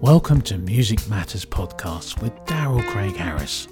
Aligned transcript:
Welcome 0.00 0.42
to 0.42 0.58
Music 0.58 1.08
Matters 1.08 1.44
Podcast 1.44 2.22
with 2.22 2.32
Daryl 2.44 2.86
Craig 2.86 3.16
Harris, 3.16 3.66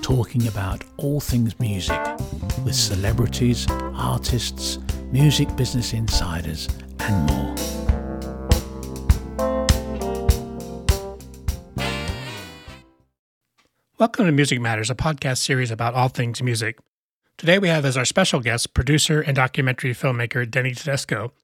talking 0.00 0.48
about 0.48 0.82
all 0.96 1.20
things 1.20 1.60
music 1.60 2.00
with 2.64 2.74
celebrities, 2.74 3.66
artists, 3.70 4.78
music 5.10 5.54
business 5.54 5.92
insiders, 5.92 6.70
and 7.00 7.30
more. 7.30 7.54
Welcome 13.98 14.24
to 14.24 14.32
Music 14.32 14.58
Matters, 14.58 14.88
a 14.88 14.94
podcast 14.94 15.44
series 15.44 15.70
about 15.70 15.92
all 15.92 16.08
things 16.08 16.42
music. 16.42 16.78
Today 17.36 17.58
we 17.58 17.68
have 17.68 17.84
as 17.84 17.98
our 17.98 18.06
special 18.06 18.40
guest 18.40 18.72
producer 18.72 19.20
and 19.20 19.36
documentary 19.36 19.92
filmmaker 19.92 20.50
Denny 20.50 20.72
Tedesco. 20.72 21.34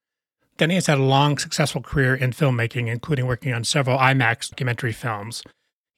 Denny 0.59 0.75
has 0.75 0.89
had 0.89 0.99
a 0.99 1.03
long, 1.03 1.39
successful 1.39 1.81
career 1.81 2.17
in 2.17 2.33
filmmaking, 2.33 2.89
including 2.89 3.27
working 3.27 3.55
on 3.55 3.62
several 3.62 3.97
IMAX 3.97 4.51
documentary 4.51 4.93
films. 4.93 5.45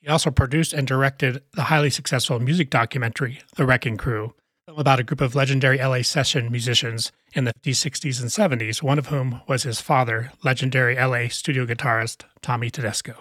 He 0.03 0.09
also 0.09 0.31
produced 0.31 0.75
and 0.75 0.87
directed 0.87 1.43
the 1.55 1.65
highly 1.65 1.89
successful 1.89 2.39
music 2.39 2.69
documentary, 2.69 3.41
The 3.57 3.65
Wrecking 3.65 3.97
Crew, 3.97 4.35
about 4.69 5.01
a 5.01 5.03
group 5.03 5.23
of 5.23 5.35
legendary 5.35 5.79
LA 5.79 6.03
session 6.03 6.51
musicians 6.51 7.11
in 7.33 7.45
the 7.45 7.55
50s, 7.65 7.91
60s, 7.91 8.21
and 8.21 8.61
70s, 8.61 8.83
one 8.83 8.99
of 8.99 9.07
whom 9.07 9.41
was 9.49 9.63
his 9.63 9.81
father, 9.81 10.31
legendary 10.45 10.95
LA 10.95 11.29
studio 11.29 11.65
guitarist 11.65 12.25
Tommy 12.43 12.69
Tedesco. 12.69 13.15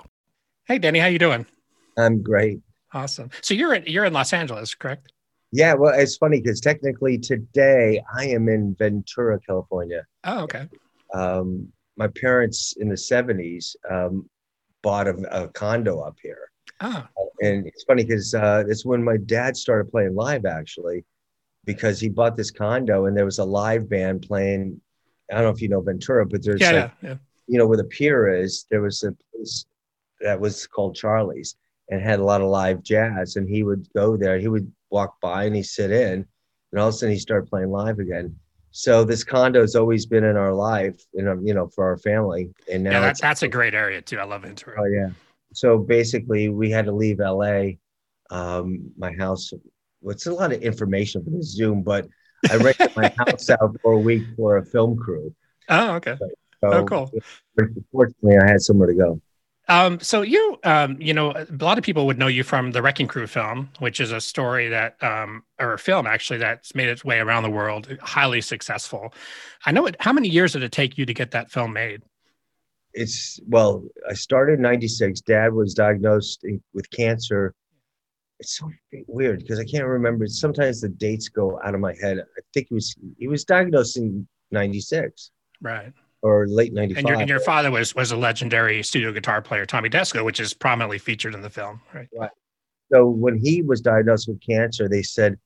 Hey, 0.66 0.78
Denny, 0.78 1.00
how 1.00 1.08
you 1.08 1.20
doing? 1.20 1.46
I'm 1.98 2.22
great. 2.22 2.60
Awesome. 2.94 3.30
So 3.42 3.54
you're 3.54 3.74
in, 3.74 3.84
you're 3.86 4.04
in 4.04 4.12
Los 4.12 4.34
Angeles, 4.34 4.76
correct? 4.76 5.14
Yeah, 5.54 5.74
well, 5.76 5.98
it's 5.98 6.18
funny 6.18 6.42
because 6.42 6.60
technically 6.60 7.18
today 7.18 8.04
I 8.14 8.28
am 8.28 8.50
in 8.50 8.76
Ventura, 8.78 9.40
California. 9.40 10.06
Oh, 10.26 10.42
okay. 10.42 10.68
Um, 11.14 11.72
my 11.98 12.08
parents 12.08 12.76
in 12.80 12.88
the 12.88 12.96
70s 12.96 13.76
um, 13.90 14.30
bought 14.82 15.08
a, 15.08 15.44
a, 15.44 15.48
condo 15.50 16.00
up 16.00 16.18
here. 16.22 16.50
Oh. 16.82 17.06
And 17.42 17.68
it's 17.68 17.84
funny 17.84 18.04
because 18.04 18.34
uh, 18.34 18.64
it's 18.68 18.86
when 18.86 19.04
my 19.04 19.18
dad 19.18 19.58
started 19.58 19.92
playing 19.92 20.16
live, 20.16 20.46
actually, 20.46 21.04
because 21.66 22.00
he 22.00 22.10
bought 22.10 22.38
this 22.38 22.52
condo 22.52 23.06
and 23.06 23.18
there 23.18 23.26
was 23.26 23.40
a 23.40 23.44
live 23.44 23.90
band 23.90 24.22
playing. 24.22 24.80
I 25.32 25.36
don't 25.36 25.44
know 25.44 25.50
if 25.50 25.62
you 25.62 25.70
know 25.70 25.82
Ventura, 25.82 26.26
but 26.26 26.44
there's 26.44 26.62
yeah, 26.62 26.72
like, 26.72 26.92
yeah, 27.02 27.10
yeah. 27.10 27.16
you 27.48 27.58
know, 27.58 27.68
where 27.68 27.78
the 27.78 27.84
pier 27.84 28.34
is, 28.34 28.66
there 28.72 28.82
was 28.82 29.04
a 29.04 29.14
place 29.32 29.66
that 30.22 30.40
was 30.40 30.68
called 30.68 30.96
Charlie's 30.96 31.56
and 31.90 32.02
had 32.02 32.20
a 32.20 32.24
lot 32.24 32.42
of 32.42 32.48
live 32.48 32.82
jazz. 32.82 33.36
And 33.36 33.48
he 33.50 33.64
would 33.64 33.88
go 33.94 34.16
there, 34.16 34.40
he 34.40 34.48
would 34.48 34.72
walk 34.90 35.20
by 35.22 35.46
and 35.46 35.56
he'd 35.56 35.64
sit 35.64 35.92
in, 35.92 36.26
and 36.72 36.80
all 36.80 36.88
of 36.88 36.94
a 36.94 36.98
sudden 36.98 37.14
he 37.14 37.20
started 37.20 37.50
playing 37.50 37.72
live 37.72 38.00
again 38.00 38.36
so 38.72 39.04
this 39.04 39.24
condo 39.24 39.62
has 39.62 39.76
always 39.76 40.06
been 40.06 40.24
in 40.24 40.38
our 40.38 40.54
life, 40.54 41.02
you 41.14 41.24
know, 41.24 41.40
you 41.44 41.54
know, 41.54 41.68
for 41.68 41.86
our 41.86 41.98
family. 41.98 42.50
And 42.72 42.84
now 42.84 42.92
yeah, 42.92 43.00
that, 43.02 43.20
that's 43.20 43.44
a 43.44 43.48
great 43.48 43.74
area 43.74 44.02
too. 44.02 44.20
I 44.20 44.24
love 44.24 44.44
Ventura. 44.44 44.78
Oh 44.80 44.86
yeah. 44.86 45.10
So 45.54 45.78
basically, 45.78 46.50
we 46.50 46.70
had 46.70 46.86
to 46.86 46.92
leave 46.92 47.20
LA. 47.20 47.72
Um, 48.32 48.92
my 48.96 49.12
house. 49.14 49.52
Well, 50.02 50.14
it's 50.14 50.28
a 50.28 50.34
lot 50.34 50.54
of 50.54 50.62
information 50.62 51.24
for 51.24 51.32
the 51.32 51.42
Zoom, 51.42 51.82
but 51.82 52.08
I 52.50 52.58
rented 52.58 52.96
my 52.96 53.12
house 53.18 53.50
out 53.50 53.76
for 53.82 53.94
a 53.94 53.98
week 53.98 54.24
for 54.38 54.58
a 54.58 54.66
film 54.66 54.98
crew. 54.98 55.34
Oh, 55.68 55.96
okay. 55.96 56.16
So, 56.62 56.74
oh, 56.74 56.86
cool. 56.86 57.12
Fortunately, 57.92 58.38
I 58.38 58.48
had 58.48 58.62
somewhere 58.62 58.88
to 58.88 58.94
go. 58.94 59.22
Um, 59.70 60.00
so 60.00 60.24
you, 60.24 60.58
um, 60.64 60.98
you 61.00 61.14
know, 61.14 61.32
a 61.32 61.46
lot 61.62 61.78
of 61.78 61.84
people 61.84 62.08
would 62.08 62.18
know 62.18 62.26
you 62.26 62.44
from 62.44 62.72
the 62.72 62.82
Wrecking 62.82 63.08
Crew 63.08 63.28
film, 63.28 63.70
which 63.78 64.00
is 64.00 64.12
a 64.12 64.20
story 64.20 64.68
that, 64.70 65.02
um, 65.04 65.44
or 65.60 65.74
a 65.74 65.80
film 65.80 66.08
actually 66.08 66.40
that's 66.40 66.74
made 66.74 66.90
its 66.90 67.06
way 67.06 67.20
around 67.20 67.44
the 67.44 67.52
world, 67.52 67.88
highly 68.02 68.42
successful. 68.42 69.14
I 69.68 69.72
know 69.72 69.86
it. 69.86 69.96
How 70.00 70.12
many 70.12 70.28
years 70.28 70.54
did 70.54 70.64
it 70.64 70.72
take 70.72 70.98
you 70.98 71.06
to 71.06 71.14
get 71.14 71.30
that 71.32 71.52
film 71.52 71.72
made? 71.74 72.02
It's 72.94 73.40
well, 73.48 73.84
I 74.10 74.16
started 74.16 74.54
in 74.54 74.64
'96. 74.64 75.22
Dad 75.22 75.54
was 75.54 75.76
diagnosed 75.76 76.44
with 76.74 76.90
cancer. 76.90 77.54
It's 78.40 78.58
so 78.58 78.72
weird 79.08 79.40
because 79.40 79.60
I 79.60 79.66
can't 79.66 79.86
remember. 79.86 80.26
Sometimes 80.26 80.82
the 80.82 80.90
dates 80.90 81.30
go 81.30 81.60
out 81.64 81.76
of 81.76 81.80
my 81.80 81.94
head. 82.02 82.18
I 82.18 82.42
think 82.56 82.70
he 82.70 82.74
was 82.74 82.96
he 83.20 83.28
was 83.28 83.46
diagnosed 83.46 83.98
in 83.98 84.28
'96. 84.50 85.30
Right 85.62 85.94
or 86.22 86.48
late 86.48 86.74
95. 86.74 86.98
And 86.98 87.08
your, 87.08 87.20
and 87.20 87.30
your 87.30 87.40
father 87.40 87.72
was 87.72 87.96
was 87.96 88.12
a 88.12 88.18
legendary 88.18 88.84
studio 88.84 89.12
guitar 89.12 89.42
player, 89.42 89.66
Tommy 89.66 89.90
Tedesco, 89.90 90.24
which 90.24 90.40
is 90.40 90.54
prominently 90.54 90.98
featured 90.98 91.34
in 91.34 91.42
the 91.42 91.50
film, 91.50 91.82
right? 91.94 92.08
Right. 92.18 92.30
So 92.92 93.08
when 93.08 93.38
he 93.38 93.62
was 93.62 93.82
diagnosed 93.82 94.28
with 94.28 94.42
cancer, 94.42 94.90
they 94.90 95.04
said, 95.04 95.38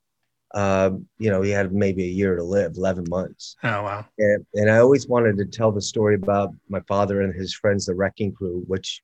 um, 0.54 1.08
you 1.18 1.30
know, 1.30 1.42
he 1.42 1.50
had 1.50 1.74
maybe 1.74 2.04
a 2.04 2.12
year 2.12 2.36
to 2.36 2.44
live, 2.44 2.74
11 2.78 3.06
months. 3.10 3.56
Oh, 3.64 3.84
wow. 3.84 4.06
And, 4.18 4.46
and 4.54 4.72
I 4.72 4.78
always 4.78 5.08
wanted 5.08 5.38
to 5.38 5.46
tell 5.46 5.72
the 5.72 5.82
story 5.82 6.16
about 6.16 6.54
my 6.70 6.80
father 6.82 7.22
and 7.22 7.34
his 7.34 7.54
friends, 7.54 7.86
the 7.86 7.96
Wrecking 7.96 8.34
Crew, 8.34 8.64
which 8.68 9.02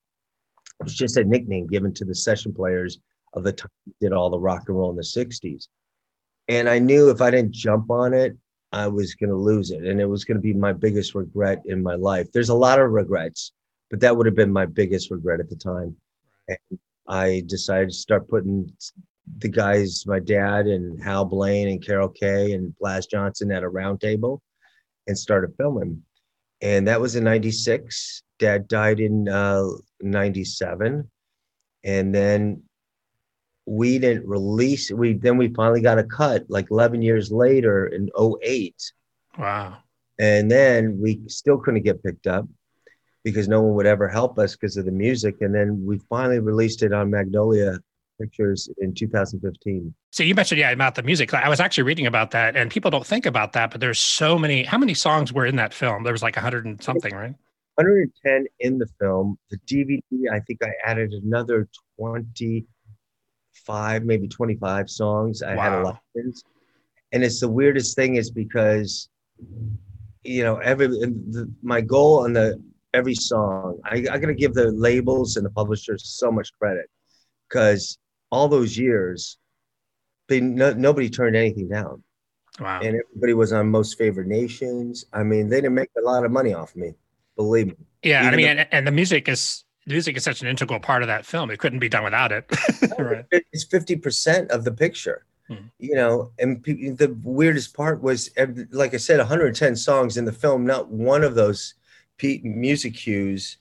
was 0.80 0.94
just 0.94 1.16
a 1.16 1.24
nickname 1.24 1.66
given 1.66 1.92
to 1.94 2.04
the 2.04 2.14
session 2.14 2.54
players 2.54 2.98
of 3.34 3.44
the 3.44 3.52
time 3.52 3.70
did 4.00 4.12
all 4.12 4.30
the 4.30 4.38
rock 4.38 4.64
and 4.68 4.76
roll 4.76 4.90
in 4.90 4.96
the 4.96 5.02
60s. 5.02 5.68
And 6.48 6.68
I 6.68 6.78
knew 6.78 7.10
if 7.10 7.20
I 7.20 7.30
didn't 7.30 7.52
jump 7.52 7.90
on 7.90 8.14
it, 8.14 8.36
I 8.72 8.86
was 8.86 9.14
going 9.14 9.30
to 9.30 9.36
lose 9.36 9.70
it. 9.70 9.84
And 9.84 10.00
it 10.00 10.06
was 10.06 10.24
going 10.24 10.36
to 10.36 10.42
be 10.42 10.52
my 10.52 10.72
biggest 10.72 11.14
regret 11.14 11.62
in 11.66 11.82
my 11.82 11.94
life. 11.94 12.30
There's 12.32 12.50
a 12.50 12.54
lot 12.54 12.80
of 12.80 12.90
regrets, 12.90 13.52
but 13.90 14.00
that 14.00 14.16
would 14.16 14.26
have 14.26 14.36
been 14.36 14.52
my 14.52 14.66
biggest 14.66 15.10
regret 15.10 15.40
at 15.40 15.50
the 15.50 15.56
time. 15.56 15.96
And 16.48 16.78
I 17.08 17.42
decided 17.46 17.90
to 17.90 17.94
start 17.94 18.28
putting 18.28 18.72
the 19.38 19.48
guys, 19.48 20.04
my 20.06 20.18
dad 20.18 20.66
and 20.66 21.02
Hal 21.02 21.24
Blaine 21.24 21.68
and 21.68 21.84
Carol 21.84 22.08
Kaye 22.08 22.52
and 22.52 22.76
Plas 22.78 23.06
Johnson 23.06 23.52
at 23.52 23.62
a 23.62 23.68
round 23.68 24.00
table 24.00 24.42
and 25.06 25.18
started 25.18 25.54
filming. 25.56 26.02
And 26.62 26.86
that 26.88 27.00
was 27.00 27.16
in 27.16 27.24
96. 27.24 28.22
Dad 28.38 28.68
died 28.68 29.00
in 29.00 29.28
uh, 29.28 29.66
97. 30.00 31.10
And 31.84 32.14
then 32.14 32.62
we 33.70 34.00
didn't 34.00 34.26
release 34.26 34.90
we 34.90 35.12
then 35.12 35.36
we 35.36 35.46
finally 35.54 35.80
got 35.80 35.96
a 35.96 36.02
cut 36.02 36.44
like 36.48 36.68
11 36.72 37.02
years 37.02 37.30
later 37.30 37.86
in 37.86 38.10
08 38.18 38.74
wow. 39.38 39.78
And 40.18 40.50
then 40.50 40.98
we 41.00 41.22
still 41.28 41.56
couldn't 41.56 41.82
get 41.82 42.02
picked 42.02 42.26
up 42.26 42.46
because 43.24 43.48
no 43.48 43.62
one 43.62 43.74
would 43.74 43.86
ever 43.86 44.06
help 44.06 44.38
us 44.38 44.54
because 44.54 44.76
of 44.76 44.84
the 44.84 44.90
music. 44.92 45.36
And 45.40 45.54
then 45.54 45.82
we 45.86 45.98
finally 46.10 46.40
released 46.40 46.82
it 46.82 46.92
on 46.92 47.10
magnolia 47.10 47.78
pictures 48.20 48.68
in 48.76 48.92
2015 48.92 49.94
so 50.10 50.22
you 50.22 50.34
mentioned 50.34 50.60
yeah 50.60 50.72
about 50.72 50.94
the 50.94 51.02
music. 51.02 51.32
I 51.32 51.48
was 51.48 51.58
actually 51.58 51.84
reading 51.84 52.06
about 52.06 52.32
that 52.32 52.54
and 52.54 52.70
people 52.70 52.90
don't 52.90 53.06
think 53.06 53.24
about 53.24 53.54
that 53.54 53.70
but 53.70 53.80
there's 53.80 53.98
so 53.98 54.38
many 54.38 54.62
how 54.62 54.76
many 54.76 54.92
songs 54.92 55.32
were 55.32 55.46
in 55.46 55.56
that 55.56 55.72
film? 55.72 56.02
There 56.02 56.12
was 56.12 56.22
like 56.22 56.36
100 56.36 56.66
and 56.66 56.82
something 56.82 57.14
right? 57.14 57.34
110 57.76 58.44
in 58.58 58.78
the 58.78 58.86
film. 59.00 59.38
The 59.50 59.56
dvd 59.60 60.02
i 60.30 60.40
think 60.40 60.62
i 60.62 60.70
added 60.84 61.14
another 61.14 61.66
20 61.98 62.66
five, 63.66 64.04
maybe 64.04 64.28
25 64.28 64.90
songs. 64.90 65.42
I 65.42 65.54
wow. 65.54 65.62
had 65.62 65.80
elections. 65.80 66.44
And 67.12 67.24
it's 67.24 67.40
the 67.40 67.48
weirdest 67.48 67.96
thing 67.96 68.16
is 68.16 68.30
because, 68.30 69.08
you 70.22 70.42
know, 70.44 70.56
every 70.56 70.86
the, 70.86 71.50
my 71.62 71.80
goal 71.80 72.24
on 72.24 72.32
the 72.32 72.62
every 72.94 73.14
song, 73.14 73.78
I, 73.84 73.96
I 73.96 74.18
got 74.18 74.26
to 74.26 74.34
give 74.34 74.54
the 74.54 74.70
labels 74.70 75.36
and 75.36 75.44
the 75.44 75.50
publishers 75.50 76.04
so 76.04 76.30
much 76.30 76.50
credit 76.58 76.86
because 77.48 77.98
all 78.30 78.48
those 78.48 78.78
years, 78.78 79.38
they 80.28 80.40
no, 80.40 80.72
nobody 80.72 81.10
turned 81.10 81.36
anything 81.36 81.68
down. 81.68 82.02
Wow. 82.60 82.80
And 82.80 83.00
everybody 83.00 83.34
was 83.34 83.52
on 83.52 83.68
most 83.68 83.96
favored 83.96 84.28
nations. 84.28 85.04
I 85.12 85.22
mean, 85.22 85.48
they 85.48 85.56
didn't 85.56 85.74
make 85.74 85.90
a 85.98 86.02
lot 86.02 86.24
of 86.24 86.30
money 86.30 86.52
off 86.52 86.76
me, 86.76 86.94
believe 87.36 87.68
me. 87.68 87.74
Yeah, 88.02 88.22
Even 88.22 88.34
I 88.34 88.36
mean, 88.36 88.66
and 88.70 88.86
the 88.86 88.92
music 88.92 89.28
is 89.28 89.64
music 89.90 90.16
is 90.16 90.24
such 90.24 90.40
an 90.40 90.48
integral 90.48 90.80
part 90.80 91.02
of 91.02 91.08
that 91.08 91.26
film. 91.26 91.50
It 91.50 91.58
couldn't 91.58 91.80
be 91.80 91.88
done 91.88 92.04
without 92.04 92.32
it. 92.32 92.44
right. 92.98 93.24
It's 93.52 93.66
50% 93.66 94.48
of 94.48 94.64
the 94.64 94.72
picture, 94.72 95.26
hmm. 95.48 95.66
you 95.78 95.94
know, 95.94 96.32
and 96.38 96.62
the 96.64 97.16
weirdest 97.22 97.74
part 97.74 98.02
was, 98.02 98.30
like 98.70 98.94
I 98.94 98.98
said, 98.98 99.18
110 99.18 99.76
songs 99.76 100.16
in 100.16 100.24
the 100.24 100.32
film. 100.32 100.64
Not 100.64 100.88
one 100.88 101.22
of 101.22 101.34
those 101.34 101.74
music 102.42 102.94
cues 102.94 103.58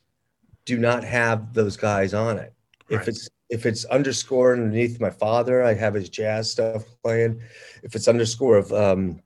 do 0.65 0.77
not 0.77 1.03
have 1.03 1.53
those 1.53 1.75
guys 1.77 2.13
on 2.13 2.37
it. 2.37 2.53
Right. 2.89 3.01
If 3.01 3.07
it's, 3.07 3.29
if 3.49 3.65
it's 3.65 3.85
underscore 3.85 4.53
underneath 4.53 4.99
my 4.99 5.09
father, 5.09 5.63
I 5.63 5.73
have 5.73 5.95
his 5.95 6.09
jazz 6.09 6.51
stuff 6.51 6.83
playing. 7.03 7.41
If 7.83 7.95
it's 7.95 8.07
underscore 8.07 8.57
of, 8.57 8.71
um, 8.71 9.21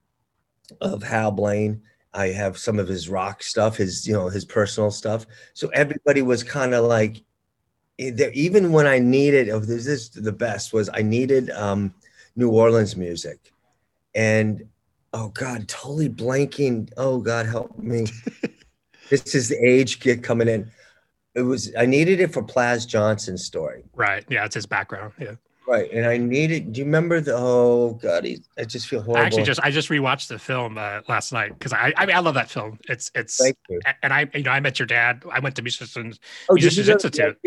of 0.80 1.04
Hal 1.04 1.32
Blaine, 1.32 1.82
I 2.14 2.28
have 2.28 2.58
some 2.58 2.80
of 2.80 2.88
his 2.88 3.10
rock 3.10 3.44
stuff, 3.44 3.78
his 3.78 4.08
you 4.08 4.14
know 4.14 4.30
his 4.30 4.46
personal 4.46 4.92
stuff. 4.92 5.26
So 5.54 5.70
everybody 5.70 6.22
was 6.22 6.44
kind 6.44 6.74
of 6.74 6.86
like, 6.86 7.24
eh, 8.00 8.30
even 8.34 8.72
when 8.72 8.88
I 8.88 9.00
needed, 9.00 9.50
oh, 9.50 9.60
this 9.60 9.88
is 9.88 10.10
the 10.10 10.32
best 10.32 10.74
was 10.74 10.90
I 10.94 11.02
needed 11.02 11.50
um, 11.52 11.94
New 12.36 12.50
Orleans 12.50 12.96
music, 12.96 13.52
and 14.14 14.64
oh 15.14 15.30
God, 15.30 15.68
totally 15.68 16.10
blanking. 16.10 16.92
Oh 16.98 17.20
God, 17.20 17.46
help 17.46 17.78
me. 17.78 18.06
this 19.10 19.36
is 19.36 19.50
the 19.50 19.58
age 19.58 20.00
get 20.00 20.24
coming 20.24 20.48
in. 20.48 20.72
It 21.36 21.42
was 21.42 21.74
I 21.78 21.86
needed 21.86 22.20
it 22.20 22.32
for 22.32 22.44
Plas 22.44 22.86
Johnson's 22.86 23.44
story. 23.44 23.84
Right. 23.96 24.24
Yeah, 24.30 24.46
it's 24.46 24.56
his 24.56 24.66
background. 24.66 25.14
Yeah. 25.20 25.36
Right, 25.66 25.90
and 25.92 26.06
I 26.06 26.18
needed. 26.18 26.74
Do 26.74 26.80
you 26.80 26.86
remember 26.86 27.22
the? 27.22 27.36
Oh 27.36 27.94
God, 28.02 28.26
he, 28.26 28.40
I 28.58 28.66
just 28.66 28.88
feel 28.88 29.02
horrible. 29.02 29.24
I 29.24 29.26
actually 29.26 29.44
just 29.44 29.62
I 29.64 29.72
just 29.72 29.90
rewatched 29.90 30.28
the 30.28 30.38
film 30.38 30.78
uh, 30.78 31.02
last 31.08 31.32
night 31.32 31.58
because 31.58 31.72
I 31.72 31.94
I 31.96 32.06
mean 32.06 32.16
I 32.16 32.20
love 32.20 32.34
that 32.34 32.50
film. 32.50 32.80
It's 32.90 33.12
it's 33.16 33.38
Thank 33.38 33.58
you. 33.70 33.80
and 34.02 34.12
I 34.12 34.30
you 34.34 34.44
know 34.44 34.52
I 34.52 34.60
met 34.60 34.78
your 34.78 34.88
dad. 34.88 35.24
I 35.32 35.40
went 35.40 35.56
to 35.56 35.62
Musicians 35.62 36.20
Oh, 36.50 36.56
Musicians 36.56 36.90
Institute. 36.90 37.38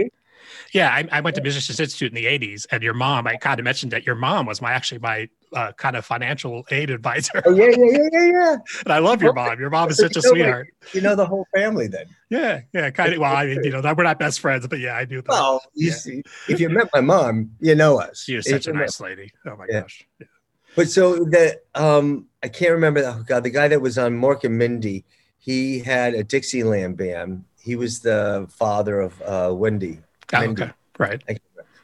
Yeah, 0.72 0.90
I, 0.90 1.06
I 1.12 1.20
went 1.20 1.36
to 1.36 1.42
Musicians 1.42 1.78
Institute 1.78 2.10
in 2.10 2.14
the 2.14 2.24
'80s, 2.24 2.66
and 2.70 2.82
your 2.82 2.94
mom. 2.94 3.26
I 3.26 3.36
kind 3.36 3.60
of 3.60 3.64
mentioned 3.64 3.92
that 3.92 4.06
your 4.06 4.14
mom 4.14 4.46
was 4.46 4.62
my 4.62 4.72
actually 4.72 5.00
my 5.00 5.28
uh, 5.54 5.72
kind 5.72 5.96
of 5.96 6.04
financial 6.04 6.64
aid 6.70 6.90
advisor, 6.90 7.43
Oh 7.46 7.54
yeah, 7.54 7.66
yeah, 7.76 7.87
yeah, 7.90 8.08
yeah, 8.12 8.25
yeah. 8.32 8.56
and 8.84 8.93
I 8.93 8.98
love 8.98 9.22
your 9.22 9.32
mom. 9.32 9.58
Your 9.60 9.70
mom 9.70 9.88
is 9.90 9.96
such 9.98 10.16
a 10.16 10.22
sweetheart. 10.31 10.69
You 10.93 11.00
know 11.00 11.14
the 11.14 11.26
whole 11.26 11.46
family 11.54 11.87
then. 11.87 12.06
Yeah, 12.31 12.60
yeah, 12.72 12.90
kind 12.90 13.14
of. 13.14 13.20
Well, 13.20 13.34
I 13.34 13.46
mean, 13.46 13.62
you 13.64 13.70
know, 13.70 13.94
we're 13.96 14.04
not 14.04 14.19
best 14.19 14.40
friends, 14.40 14.66
but 14.66 14.81
yeah, 14.81 14.96
I 14.96 15.04
do. 15.04 15.22
That. 15.22 15.28
Well, 15.31 15.60
you 15.75 15.90
Yeah. 15.90 15.94
see, 15.94 16.22
if 16.48 16.60
you 16.60 16.69
met 16.69 16.88
my 16.94 17.00
mom, 17.00 17.52
you 17.60 17.75
know 17.75 18.00
us. 18.00 18.22
she 18.25 18.37
was 18.37 18.46
If 18.46 18.52
such 18.64 18.66
a 18.66 18.72
nice 18.76 19.00
lady. 19.00 19.31
Oh 19.46 19.56
my 19.56 19.66
Yeah. 19.69 19.82
gosh. 19.82 20.06
Yeah. 20.20 20.26
But 20.75 20.90
so 20.90 21.16
the 21.25 21.60
um, 21.75 22.26
I 22.43 22.48
can't 22.48 22.72
remember. 22.72 23.02
Oh 23.04 23.22
God, 23.26 23.44
the 23.44 23.50
guy 23.50 23.69
that 23.69 23.81
was 23.81 23.96
on 23.98 24.12
Mork 24.20 24.44
and 24.44 24.58
Mindy, 24.58 25.04
he 25.38 25.78
had 25.78 26.14
a 26.14 26.22
Dixieland 26.25 26.96
band. 26.96 27.44
He 27.60 27.76
was 27.76 28.00
the 28.00 28.46
father 28.50 29.00
of 29.00 29.20
uh, 29.22 29.54
Wendy. 29.54 30.00
Oh, 30.34 30.40
Mindy. 30.40 30.64
okay, 30.64 30.72
right. 30.98 31.22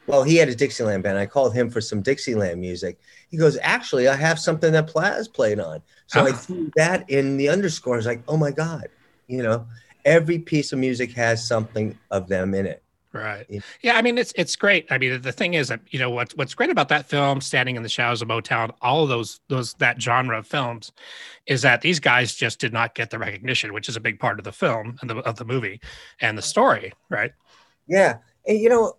Well, 0.05 0.23
he 0.23 0.35
had 0.35 0.49
a 0.49 0.55
Dixieland 0.55 1.01
band. 1.03 1.17
I 1.17 1.25
called 1.25 1.53
him 1.53 1.69
for 1.69 1.79
some 1.81 2.01
Dixieland 2.01 2.59
music. 2.59 2.99
He 3.33 3.39
goes, 3.39 3.57
actually, 3.63 4.07
I 4.07 4.15
have 4.15 4.37
something 4.37 4.71
that 4.73 4.85
Plas 4.85 5.27
played 5.27 5.59
on. 5.59 5.81
So 6.05 6.23
I 6.23 6.29
ah. 6.29 6.33
threw 6.33 6.71
that 6.75 7.09
in 7.09 7.35
the 7.35 7.49
underscore. 7.49 7.95
I 7.95 7.97
was 7.97 8.05
like, 8.05 8.21
oh 8.27 8.37
my 8.37 8.51
God, 8.51 8.89
you 9.25 9.41
know, 9.41 9.65
every 10.05 10.37
piece 10.37 10.71
of 10.71 10.77
music 10.77 11.11
has 11.13 11.43
something 11.43 11.97
of 12.11 12.27
them 12.27 12.53
in 12.53 12.67
it. 12.67 12.83
Right. 13.11 13.43
Yeah. 13.49 13.61
Yeah, 13.81 13.97
I 13.97 14.03
mean 14.03 14.19
it's 14.19 14.33
it's 14.35 14.55
great. 14.55 14.85
I 14.91 14.99
mean 14.99 15.19
the 15.19 15.31
thing 15.31 15.55
is 15.55 15.69
that 15.69 15.81
you 15.89 15.97
know 15.97 16.11
what's 16.11 16.35
what's 16.35 16.53
great 16.53 16.69
about 16.69 16.89
that 16.89 17.07
film, 17.07 17.41
Standing 17.41 17.75
in 17.75 17.81
the 17.81 17.89
Shadows 17.89 18.21
of 18.21 18.27
Motown, 18.27 18.71
all 18.83 19.01
of 19.01 19.09
those 19.09 19.39
those 19.47 19.73
that 19.75 19.99
genre 19.99 20.37
of 20.37 20.45
films, 20.45 20.91
is 21.47 21.63
that 21.63 21.81
these 21.81 21.99
guys 21.99 22.35
just 22.35 22.59
did 22.59 22.71
not 22.71 22.93
get 22.93 23.09
the 23.09 23.17
recognition, 23.17 23.73
which 23.73 23.89
is 23.89 23.95
a 23.95 23.99
big 23.99 24.19
part 24.19 24.37
of 24.37 24.45
the 24.45 24.51
film 24.51 24.99
and 25.01 25.09
the 25.09 25.17
of 25.17 25.37
the 25.37 25.45
movie 25.45 25.81
and 26.21 26.37
the 26.37 26.43
story, 26.43 26.93
right? 27.09 27.33
Yeah. 27.87 28.17
And 28.45 28.59
you 28.59 28.69
know, 28.69 28.95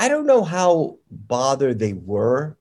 I 0.00 0.08
don't 0.08 0.26
know 0.26 0.42
how 0.42 0.96
bothered 1.10 1.78
they 1.78 1.92
were. 1.92 2.56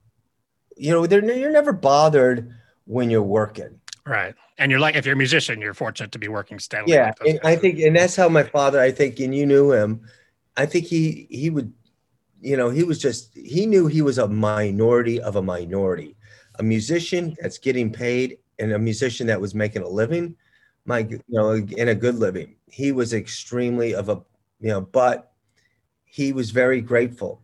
You 0.75 0.91
know, 0.91 1.07
they're 1.07 1.23
you're 1.23 1.51
never 1.51 1.71
bothered 1.71 2.53
when 2.83 3.09
you're 3.09 3.23
working. 3.23 3.79
Right. 4.05 4.35
And 4.57 4.69
you're 4.69 4.79
like 4.79 4.95
if 4.95 5.05
you're 5.05 5.13
a 5.13 5.17
musician, 5.17 5.61
you're 5.61 5.73
fortunate 5.73 6.11
to 6.11 6.19
be 6.19 6.27
working 6.27 6.59
steadily. 6.59 6.93
Yeah. 6.93 7.13
like 7.23 7.45
I 7.45 7.55
think 7.55 7.79
and 7.79 7.95
that's 7.95 8.17
how 8.17 8.27
my 8.27 8.43
father, 8.43 8.81
I 8.81 8.91
think, 8.91 9.21
and 9.21 9.33
you 9.33 9.45
knew 9.45 9.71
him. 9.71 10.01
I 10.57 10.65
think 10.65 10.85
he 10.85 11.27
he 11.29 11.49
would, 11.49 11.71
you 12.41 12.57
know, 12.57 12.69
he 12.69 12.83
was 12.83 12.99
just 12.99 13.33
he 13.37 13.65
knew 13.65 13.87
he 13.87 14.01
was 14.01 14.17
a 14.17 14.27
minority 14.27 15.21
of 15.21 15.37
a 15.37 15.41
minority. 15.41 16.17
A 16.55 16.63
musician 16.63 17.37
that's 17.41 17.57
getting 17.57 17.89
paid 17.89 18.37
and 18.59 18.73
a 18.73 18.79
musician 18.79 19.27
that 19.27 19.39
was 19.39 19.55
making 19.55 19.83
a 19.83 19.87
living, 19.87 20.35
my 20.83 20.99
you 20.99 21.21
know, 21.29 21.51
in 21.53 21.87
a 21.87 21.95
good 21.95 22.15
living. 22.15 22.57
He 22.67 22.91
was 22.91 23.13
extremely 23.13 23.95
of 23.95 24.09
a 24.09 24.21
you 24.59 24.71
know, 24.71 24.81
but 24.81 25.28
he 26.09 26.33
was 26.33 26.51
very 26.51 26.81
grateful, 26.81 27.41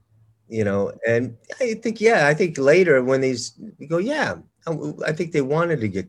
you 0.50 0.64
know, 0.64 0.92
and 1.08 1.38
I 1.62 1.76
think 1.76 2.02
yeah, 2.02 2.28
I 2.28 2.34
think 2.34 2.58
later 2.58 3.04
when 3.04 3.22
these 3.22 3.54
you 3.78 3.88
go, 3.88 3.98
yeah, 3.98 4.36
I, 5.06 5.12
think 5.14 5.32
they 5.32 5.42
wanted 5.42 5.80
to 5.82 5.88
get 5.88 6.08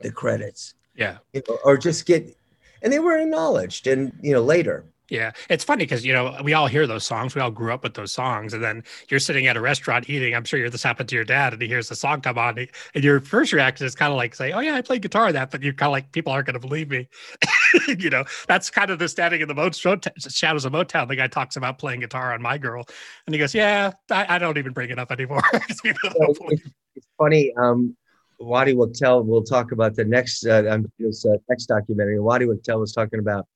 the 0.00 0.10
credits 0.10 0.74
yeah. 0.94 1.18
you 1.32 1.42
know, 1.48 1.58
or 1.64 1.76
just 1.76 2.06
get, 2.06 2.36
and 2.82 2.92
they 2.92 2.98
were 2.98 3.16
acknowledged, 3.16 3.86
and 3.86 4.12
you 4.22 4.32
know 4.32 4.42
later. 4.42 4.84
Yeah, 5.10 5.32
it's 5.50 5.64
funny 5.64 5.84
because 5.84 6.04
you 6.04 6.12
know 6.12 6.38
we 6.42 6.54
all 6.54 6.66
hear 6.66 6.86
those 6.86 7.04
songs. 7.04 7.34
We 7.34 7.40
all 7.40 7.50
grew 7.50 7.72
up 7.72 7.82
with 7.82 7.94
those 7.94 8.12
songs, 8.12 8.54
and 8.54 8.64
then 8.64 8.82
you're 9.10 9.20
sitting 9.20 9.46
at 9.46 9.56
a 9.56 9.60
restaurant 9.60 10.08
eating. 10.08 10.34
I'm 10.34 10.44
sure 10.44 10.58
you're 10.58 10.70
this 10.70 10.82
happened 10.82 11.08
to 11.10 11.14
your 11.14 11.24
dad, 11.24 11.52
and 11.52 11.60
he 11.60 11.68
hears 11.68 11.88
the 11.88 11.96
song 11.96 12.20
come 12.20 12.38
on, 12.38 12.66
and 12.94 13.04
your 13.04 13.20
first 13.20 13.52
reaction 13.52 13.86
is 13.86 13.94
kind 13.94 14.12
of 14.12 14.16
like 14.16 14.34
say, 14.34 14.52
"Oh 14.52 14.60
yeah, 14.60 14.74
I 14.74 14.82
played 14.82 15.02
guitar 15.02 15.28
in 15.28 15.34
that," 15.34 15.50
but 15.50 15.62
you're 15.62 15.74
kind 15.74 15.88
of 15.88 15.92
like, 15.92 16.10
"People 16.12 16.32
aren't 16.32 16.46
going 16.46 16.54
to 16.54 16.60
believe 16.60 16.88
me." 16.88 17.08
you 17.98 18.10
know, 18.10 18.24
that's 18.46 18.70
kind 18.70 18.90
of 18.90 18.98
the 18.98 19.08
standing 19.08 19.40
in 19.40 19.48
the 19.48 19.54
Mo- 19.54 19.70
shadows 19.70 20.64
of 20.64 20.72
Motown. 20.72 21.08
The 21.08 21.16
guy 21.16 21.26
talks 21.26 21.56
about 21.56 21.78
playing 21.78 22.00
guitar 22.00 22.32
on 22.32 22.42
My 22.42 22.58
Girl, 22.58 22.84
and 23.26 23.34
he 23.34 23.38
goes, 23.38 23.54
"Yeah, 23.54 23.92
I, 24.10 24.36
I 24.36 24.38
don't 24.38 24.58
even 24.58 24.72
bring 24.72 24.90
it 24.90 24.98
up 24.98 25.10
anymore." 25.10 25.42
people 25.82 26.10
So 26.10 26.34
don't 26.34 26.52
it's, 26.52 26.70
it's 26.96 27.06
funny. 27.18 27.52
Um, 27.56 27.96
Waddy 28.38 28.74
Wachtel. 28.74 29.22
We'll 29.22 29.42
talk 29.42 29.72
about 29.72 29.94
the 29.94 30.04
next 30.04 30.46
uh, 30.46 30.64
um, 30.68 30.90
this 30.98 31.24
uh, 31.24 31.36
next 31.48 31.66
documentary. 31.66 32.20
Waddy 32.20 32.46
Wachtel 32.46 32.80
was 32.80 32.92
talking 32.92 33.18
about 33.18 33.46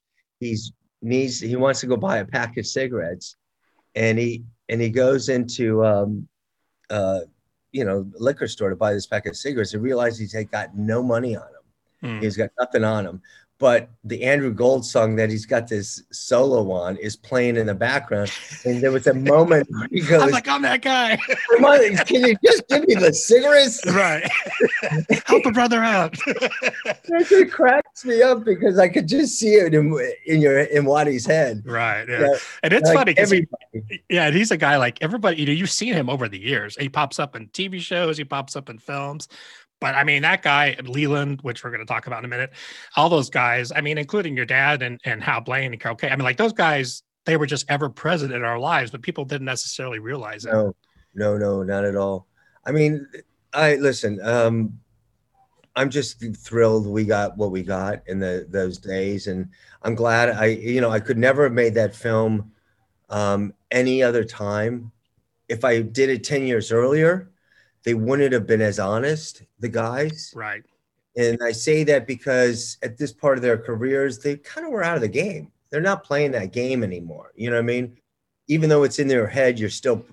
he's 0.41 0.73
needs 1.03 1.41
he 1.41 1.57
wants 1.57 1.81
to 1.81 1.87
go 1.87 1.97
buy 1.97 2.19
a 2.19 2.25
pack 2.25 2.57
of 2.57 2.67
cigarettes, 2.67 3.37
and 3.95 4.19
he 4.19 4.45
and 4.69 4.81
he 4.81 4.91
goes 4.91 5.29
into 5.29 5.85
um, 5.85 6.29
uh, 6.91 7.21
you 7.73 7.85
know 7.85 8.07
liquor 8.19 8.49
store 8.49 8.71
to 8.71 8.77
buy 8.77 8.93
this 8.93 9.07
pack 9.07 9.27
of 9.27 9.37
cigarettes 9.37 9.75
and 9.75 9.83
realizes 9.83 10.33
he's 10.33 10.47
got 10.47 10.77
no 10.77 11.03
money 11.03 11.37
on 11.37 11.43
him. 11.43 11.59
Hmm. 12.01 12.21
He's 12.21 12.37
got 12.37 12.51
nothing 12.59 12.85
on 12.85 13.07
him. 13.07 13.23
But 13.59 13.91
the 14.05 14.23
Andrew 14.23 14.53
Gold 14.53 14.87
song 14.87 15.17
that 15.17 15.31
he's 15.31 15.45
got 15.45 15.67
this 15.67 16.01
solo 16.13 16.71
on 16.71 16.97
is 16.99 17.17
playing 17.17 17.57
in 17.57 17.67
the 17.67 17.75
background. 17.75 18.31
And 18.65 18.81
there 18.81 18.93
was 18.93 19.09
a 19.09 19.15
moment 19.15 19.67
where 19.71 19.89
he 19.91 20.01
goes, 20.01 20.23
I'm 20.23 20.31
like, 20.31 20.47
I'm 20.47 20.63
that 20.63 20.81
guy, 20.81 21.17
Come 21.57 21.65
on, 21.65 21.97
can 22.07 22.25
you 22.25 22.37
just 22.45 22.69
give 22.69 22.87
me 22.87 22.95
the 22.95 23.13
cigarettes? 23.13 23.85
right? 23.87 24.29
Help 25.27 25.45
a 25.47 25.51
brother 25.51 25.83
out. 25.83 26.17
It 27.11 27.51
cracks 27.51 28.05
me 28.05 28.23
up 28.23 28.45
because 28.45 28.79
I 28.79 28.89
could 28.89 29.09
just 29.09 29.39
see 29.39 29.55
it 29.55 29.75
in, 29.75 29.99
in 30.27 30.41
your 30.41 30.61
in 30.61 30.85
Waddy's 30.85 31.27
head. 31.27 31.63
right. 31.67 32.07
Yeah. 32.09 32.21
Yeah, 32.21 32.35
And 32.63 32.73
it's 32.73 32.89
Like 32.89 32.97
funny 32.99 33.15
because. 33.15 33.33
Yeah, 34.09 34.27
and 34.27 34.35
he's 34.37 34.51
a 34.51 34.57
guy 34.57 34.77
like 34.77 34.99
everybody, 35.03 35.37
you 35.39 35.47
know, 35.47 35.53
you've 35.53 35.71
seen 35.71 35.95
him 35.95 36.09
over 36.11 36.29
the 36.29 36.39
years. 36.39 36.77
He 36.79 36.89
pops 36.89 37.19
up 37.19 37.35
in 37.35 37.49
TV 37.49 37.81
shows, 37.81 38.19
he 38.19 38.25
pops 38.25 38.57
up 38.57 38.69
in 38.69 38.79
films. 38.79 39.29
But 39.81 39.95
I 39.95 40.05
mean, 40.05 40.23
that 40.23 40.43
guy, 40.43 40.77
Leland, 40.83 41.41
which 41.43 41.63
we're 41.63 41.71
going 41.71 41.81
to 41.81 41.87
talk 41.87 42.07
about 42.07 42.21
in 42.21 42.25
a 42.25 42.29
minute, 42.29 42.51
all 42.97 43.09
those 43.09 43.31
guys, 43.31 43.71
I 43.71 43.81
mean, 43.81 43.99
including 43.99 44.37
your 44.37 44.47
dad 44.47 44.83
and, 44.83 45.01
and 45.05 45.23
Hal 45.23 45.41
Blaine 45.41 45.73
and 45.73 45.81
Carol 45.81 45.97
Kaye. 45.97 46.11
I 46.11 46.17
mean, 46.17 46.25
like 46.25 46.37
those 46.37 46.53
guys, 46.53 47.03
they 47.27 47.37
were 47.37 47.47
just 47.47 47.71
ever 47.71 47.89
present 47.89 48.33
in 48.33 48.43
our 48.43 48.59
lives, 48.59 48.91
but 48.91 49.03
people 49.03 49.25
didn't 49.25 49.45
necessarily 49.45 49.99
realize 49.99 50.45
it. 50.45 50.53
No, 50.53 50.75
no, 51.15 51.37
no, 51.37 51.63
not 51.63 51.85
at 51.85 51.95
all. 51.95 52.27
I 52.65 52.73
mean, 52.73 53.07
I 53.53 53.77
listen. 53.77 54.21
Um, 54.23 54.79
I'm 55.77 55.91
just 55.91 56.25
thrilled 56.37 56.87
we 56.87 57.05
got 57.05 57.37
what 57.37 57.53
we 57.53 57.63
got 57.63 58.03
in 58.09 58.19
the 58.19 58.47
those 58.49 58.79
days, 58.79 59.29
and 59.29 59.49
I'm 59.83 59.95
glad 59.95 60.31
I, 60.31 60.47
you 60.47 60.81
know, 60.81 60.91
I 60.91 61.01
could 61.01 61.19
never 61.19 61.45
have 61.45 61.53
made 61.53 61.75
that 61.75 61.95
film 61.95 62.51
um, 63.11 63.55
any 63.71 64.03
other 64.03 64.25
time. 64.25 64.91
If 65.49 65.65
I 65.65 65.83
did 65.83 66.11
it 66.11 66.25
ten 66.25 66.47
years 66.47 66.73
earlier, 66.73 67.31
they 67.85 67.95
wouldn't 67.95 68.33
have 68.33 68.47
been 68.47 68.61
as 68.61 68.79
honest. 68.79 69.43
The 69.61 69.69
guys, 69.69 70.33
Right. 70.35 70.63
and 71.17 71.39
I 71.43 71.53
say 71.53 71.85
that 71.85 72.07
because 72.07 72.77
at 72.83 72.99
this 72.99 73.13
part 73.13 73.39
of 73.39 73.43
their 73.43 73.59
careers, 73.59 74.19
they 74.19 74.37
kind 74.37 74.67
of 74.67 74.73
were 74.73 74.83
out 74.83 74.97
of 74.97 75.03
the 75.03 75.09
game. 75.09 75.53
They're 75.71 75.81
not 75.81 76.05
playing 76.05 76.33
that 76.33 76.53
game 76.53 76.83
anymore. 76.83 77.33
You 77.35 77.51
know 77.51 77.57
what 77.57 77.63
I 77.63 77.67
mean? 77.67 77.99
Even 78.49 78.69
though 78.71 78.83
it's 78.85 78.99
in 78.99 79.09
their 79.09 79.27
head, 79.27 79.59
you're 79.59 79.69
still 79.71 80.05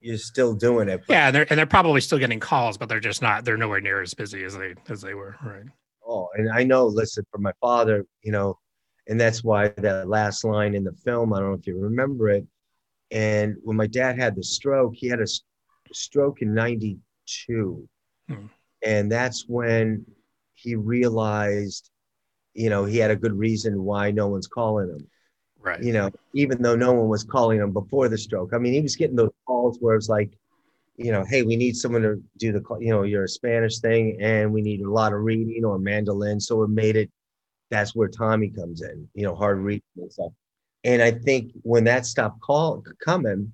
you're 0.00 0.16
still 0.16 0.54
doing 0.54 0.88
it. 0.88 1.02
Yeah, 1.08 1.26
and 1.26 1.34
they're 1.34 1.46
and 1.50 1.58
they're 1.58 1.66
probably 1.66 2.00
still 2.00 2.18
getting 2.18 2.38
calls, 2.38 2.78
but 2.78 2.88
they're 2.88 3.00
just 3.00 3.20
not. 3.20 3.44
They're 3.44 3.56
nowhere 3.56 3.80
near 3.80 4.00
as 4.00 4.14
busy 4.14 4.44
as 4.44 4.56
they 4.56 4.74
as 4.88 5.00
they 5.00 5.14
were. 5.14 5.36
Right. 5.44 5.64
Oh, 6.06 6.28
and 6.36 6.50
I 6.50 6.62
know. 6.62 6.86
Listen, 6.86 7.24
for 7.32 7.38
my 7.38 7.52
father, 7.60 8.06
you 8.22 8.30
know, 8.30 8.58
and 9.08 9.20
that's 9.20 9.42
why 9.42 9.68
that 9.68 10.08
last 10.08 10.44
line 10.44 10.74
in 10.76 10.84
the 10.84 10.92
film. 10.92 11.32
I 11.34 11.40
don't 11.40 11.48
know 11.50 11.58
if 11.58 11.66
you 11.66 11.76
remember 11.78 12.28
it. 12.30 12.46
And 13.10 13.56
when 13.64 13.76
my 13.76 13.86
dad 13.88 14.18
had 14.18 14.36
the 14.36 14.44
stroke, 14.44 14.94
he 14.94 15.08
had 15.08 15.20
a 15.20 15.26
stroke 15.92 16.42
in 16.42 16.54
'92, 16.54 17.88
Hmm. 18.28 18.46
and 18.82 19.10
that's 19.10 19.46
when 19.48 20.04
he 20.54 20.74
realized, 20.74 21.90
you 22.54 22.68
know, 22.70 22.84
he 22.84 22.98
had 22.98 23.10
a 23.10 23.16
good 23.16 23.32
reason 23.38 23.82
why 23.84 24.10
no 24.10 24.28
one's 24.28 24.48
calling 24.48 24.88
him. 24.90 25.06
Right. 25.60 25.82
you 25.82 25.92
know, 25.92 26.10
even 26.34 26.62
though 26.62 26.76
no 26.76 26.92
one 26.92 27.08
was 27.08 27.24
calling 27.24 27.58
him 27.58 27.72
before 27.72 28.08
the 28.08 28.16
stroke. 28.16 28.50
I 28.54 28.58
mean, 28.58 28.72
he 28.72 28.80
was 28.80 28.94
getting 28.94 29.16
those 29.16 29.32
calls 29.44 29.76
where 29.80 29.96
it's 29.96 30.08
like, 30.08 30.30
you 30.96 31.10
know, 31.10 31.24
hey, 31.24 31.42
we 31.42 31.56
need 31.56 31.76
someone 31.76 32.02
to 32.02 32.22
do 32.38 32.52
the, 32.52 32.60
call- 32.60 32.80
you 32.80 32.90
know, 32.90 33.02
your 33.02 33.26
Spanish 33.26 33.80
thing, 33.80 34.18
and 34.20 34.52
we 34.52 34.62
need 34.62 34.80
a 34.82 34.90
lot 34.90 35.12
of 35.12 35.20
reading 35.20 35.64
or 35.64 35.78
mandolin. 35.78 36.40
So 36.40 36.62
it 36.62 36.70
made 36.70 36.94
it. 36.96 37.10
That's 37.70 37.94
where 37.94 38.08
Tommy 38.08 38.48
comes 38.50 38.82
in, 38.82 39.08
you 39.14 39.24
know, 39.24 39.34
hard 39.34 39.58
reading 39.58 39.82
and 39.96 40.12
stuff. 40.12 40.32
And 40.84 41.02
I 41.02 41.10
think 41.10 41.52
when 41.62 41.84
that 41.84 42.06
stopped 42.06 42.40
call 42.40 42.82
coming, 43.04 43.52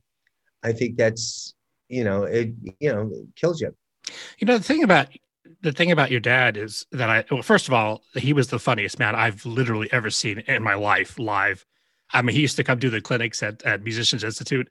I 0.62 0.72
think 0.72 0.96
that's, 0.96 1.54
you 1.88 2.04
know, 2.04 2.24
it, 2.24 2.52
you 2.80 2.92
know, 2.92 3.10
it 3.12 3.36
kills 3.36 3.60
you. 3.60 3.74
You 4.38 4.46
know, 4.46 4.58
the 4.58 4.64
thing 4.64 4.82
about 4.82 5.08
the 5.62 5.72
thing 5.72 5.90
about 5.90 6.10
your 6.10 6.20
dad 6.20 6.56
is 6.56 6.86
that 6.92 7.10
I 7.10 7.24
well, 7.30 7.42
first 7.42 7.68
of 7.68 7.74
all, 7.74 8.02
he 8.14 8.32
was 8.32 8.48
the 8.48 8.58
funniest 8.58 8.98
man 8.98 9.14
I've 9.14 9.44
literally 9.46 9.90
ever 9.92 10.10
seen 10.10 10.40
in 10.40 10.62
my 10.62 10.74
life 10.74 11.18
live. 11.18 11.64
I 12.12 12.22
mean, 12.22 12.36
he 12.36 12.42
used 12.42 12.56
to 12.56 12.64
come 12.64 12.78
do 12.78 12.90
the 12.90 13.00
clinics 13.00 13.42
at, 13.42 13.62
at 13.64 13.82
Musicians 13.82 14.22
Institute, 14.22 14.68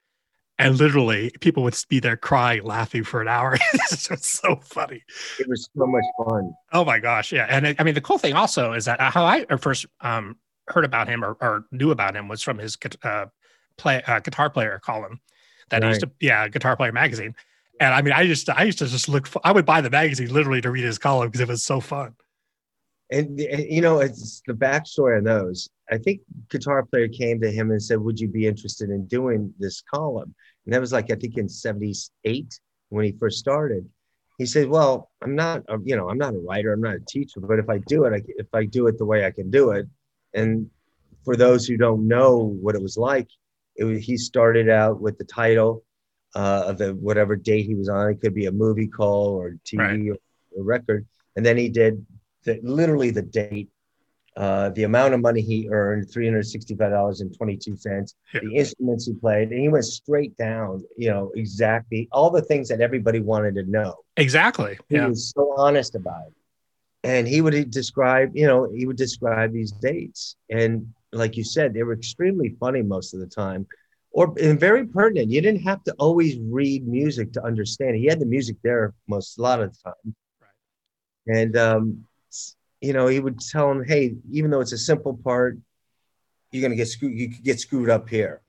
and 0.59 0.77
literally 0.77 1.31
people 1.41 1.63
would 1.63 1.75
be 1.89 1.99
there 1.99 2.15
crying, 2.15 2.63
laughing 2.63 3.03
for 3.03 3.21
an 3.21 3.27
hour. 3.27 3.57
it's 3.73 4.07
just 4.07 4.23
so 4.23 4.55
funny. 4.57 5.03
It 5.39 5.47
was 5.47 5.67
so 5.75 5.85
much 5.85 6.03
fun. 6.17 6.53
Oh 6.71 6.85
my 6.85 6.99
gosh, 6.99 7.31
yeah. 7.31 7.47
And 7.49 7.67
it, 7.67 7.75
I 7.79 7.83
mean, 7.83 7.95
the 7.95 8.01
cool 8.01 8.17
thing 8.17 8.33
also 8.33 8.73
is 8.73 8.85
that 8.85 8.99
how 9.01 9.25
I 9.25 9.45
first 9.57 9.85
um, 10.01 10.37
heard 10.67 10.85
about 10.85 11.07
him 11.07 11.23
or, 11.23 11.37
or 11.41 11.65
knew 11.71 11.91
about 11.91 12.15
him 12.15 12.27
was 12.27 12.41
from 12.41 12.59
his 12.59 12.77
uh, 13.03 13.25
play 13.77 14.03
uh, 14.03 14.19
guitar 14.19 14.49
player 14.49 14.79
Colin. 14.83 15.19
That 15.69 15.81
right. 15.81 15.89
used 15.89 16.01
to 16.01 16.11
yeah 16.19 16.47
guitar 16.47 16.75
player 16.75 16.91
magazine. 16.91 17.35
And 17.79 17.93
i 17.93 18.01
mean 18.01 18.13
i 18.13 18.25
just 18.25 18.49
i 18.49 18.63
used 18.63 18.79
to 18.79 18.87
just 18.87 19.09
look 19.09 19.27
for, 19.27 19.41
i 19.43 19.51
would 19.51 19.65
buy 19.65 19.81
the 19.81 19.89
magazine 19.89 20.31
literally 20.31 20.61
to 20.61 20.71
read 20.71 20.83
his 20.83 20.97
column 20.97 21.27
because 21.27 21.41
it 21.41 21.47
was 21.47 21.63
so 21.63 21.79
fun. 21.79 22.15
And, 23.11 23.39
and 23.39 23.65
you 23.69 23.81
know 23.81 23.99
it's 23.99 24.41
the 24.47 24.53
backstory 24.53 25.17
on 25.17 25.23
those. 25.23 25.69
I 25.91 25.97
think 25.97 26.21
guitar 26.49 26.83
player 26.83 27.07
came 27.07 27.41
to 27.41 27.51
him 27.51 27.71
and 27.71 27.81
said 27.81 27.99
would 27.99 28.19
you 28.19 28.27
be 28.27 28.47
interested 28.47 28.89
in 28.89 29.05
doing 29.07 29.53
this 29.59 29.81
column? 29.81 30.33
And 30.65 30.73
that 30.73 30.81
was 30.81 30.93
like 30.93 31.11
i 31.11 31.15
think 31.15 31.37
in 31.37 31.49
78 31.49 32.59
when 32.89 33.05
he 33.05 33.11
first 33.13 33.39
started. 33.39 33.89
He 34.39 34.47
said 34.47 34.67
well 34.67 35.11
i'm 35.21 35.35
not 35.35 35.63
a, 35.69 35.77
you 35.83 35.95
know 35.95 36.09
i'm 36.09 36.17
not 36.17 36.33
a 36.33 36.39
writer 36.39 36.73
i'm 36.73 36.81
not 36.81 36.95
a 36.95 37.05
teacher 37.07 37.39
but 37.39 37.59
if 37.59 37.69
i 37.69 37.77
do 37.77 38.05
it 38.05 38.13
I, 38.13 38.21
if 38.37 38.47
i 38.53 38.65
do 38.65 38.87
it 38.87 38.97
the 38.97 39.05
way 39.05 39.25
i 39.25 39.31
can 39.31 39.51
do 39.51 39.69
it 39.71 39.87
and 40.33 40.69
for 41.23 41.35
those 41.35 41.65
who 41.65 41.77
don't 41.77 42.07
know 42.07 42.37
what 42.37 42.75
it 42.75 42.81
was 42.81 42.97
like 42.97 43.27
it 43.75 43.83
was, 43.83 44.03
he 44.03 44.17
started 44.17 44.69
out 44.69 45.01
with 45.01 45.17
the 45.17 45.23
title 45.23 45.83
uh, 46.35 46.63
of 46.67 46.77
the 46.77 46.93
whatever 46.95 47.35
date 47.35 47.65
he 47.65 47.75
was 47.75 47.89
on. 47.89 48.09
It 48.09 48.21
could 48.21 48.33
be 48.33 48.45
a 48.45 48.51
movie 48.51 48.87
call 48.87 49.29
or 49.29 49.57
TV 49.65 49.79
right. 49.79 50.09
or 50.09 50.61
a 50.61 50.63
record. 50.63 51.05
And 51.35 51.45
then 51.45 51.57
he 51.57 51.69
did 51.69 52.05
the, 52.43 52.59
literally 52.63 53.11
the 53.11 53.21
date, 53.21 53.69
uh, 54.35 54.69
the 54.69 54.83
amount 54.83 55.13
of 55.13 55.21
money 55.21 55.41
he 55.41 55.69
earned, 55.69 56.07
$365.22, 56.07 58.13
yeah. 58.33 58.39
the 58.41 58.55
instruments 58.55 59.05
he 59.05 59.13
played, 59.13 59.49
and 59.49 59.59
he 59.59 59.69
went 59.69 59.85
straight 59.85 60.35
down, 60.37 60.83
you 60.97 61.09
know, 61.09 61.31
exactly 61.35 62.07
all 62.11 62.29
the 62.29 62.41
things 62.41 62.67
that 62.69 62.81
everybody 62.81 63.19
wanted 63.19 63.55
to 63.55 63.63
know. 63.63 63.95
Exactly. 64.17 64.77
He 64.89 64.95
yeah. 64.95 65.07
was 65.07 65.29
so 65.29 65.53
honest 65.57 65.95
about 65.95 66.27
it. 66.27 66.33
And 67.05 67.27
he 67.27 67.41
would 67.41 67.69
describe, 67.69 68.31
you 68.33 68.47
know, 68.47 68.71
he 68.73 68.85
would 68.85 68.95
describe 68.95 69.51
these 69.51 69.71
dates. 69.71 70.37
And 70.49 70.93
like 71.13 71.37
you 71.37 71.43
said, 71.43 71.73
they 71.73 71.83
were 71.83 71.93
extremely 71.93 72.55
funny 72.59 72.81
most 72.81 73.13
of 73.13 73.19
the 73.19 73.27
time 73.27 73.67
or 74.13 74.33
and 74.39 74.59
very 74.59 74.85
pertinent. 74.85 75.31
You 75.31 75.41
didn't 75.41 75.63
have 75.63 75.83
to 75.85 75.93
always 75.99 76.37
read 76.39 76.87
music 76.87 77.33
to 77.33 77.43
understand. 77.43 77.95
He 77.95 78.05
had 78.05 78.19
the 78.19 78.25
music 78.25 78.57
there 78.63 78.93
most 79.07 79.37
a 79.37 79.41
lot 79.41 79.61
of 79.61 79.73
the 79.73 79.77
time. 79.83 80.15
Right. 80.39 81.37
And 81.39 81.57
um, 81.57 82.05
you 82.79 82.93
know, 82.93 83.07
he 83.07 83.19
would 83.19 83.39
tell 83.39 83.71
him, 83.71 83.83
hey, 83.83 84.15
even 84.31 84.51
though 84.51 84.61
it's 84.61 84.71
a 84.71 84.77
simple 84.77 85.17
part, 85.17 85.57
you're 86.51 86.61
gonna 86.61 86.75
get 86.75 86.87
screwed, 86.87 87.17
you 87.17 87.29
could 87.29 87.43
get 87.43 87.59
screwed 87.59 87.89
up 87.89 88.07
here. 88.07 88.42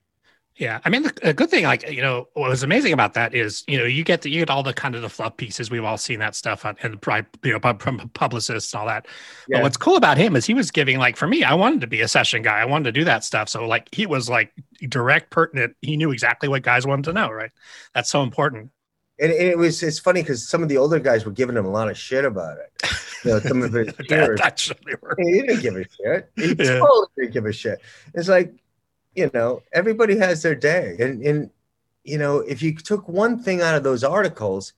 Yeah, 0.57 0.81
I 0.85 0.89
mean, 0.89 1.03
the, 1.03 1.35
good 1.35 1.51
thing, 1.51 1.65
like 1.65 1.91
you 1.91 2.01
know, 2.01 2.29
what 2.35 2.49
was 2.49 2.63
amazing 2.63 2.93
about 2.93 3.15
that 3.15 3.35
is, 3.35 3.65
you 3.67 3.77
know, 3.77 3.85
you 3.85 4.05
get 4.05 4.23
the, 4.23 4.31
you 4.31 4.39
get 4.39 4.51
all 4.51 4.63
the 4.63 4.73
kind 4.73 4.95
of 4.95 5.03
the 5.03 5.09
fluff 5.09 5.37
pieces. 5.37 5.69
We've 5.69 5.83
all 5.83 5.99
seen 5.99 6.21
that 6.21 6.37
stuff 6.37 6.65
on, 6.65 6.77
and 6.81 6.97
you 7.43 7.59
know, 7.59 7.75
from 7.79 8.09
publicists 8.11 8.73
and 8.73 8.81
all 8.81 8.87
that. 8.87 9.07
Yeah. 9.49 9.57
But 9.57 9.63
what's 9.65 9.77
cool 9.77 9.97
about 9.97 10.17
him 10.17 10.37
is 10.37 10.47
he 10.47 10.55
was 10.55 10.71
giving, 10.71 10.99
like, 10.99 11.17
for 11.17 11.27
me, 11.27 11.43
I 11.43 11.55
wanted 11.55 11.81
to 11.81 11.89
be 11.89 12.03
a 12.03 12.09
session 12.09 12.43
guy. 12.43 12.61
I 12.61 12.67
wanted 12.67 12.85
to 12.85 12.93
do 12.93 13.05
that 13.05 13.25
stuff. 13.25 13.49
So, 13.49 13.67
like, 13.67 13.93
he 13.93 14.07
was 14.07 14.29
like 14.29 14.53
direct, 14.89 15.31
pertinent. 15.31 15.75
He 15.83 15.97
knew 15.97 16.13
exactly 16.13 16.49
what 16.49 16.63
guys 16.63 16.87
wanted 16.87 17.07
to 17.07 17.13
know. 17.13 17.31
Right? 17.31 17.51
That's 17.93 18.11
so 18.11 18.23
important. 18.23 18.71
And, 19.19 19.33
and 19.33 19.49
it 19.49 19.59
was 19.59 19.83
it's 19.83 19.99
funny 19.99 20.23
because 20.23 20.49
some 20.49 20.63
of 20.63 20.69
the 20.69 20.77
older 20.77 21.01
guys 21.01 21.25
were 21.25 21.33
giving 21.33 21.57
him 21.57 21.67
a 21.67 21.71
lot 21.71 21.91
of 21.91 21.99
shit 21.99 22.25
about 22.25 22.59
it. 22.59 22.91
You 23.25 23.31
know, 23.33 23.41
some 23.41 23.63
of 23.63 23.73
his 23.73 23.93
peers. 24.09 24.41
he 25.19 25.41
didn't 25.41 25.63
give 25.63 25.77
a 25.77 25.85
shit. 25.85 26.31
He 26.37 26.49
yeah. 26.59 26.79
totally 26.79 27.07
didn't 27.19 27.33
give 27.33 27.47
a 27.47 27.53
shit. 27.53 27.81
It's 28.13 28.29
like 28.29 28.55
you 29.15 29.31
know, 29.33 29.63
everybody 29.73 30.19
has 30.19 30.43
their 30.43 30.55
day. 30.55 30.97
And, 30.99 31.23
and, 31.23 31.51
you 32.03 32.19
know, 32.19 32.39
if 32.41 32.63
you 32.63 32.75
took 32.75 33.09
one 33.09 33.43
thing 33.43 33.61
out 33.61 33.75
of 33.75 33.83
those 33.83 34.05
articles, 34.05 34.73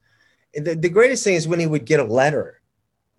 the, 0.55 0.75
the 0.75 0.89
greatest 0.89 1.25
thing 1.25 1.35
is 1.35 1.49
when 1.49 1.61
he 1.61 1.67
would 1.67 1.85
get 1.85 2.01
a 2.01 2.05
letter 2.05 2.61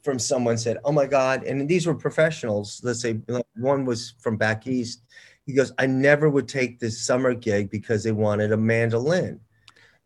from 0.04 0.20
someone 0.20 0.58
said, 0.58 0.78
Oh 0.86 0.92
my 0.92 1.06
God. 1.06 1.44
And 1.44 1.68
these 1.68 1.86
were 1.86 1.96
professionals. 1.96 2.82
Let's 2.84 3.02
say 3.02 3.20
one 3.56 3.86
was 3.86 4.14
from 4.20 4.38
back 4.38 4.68
east. 4.68 5.02
He 5.46 5.54
goes, 5.54 5.72
I 5.78 5.86
never 5.88 6.30
would 6.30 6.48
take 6.48 6.80
this 6.80 7.06
summer 7.06 7.34
gig 7.34 7.70
because 7.70 8.04
they 8.04 8.12
wanted 8.12 8.52
a 8.52 8.58
mandolin. 8.58 9.40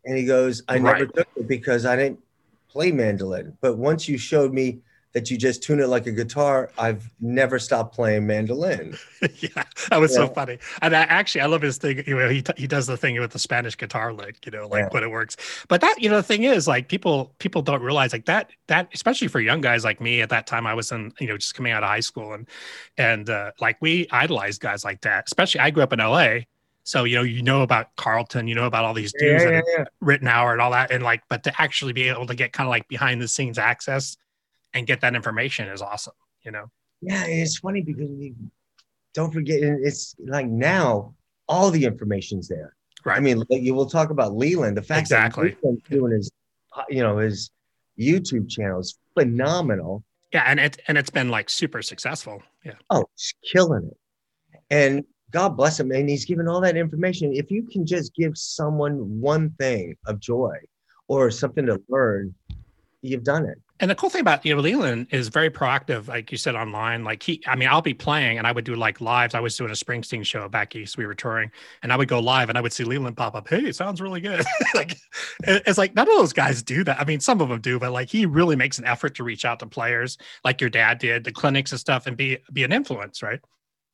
And 0.04 0.16
he 0.16 0.24
goes, 0.24 0.62
I 0.68 0.78
right. 0.78 0.98
never 0.98 1.06
took 1.06 1.28
it 1.36 1.48
because 1.48 1.86
I 1.86 1.96
didn't 1.96 2.20
play 2.68 2.90
mandolin. 2.90 3.56
But 3.60 3.76
once 3.76 4.08
you 4.08 4.18
showed 4.18 4.52
me 4.52 4.80
that 5.12 5.30
you 5.30 5.36
just 5.36 5.62
tune 5.62 5.80
it 5.80 5.88
like 5.88 6.06
a 6.06 6.12
guitar, 6.12 6.70
I've 6.78 7.10
never 7.20 7.58
stopped 7.58 7.94
playing 7.94 8.26
mandolin. 8.26 8.96
yeah, 9.20 9.64
that 9.90 10.00
was 10.00 10.12
yeah. 10.12 10.16
so 10.16 10.28
funny. 10.28 10.58
And 10.80 10.96
I, 10.96 11.02
actually, 11.02 11.42
I 11.42 11.46
love 11.46 11.62
his 11.62 11.76
thing. 11.76 12.02
You 12.06 12.18
know, 12.18 12.28
he 12.28 12.42
he 12.56 12.66
does 12.66 12.86
the 12.86 12.96
thing 12.96 13.20
with 13.20 13.32
the 13.32 13.38
Spanish 13.38 13.76
guitar 13.76 14.12
lick. 14.12 14.44
You 14.46 14.52
know, 14.52 14.66
like 14.68 14.84
yeah. 14.84 14.88
when 14.90 15.02
it 15.02 15.10
works. 15.10 15.36
But 15.68 15.80
that 15.82 15.96
you 16.00 16.08
know, 16.08 16.16
the 16.16 16.22
thing 16.22 16.44
is, 16.44 16.66
like 16.66 16.88
people 16.88 17.34
people 17.38 17.62
don't 17.62 17.82
realize 17.82 18.12
like 18.12 18.24
that 18.26 18.50
that 18.68 18.88
especially 18.94 19.28
for 19.28 19.40
young 19.40 19.60
guys 19.60 19.84
like 19.84 20.00
me 20.00 20.22
at 20.22 20.30
that 20.30 20.46
time, 20.46 20.66
I 20.66 20.74
was 20.74 20.90
in 20.92 21.12
you 21.20 21.26
know 21.26 21.36
just 21.36 21.54
coming 21.54 21.72
out 21.72 21.82
of 21.82 21.90
high 21.90 22.00
school 22.00 22.32
and 22.32 22.48
and 22.96 23.28
uh, 23.28 23.52
like 23.60 23.76
we 23.80 24.08
idolized 24.10 24.60
guys 24.60 24.84
like 24.84 25.02
that. 25.02 25.24
Especially, 25.26 25.60
I 25.60 25.70
grew 25.70 25.82
up 25.82 25.92
in 25.92 26.00
L.A. 26.00 26.46
So 26.84 27.04
you 27.04 27.16
know, 27.16 27.22
you 27.22 27.42
know 27.42 27.62
about 27.62 27.94
Carlton, 27.96 28.48
you 28.48 28.54
know 28.54 28.66
about 28.66 28.84
all 28.84 28.94
these 28.94 29.12
dudes 29.12 29.44
yeah, 29.44 29.60
yeah, 29.76 29.84
yeah. 30.00 30.50
And 30.50 30.60
all 30.60 30.72
that, 30.72 30.90
and 30.90 31.04
like, 31.04 31.22
but 31.28 31.44
to 31.44 31.62
actually 31.62 31.92
be 31.92 32.08
able 32.08 32.26
to 32.26 32.34
get 32.34 32.52
kind 32.52 32.66
of 32.66 32.70
like 32.70 32.88
behind 32.88 33.22
the 33.22 33.28
scenes 33.28 33.56
access 33.56 34.16
and 34.74 34.86
get 34.86 35.00
that 35.00 35.14
information 35.14 35.68
is 35.68 35.82
awesome, 35.82 36.14
you 36.44 36.50
know? 36.50 36.70
Yeah, 37.00 37.24
it's 37.26 37.58
funny 37.58 37.82
because 37.82 38.10
we 38.10 38.34
don't 39.14 39.32
forget, 39.32 39.60
it's 39.60 40.14
like 40.24 40.46
now 40.46 41.14
all 41.48 41.70
the 41.70 41.84
information's 41.84 42.48
there. 42.48 42.74
Right. 43.04 43.16
I 43.16 43.20
mean, 43.20 43.42
you 43.50 43.74
will 43.74 43.86
talk 43.86 44.10
about 44.10 44.36
Leland. 44.36 44.76
The 44.76 44.82
fact 44.82 45.00
exactly. 45.00 45.56
that 45.62 45.82
doing 45.90 46.12
his, 46.12 46.30
you 46.88 47.02
know, 47.02 47.18
his 47.18 47.50
YouTube 47.98 48.48
channel 48.48 48.80
is 48.80 48.96
phenomenal. 49.18 50.04
Yeah, 50.32 50.44
and 50.46 50.60
it 50.60 50.80
and 50.88 50.96
it's 50.96 51.10
been 51.10 51.28
like 51.28 51.50
super 51.50 51.82
successful. 51.82 52.42
Yeah. 52.64 52.74
Oh, 52.90 53.04
he's 53.16 53.34
killing 53.52 53.90
it. 53.90 53.96
And 54.70 55.04
God 55.32 55.56
bless 55.56 55.80
him. 55.80 55.90
And 55.90 56.08
he's 56.08 56.24
given 56.24 56.46
all 56.46 56.60
that 56.60 56.76
information. 56.76 57.34
If 57.34 57.50
you 57.50 57.64
can 57.64 57.84
just 57.84 58.14
give 58.14 58.38
someone 58.38 59.20
one 59.20 59.50
thing 59.58 59.96
of 60.06 60.20
joy 60.20 60.56
or 61.08 61.30
something 61.30 61.66
to 61.66 61.82
learn, 61.88 62.34
you've 63.02 63.24
done 63.24 63.46
it. 63.46 63.60
And 63.82 63.90
the 63.90 63.96
cool 63.96 64.10
thing 64.10 64.20
about 64.20 64.46
you 64.46 64.54
know 64.54 64.60
Leland 64.60 65.08
is 65.10 65.26
very 65.26 65.50
proactive, 65.50 66.06
like 66.06 66.30
you 66.30 66.38
said 66.38 66.54
online. 66.54 67.02
Like 67.02 67.20
he, 67.20 67.42
I 67.48 67.56
mean, 67.56 67.68
I'll 67.68 67.82
be 67.82 67.94
playing 67.94 68.38
and 68.38 68.46
I 68.46 68.52
would 68.52 68.64
do 68.64 68.76
like 68.76 69.00
lives. 69.00 69.34
I 69.34 69.40
was 69.40 69.56
doing 69.56 69.72
a 69.72 69.74
Springsteen 69.74 70.24
show 70.24 70.48
back 70.48 70.76
east. 70.76 70.96
We 70.96 71.04
were 71.04 71.16
touring, 71.16 71.50
and 71.82 71.92
I 71.92 71.96
would 71.96 72.06
go 72.06 72.20
live 72.20 72.48
and 72.48 72.56
I 72.56 72.60
would 72.60 72.72
see 72.72 72.84
Leland 72.84 73.16
pop 73.16 73.34
up. 73.34 73.48
Hey, 73.48 73.64
it 73.64 73.74
sounds 73.74 74.00
really 74.00 74.20
good. 74.20 74.44
like 74.76 74.96
it's 75.42 75.78
like 75.78 75.96
none 75.96 76.08
of 76.08 76.16
those 76.16 76.32
guys 76.32 76.62
do 76.62 76.84
that. 76.84 77.00
I 77.00 77.04
mean, 77.04 77.18
some 77.18 77.40
of 77.40 77.48
them 77.48 77.60
do, 77.60 77.80
but 77.80 77.90
like 77.90 78.08
he 78.08 78.24
really 78.24 78.54
makes 78.54 78.78
an 78.78 78.84
effort 78.84 79.16
to 79.16 79.24
reach 79.24 79.44
out 79.44 79.58
to 79.58 79.66
players, 79.66 80.16
like 80.44 80.60
your 80.60 80.70
dad 80.70 80.98
did, 80.98 81.24
the 81.24 81.32
clinics 81.32 81.72
and 81.72 81.80
stuff, 81.80 82.06
and 82.06 82.16
be 82.16 82.38
be 82.52 82.62
an 82.62 82.72
influence, 82.72 83.20
right? 83.20 83.40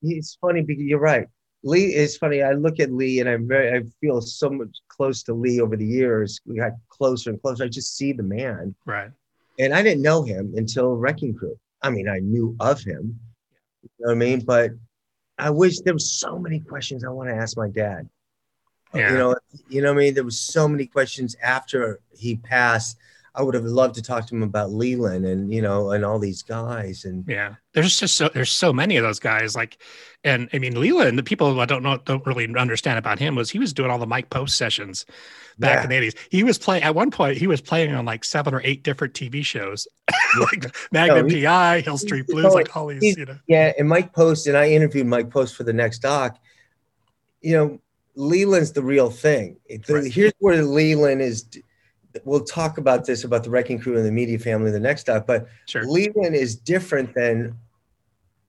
It's 0.02 0.36
funny 0.38 0.60
because 0.60 0.84
you're 0.84 1.00
right. 1.00 1.26
Lee 1.64 1.94
is 1.94 2.14
funny. 2.18 2.42
I 2.42 2.52
look 2.52 2.78
at 2.78 2.92
Lee 2.92 3.20
and 3.20 3.28
I'm 3.28 3.48
very, 3.48 3.74
I 3.74 3.82
feel 4.02 4.20
so 4.20 4.50
much 4.50 4.68
close 4.88 5.22
to 5.24 5.32
Lee 5.34 5.62
over 5.62 5.76
the 5.76 5.86
years. 5.86 6.38
We 6.44 6.56
got 6.56 6.72
closer 6.90 7.30
and 7.30 7.40
closer. 7.40 7.64
I 7.64 7.68
just 7.68 7.96
see 7.96 8.12
the 8.12 8.22
man. 8.22 8.74
Right 8.84 9.10
and 9.58 9.74
I 9.74 9.82
didn't 9.82 10.02
know 10.02 10.22
him 10.22 10.54
until 10.56 10.96
Wrecking 10.96 11.34
Crew. 11.34 11.58
I 11.82 11.90
mean, 11.90 12.08
I 12.08 12.18
knew 12.18 12.56
of 12.60 12.80
him, 12.82 13.18
you 13.82 13.90
know 14.00 14.08
what 14.08 14.12
I 14.12 14.14
mean? 14.16 14.40
But 14.40 14.72
I 15.38 15.50
wish 15.50 15.80
there 15.80 15.94
was 15.94 16.10
so 16.10 16.38
many 16.38 16.60
questions 16.60 17.04
I 17.04 17.08
want 17.08 17.28
to 17.30 17.36
ask 17.36 17.56
my 17.56 17.68
dad. 17.68 18.08
Yeah. 18.94 19.12
You 19.12 19.18
know, 19.18 19.36
you 19.68 19.82
know 19.82 19.92
what 19.92 20.00
I 20.00 20.04
mean? 20.04 20.14
There 20.14 20.24
was 20.24 20.40
so 20.40 20.66
many 20.66 20.86
questions 20.86 21.36
after 21.42 22.00
he 22.16 22.36
passed 22.36 22.96
I 23.38 23.42
would 23.42 23.54
have 23.54 23.64
loved 23.64 23.94
to 23.94 24.02
talk 24.02 24.26
to 24.26 24.34
him 24.34 24.42
about 24.42 24.72
Leland 24.72 25.24
and 25.24 25.54
you 25.54 25.62
know 25.62 25.92
and 25.92 26.04
all 26.04 26.18
these 26.18 26.42
guys 26.42 27.04
and 27.04 27.24
yeah 27.28 27.54
there's 27.72 27.98
just 27.98 28.16
so 28.16 28.28
there's 28.34 28.50
so 28.50 28.72
many 28.72 28.96
of 28.96 29.04
those 29.04 29.20
guys 29.20 29.54
like 29.54 29.78
and 30.24 30.48
I 30.52 30.58
mean 30.58 30.78
Leland 30.78 31.16
the 31.16 31.22
people 31.22 31.60
I 31.60 31.64
don't 31.64 31.84
know 31.84 31.98
don't 32.04 32.26
really 32.26 32.52
understand 32.56 32.98
about 32.98 33.20
him 33.20 33.36
was 33.36 33.48
he 33.48 33.60
was 33.60 33.72
doing 33.72 33.92
all 33.92 33.98
the 33.98 34.06
Mike 34.06 34.30
Post 34.30 34.56
sessions 34.56 35.06
back 35.60 35.76
yeah. 35.76 35.82
in 35.84 35.88
the 35.88 36.10
80s 36.10 36.18
he 36.30 36.42
was 36.42 36.58
playing 36.58 36.82
at 36.82 36.96
one 36.96 37.12
point 37.12 37.38
he 37.38 37.46
was 37.46 37.60
playing 37.60 37.94
on 37.94 38.04
like 38.04 38.24
seven 38.24 38.52
or 38.52 38.60
eight 38.64 38.82
different 38.82 39.14
TV 39.14 39.44
shows 39.44 39.86
like 40.40 40.74
Magnum 40.90 41.28
no, 41.28 41.40
PI 41.40 41.80
Hill 41.82 41.98
Street 41.98 42.26
Blues 42.26 42.52
like 42.52 42.76
all 42.76 42.88
these 42.88 43.16
you 43.16 43.24
know 43.24 43.38
yeah 43.46 43.72
and 43.78 43.88
Mike 43.88 44.12
Post 44.12 44.48
and 44.48 44.56
I 44.56 44.70
interviewed 44.70 45.06
Mike 45.06 45.30
Post 45.30 45.54
for 45.54 45.62
the 45.62 45.72
next 45.72 46.00
doc 46.00 46.38
you 47.40 47.52
know 47.54 47.78
Leland's 48.18 48.72
the 48.72 48.82
real 48.82 49.10
thing. 49.10 49.58
Right. 49.88 50.12
Here's 50.12 50.32
where 50.40 50.60
Leland 50.64 51.22
is 51.22 51.46
we'll 52.24 52.44
talk 52.44 52.78
about 52.78 53.04
this 53.04 53.24
about 53.24 53.44
the 53.44 53.50
wrecking 53.50 53.78
crew 53.78 53.96
and 53.96 54.04
the 54.04 54.12
media 54.12 54.38
family 54.38 54.70
the 54.70 54.80
next 54.80 55.02
stop 55.02 55.26
but 55.26 55.48
sure. 55.66 55.84
leland 55.84 56.34
is 56.34 56.56
different 56.56 57.12
than 57.14 57.56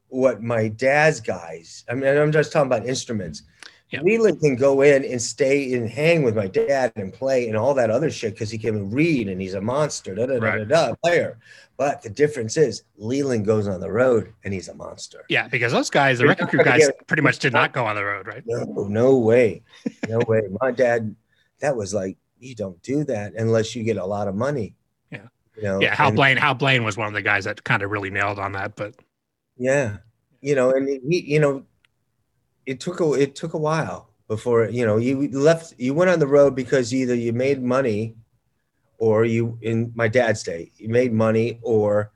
what 0.09 0.41
my 0.41 0.67
dad's 0.67 1.19
guys 1.19 1.83
i 1.89 1.93
mean 1.93 2.17
i'm 2.17 2.31
just 2.31 2.51
talking 2.51 2.67
about 2.67 2.85
instruments 2.85 3.43
yep. 3.91 4.03
leland 4.03 4.39
can 4.39 4.55
go 4.55 4.81
in 4.81 5.03
and 5.03 5.21
stay 5.21 5.73
and 5.73 5.89
hang 5.89 6.23
with 6.23 6.35
my 6.35 6.47
dad 6.47 6.91
and 6.95 7.13
play 7.13 7.47
and 7.47 7.57
all 7.57 7.73
that 7.73 7.89
other 7.89 8.09
shit 8.09 8.33
because 8.33 8.49
he 8.49 8.57
can 8.57 8.89
read 8.89 9.27
and 9.27 9.41
he's 9.41 9.53
a 9.53 9.61
monster 9.61 10.15
da, 10.15 10.25
da, 10.25 10.35
right. 10.35 10.67
da, 10.67 10.87
da, 10.87 10.95
player 11.03 11.37
but 11.77 12.01
the 12.01 12.09
difference 12.09 12.57
is 12.57 12.83
leland 12.97 13.45
goes 13.45 13.67
on 13.67 13.79
the 13.79 13.91
road 13.91 14.33
and 14.43 14.53
he's 14.53 14.69
a 14.69 14.75
monster 14.75 15.25
yeah 15.29 15.47
because 15.47 15.71
those 15.71 15.89
guys 15.89 16.19
the 16.19 16.25
wrecking 16.25 16.47
crew 16.47 16.63
guys 16.63 16.89
pretty 17.07 17.23
much 17.23 17.39
did 17.39 17.53
not 17.53 17.73
go 17.73 17.85
on 17.85 17.95
the 17.95 18.03
road 18.03 18.25
right 18.25 18.43
no 18.47 18.87
no 18.87 19.17
way 19.17 19.61
no 20.07 20.19
way 20.27 20.41
my 20.61 20.71
dad 20.71 21.15
that 21.59 21.75
was 21.75 21.93
like 21.93 22.17
you 22.39 22.55
don't 22.55 22.81
do 22.81 23.03
that 23.05 23.33
unless 23.35 23.75
you 23.75 23.83
get 23.83 23.97
a 23.97 24.05
lot 24.05 24.27
of 24.27 24.35
money. 24.35 24.75
Yeah. 25.11 25.27
You 25.55 25.63
know, 25.63 25.81
yeah. 25.81 25.93
Hal 25.93 26.07
and, 26.07 26.15
Blaine, 26.15 26.37
Hal 26.37 26.55
Blaine 26.55 26.83
was 26.83 26.97
one 26.97 27.07
of 27.07 27.13
the 27.13 27.21
guys 27.21 27.45
that 27.45 27.63
kind 27.63 27.83
of 27.83 27.91
really 27.91 28.09
nailed 28.09 28.39
on 28.39 28.53
that, 28.53 28.75
but 28.75 28.95
yeah, 29.57 29.97
you 30.41 30.55
know, 30.55 30.71
and 30.71 30.87
he, 30.87 31.21
you 31.21 31.39
know, 31.39 31.65
it 32.65 32.79
took 32.79 33.01
a, 33.01 33.13
it 33.13 33.35
took 33.35 33.53
a 33.53 33.57
while, 33.57 34.09
before 34.29 34.69
you 34.69 34.85
know 34.85 34.97
you 34.97 35.27
left 35.29 35.73
you 35.77 35.93
went 35.93 36.09
on 36.09 36.19
the 36.19 36.27
road 36.27 36.55
because 36.55 36.93
either 36.93 37.15
you 37.15 37.33
made 37.33 37.61
money 37.61 38.15
or 38.99 39.25
you 39.25 39.57
in 39.61 39.91
my 39.95 40.07
dad's 40.07 40.43
day 40.43 40.71
you 40.77 40.87
made 40.87 41.11
money 41.11 41.59
or 41.63 42.11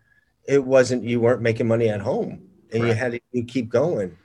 it 0.48 0.64
wasn't 0.64 1.04
you 1.04 1.20
weren't 1.20 1.42
making 1.42 1.68
money 1.68 1.90
at 1.90 2.00
home 2.00 2.48
and 2.72 2.84
right. 2.84 2.90
you 2.90 2.94
had 2.94 3.12
to 3.14 3.20
you 3.32 3.44
keep 3.44 3.68
going 3.68 4.16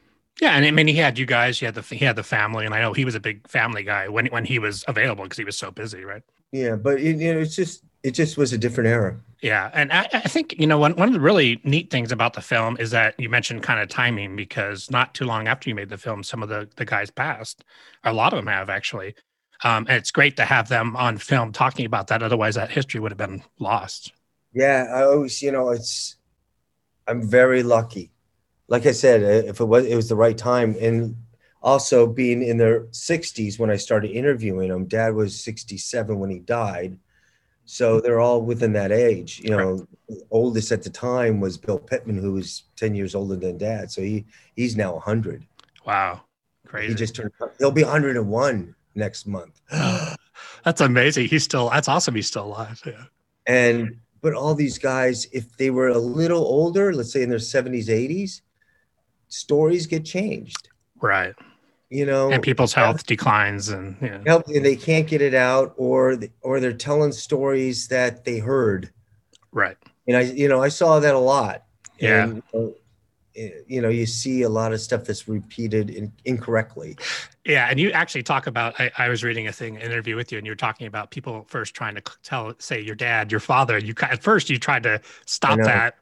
yeah 0.41 0.53
and 0.53 0.65
i 0.65 0.71
mean 0.71 0.87
he 0.87 0.95
had 0.95 1.19
you 1.19 1.27
guys 1.27 1.59
he 1.59 1.67
had 1.67 1.75
the 1.75 1.83
he 1.83 2.05
had 2.05 2.17
the 2.17 2.23
family 2.23 2.65
and 2.65 2.75
i 2.75 2.81
know 2.81 2.93
he 2.93 3.05
was 3.05 3.15
a 3.15 3.21
big 3.21 3.47
family 3.49 3.83
guy 3.83 4.09
when 4.09 4.27
when 4.27 4.45
he 4.45 4.59
was 4.59 4.85
available 4.89 5.25
because 5.25 5.39
he 5.39 5.45
was 5.45 5.57
so 5.57 5.71
busy 5.71 6.05
right 6.05 6.23
yeah 6.53 6.77
but 6.77 7.01
it, 7.01 7.17
you 7.17 7.35
know 7.35 7.41
it's 7.41 7.57
just 7.57 7.85
it 8.03 8.13
just 8.13 8.37
was 8.37 8.53
a 8.53 8.59
different 8.59 8.89
era 8.89 9.19
yeah, 9.41 9.71
and 9.73 9.93
I, 9.93 10.09
I, 10.13 10.21
think 10.23 10.59
you 10.59 10.67
know 10.67 10.79
one 10.79 10.97
one 10.97 11.09
of 11.09 11.15
the 11.15 11.21
really 11.21 11.61
neat 11.63 11.91
things 11.91 12.11
about 12.11 12.33
the 12.33 12.41
film 12.41 12.77
is 12.81 12.91
that 12.91 13.15
you 13.21 13.29
mentioned 13.29 13.63
kind 13.63 13.79
of 13.79 13.89
timing 13.89 14.35
because 14.35 14.91
not 14.91 15.15
too 15.15 15.27
long 15.27 15.47
after 15.47 15.69
you 15.69 15.77
made 15.77 15.91
the 15.91 15.99
film, 15.99 16.25
some 16.25 16.43
of 16.43 16.49
the 16.49 16.69
the 16.75 16.85
guys 16.85 17.11
passed. 17.11 17.65
A 18.03 18.13
lot 18.13 18.33
of 18.33 18.39
them 18.39 18.49
have 18.49 18.69
actually, 18.69 19.15
um, 19.63 19.87
and 19.89 19.97
it's 19.97 20.11
great 20.11 20.37
to 20.39 20.45
have 20.45 20.69
them 20.69 20.97
on 20.97 21.19
film 21.19 21.53
talking 21.53 21.87
about 21.87 22.09
that. 22.09 22.21
Otherwise, 22.21 22.57
that 22.57 22.73
history 22.73 22.99
would 22.99 23.13
have 23.13 23.19
been 23.19 23.45
lost. 23.61 24.13
Yeah, 24.53 24.87
I 24.93 25.03
always 25.05 25.41
you 25.41 25.53
know 25.53 25.71
it's 25.71 26.17
I'm 27.07 27.23
very 27.23 27.63
lucky. 27.63 28.11
Like 28.69 28.87
I 28.87 28.93
said, 28.93 29.23
uh, 29.23 29.49
if 29.49 29.61
it 29.61 29.65
was 29.65 29.87
it 29.87 29.97
was 29.97 30.09
the 30.09 30.17
right 30.17 30.37
time, 30.37 30.77
and 30.81 31.17
also 31.61 32.07
being 32.07 32.43
in 32.43 32.57
their 32.57 32.83
60s 32.87 33.59
when 33.59 33.69
I 33.69 33.77
started 33.77 34.13
interviewing 34.13 34.69
them. 34.69 34.87
Dad 34.87 35.15
was 35.15 35.43
67 35.43 36.17
when 36.17 36.31
he 36.31 36.39
died 36.39 36.97
so 37.71 38.01
they're 38.01 38.19
all 38.19 38.41
within 38.41 38.73
that 38.73 38.91
age. 38.93 39.41
You 39.45 39.51
know, 39.51 39.87
right. 40.09 40.19
oldest 40.31 40.73
at 40.73 40.83
the 40.83 40.89
time 40.89 41.39
was 41.39 41.59
Bill 41.59 41.79
Pitman, 41.79 42.17
who 42.17 42.33
was 42.33 42.63
10 42.77 42.95
years 42.95 43.15
older 43.15 43.37
than 43.37 43.59
dad. 43.59 43.91
So 43.91 44.01
he 44.01 44.25
he's 44.57 44.75
now 44.75 44.95
100. 44.95 45.45
Wow. 45.85 46.23
Crazy. 46.67 46.89
He 46.89 46.95
just 46.95 47.15
turned 47.15 47.31
he'll 47.59 47.71
be 47.71 47.85
101 47.85 48.75
next 48.95 49.27
month. 49.27 49.61
that's 50.65 50.81
amazing. 50.81 51.29
He's 51.29 51.45
still 51.45 51.69
that's 51.69 51.89
awesome. 51.89 52.15
He's 52.15 52.27
still 52.27 52.47
alive. 52.47 52.81
Yeah. 52.87 53.05
And 53.47 53.99
but 54.23 54.33
all 54.33 54.55
these 54.55 54.79
guys, 54.79 55.27
if 55.33 55.55
they 55.59 55.69
were 55.69 55.89
a 55.89 55.99
little 55.99 56.43
older, 56.43 56.95
let's 56.95 57.13
say 57.13 57.23
in 57.23 57.29
their 57.29 57.39
70s, 57.39 57.89
80s, 57.89 58.41
stories 59.29 59.87
get 59.87 60.05
changed. 60.05 60.69
Right. 61.01 61.35
You 61.91 62.05
know 62.05 62.31
and 62.31 62.43
people's 62.43 62.75
health 62.75 63.07
declines 63.07 63.71
and 63.71 63.97
yeah. 64.03 64.21
help—they 64.27 64.77
can't 64.77 65.07
get 65.07 65.23
it 65.23 65.33
out 65.33 65.73
or 65.79 66.19
or 66.43 66.61
they're 66.61 66.75
telling 66.75 67.13
stories 67.13 67.89
that 67.89 68.27
they 68.27 68.39
heard. 68.39 68.91
Right. 69.53 69.79
And 70.07 70.17
i 70.17 70.21
you 70.21 70.49
know 70.49 70.63
i 70.63 70.69
saw 70.69 71.01
that 71.01 71.15
a 71.15 71.19
lot. 71.19 71.65
Yeah. 71.99 72.25
And, 72.25 72.43
you 73.67 73.81
know 73.81 73.89
you 73.89 74.05
see 74.05 74.43
a 74.43 74.49
lot 74.49 74.73
of 74.73 74.81
stuff 74.81 75.05
that's 75.05 75.29
repeated 75.29 75.91
in, 75.91 76.13
incorrectly 76.25 76.97
yeah 77.45 77.69
and 77.71 77.79
you 77.79 77.91
actually 77.93 78.23
talk 78.23 78.47
about 78.47 78.79
I, 78.81 78.91
I 78.99 79.09
was 79.09 79.25
reading 79.25 79.47
a 79.47 79.53
thing 79.53 79.77
interview 79.77 80.17
with 80.17 80.33
you 80.33 80.39
and 80.39 80.47
you're 80.47 80.57
talking 80.57 80.87
about 80.87 81.11
people 81.11 81.45
first 81.49 81.75
trying 81.75 81.95
to 81.95 82.03
tell 82.23 82.55
say 82.59 82.81
your 82.81 82.95
dad 82.95 83.31
your 83.31 83.41
father 83.41 83.79
you 83.79 83.95
at 84.03 84.23
first 84.23 84.51
you 84.51 84.59
tried 84.59 84.83
to 84.85 85.01
stop 85.27 85.59
that 85.61 85.97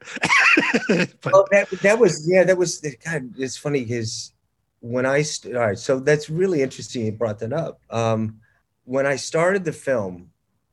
but, 1.21 1.33
well, 1.33 1.45
that 1.51 1.69
that 1.81 1.99
was 1.99 2.27
yeah 2.29 2.43
that 2.43 2.57
was 2.57 2.79
god 3.05 3.33
it's 3.37 3.57
funny 3.57 3.81
because 3.83 4.33
when 4.79 5.05
I 5.05 5.21
st- 5.21 5.55
all 5.55 5.65
right, 5.65 5.77
so 5.77 5.99
that's 5.99 6.29
really 6.29 6.61
interesting. 6.61 7.05
You 7.05 7.11
brought 7.11 7.39
that 7.39 7.53
up. 7.53 7.81
Um, 7.89 8.39
when 8.85 9.05
I 9.05 9.15
started 9.15 9.65
the 9.65 9.73
film, 9.73 10.29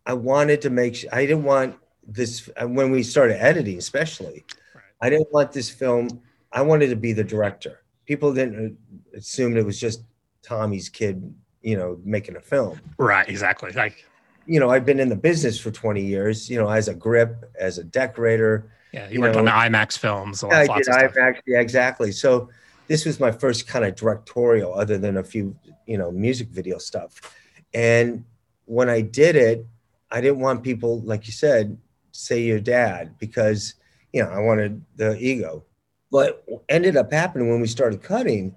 I 0.06 0.14
wanted 0.14 0.60
to 0.62 0.70
make. 0.70 0.96
Sh- 0.96 1.06
I 1.12 1.26
didn't 1.26 1.44
want 1.44 1.76
this 2.06 2.48
uh, 2.56 2.66
when 2.66 2.90
we 2.90 3.02
started 3.02 3.42
editing, 3.42 3.78
especially. 3.78 4.44
Right. 4.74 4.84
I 5.00 5.10
didn't 5.10 5.32
want 5.32 5.52
this 5.52 5.70
film. 5.70 6.22
I 6.52 6.62
wanted 6.62 6.88
to 6.88 6.96
be 6.96 7.12
the 7.12 7.24
director. 7.24 7.80
People 8.06 8.32
didn't 8.32 8.76
uh, 9.14 9.18
assume 9.18 9.56
it 9.56 9.64
was 9.64 9.80
just 9.80 10.02
Tommy's 10.44 10.88
kid, 10.88 11.34
you 11.62 11.76
know, 11.76 11.98
making 12.04 12.36
a 12.36 12.40
film. 12.40 12.80
Right. 12.98 13.28
Exactly. 13.28 13.72
Like, 13.72 14.04
you 14.46 14.60
know, 14.60 14.70
I've 14.70 14.84
been 14.84 15.00
in 15.00 15.08
the 15.08 15.16
business 15.16 15.58
for 15.58 15.70
20 15.70 16.02
years. 16.02 16.50
You 16.50 16.58
know, 16.58 16.68
as 16.68 16.88
a 16.88 16.94
grip, 16.94 17.50
as 17.58 17.78
a 17.78 17.84
decorator. 17.84 18.70
Yeah, 18.92 19.08
you, 19.08 19.14
you 19.14 19.20
worked 19.20 19.34
know, 19.34 19.40
on 19.40 19.44
the 19.46 19.50
IMAX 19.50 19.98
films. 19.98 20.44
Yeah, 20.46 20.58
I 20.58 20.66
did 20.66 20.86
IMAX. 20.86 21.40
Yeah, 21.46 21.60
exactly. 21.60 22.12
So 22.12 22.50
this 22.86 23.04
was 23.04 23.18
my 23.18 23.30
first 23.30 23.66
kind 23.66 23.84
of 23.84 23.94
directorial 23.94 24.74
other 24.74 24.98
than 24.98 25.16
a 25.16 25.24
few 25.24 25.56
you 25.86 25.98
know 25.98 26.10
music 26.10 26.48
video 26.48 26.78
stuff 26.78 27.36
and 27.72 28.24
when 28.66 28.88
i 28.88 29.00
did 29.00 29.36
it 29.36 29.66
i 30.10 30.20
didn't 30.20 30.40
want 30.40 30.62
people 30.62 31.00
like 31.02 31.26
you 31.26 31.32
said 31.32 31.76
say 32.12 32.42
your 32.42 32.60
dad 32.60 33.16
because 33.18 33.74
you 34.12 34.22
know 34.22 34.30
i 34.30 34.38
wanted 34.38 34.82
the 34.96 35.16
ego 35.18 35.64
but 36.10 36.44
ended 36.68 36.96
up 36.96 37.12
happening 37.12 37.50
when 37.50 37.60
we 37.60 37.66
started 37.66 38.02
cutting 38.02 38.54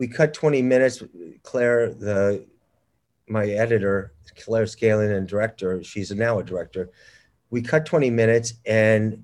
we 0.00 0.08
cut 0.08 0.34
20 0.34 0.62
minutes 0.62 1.04
claire 1.44 1.94
the 1.94 2.44
my 3.28 3.46
editor 3.46 4.12
claire 4.36 4.66
Scanlon 4.66 5.12
and 5.12 5.28
director 5.28 5.84
she's 5.84 6.10
now 6.10 6.40
a 6.40 6.42
director 6.42 6.90
we 7.50 7.62
cut 7.62 7.86
20 7.86 8.10
minutes 8.10 8.54
and 8.66 9.22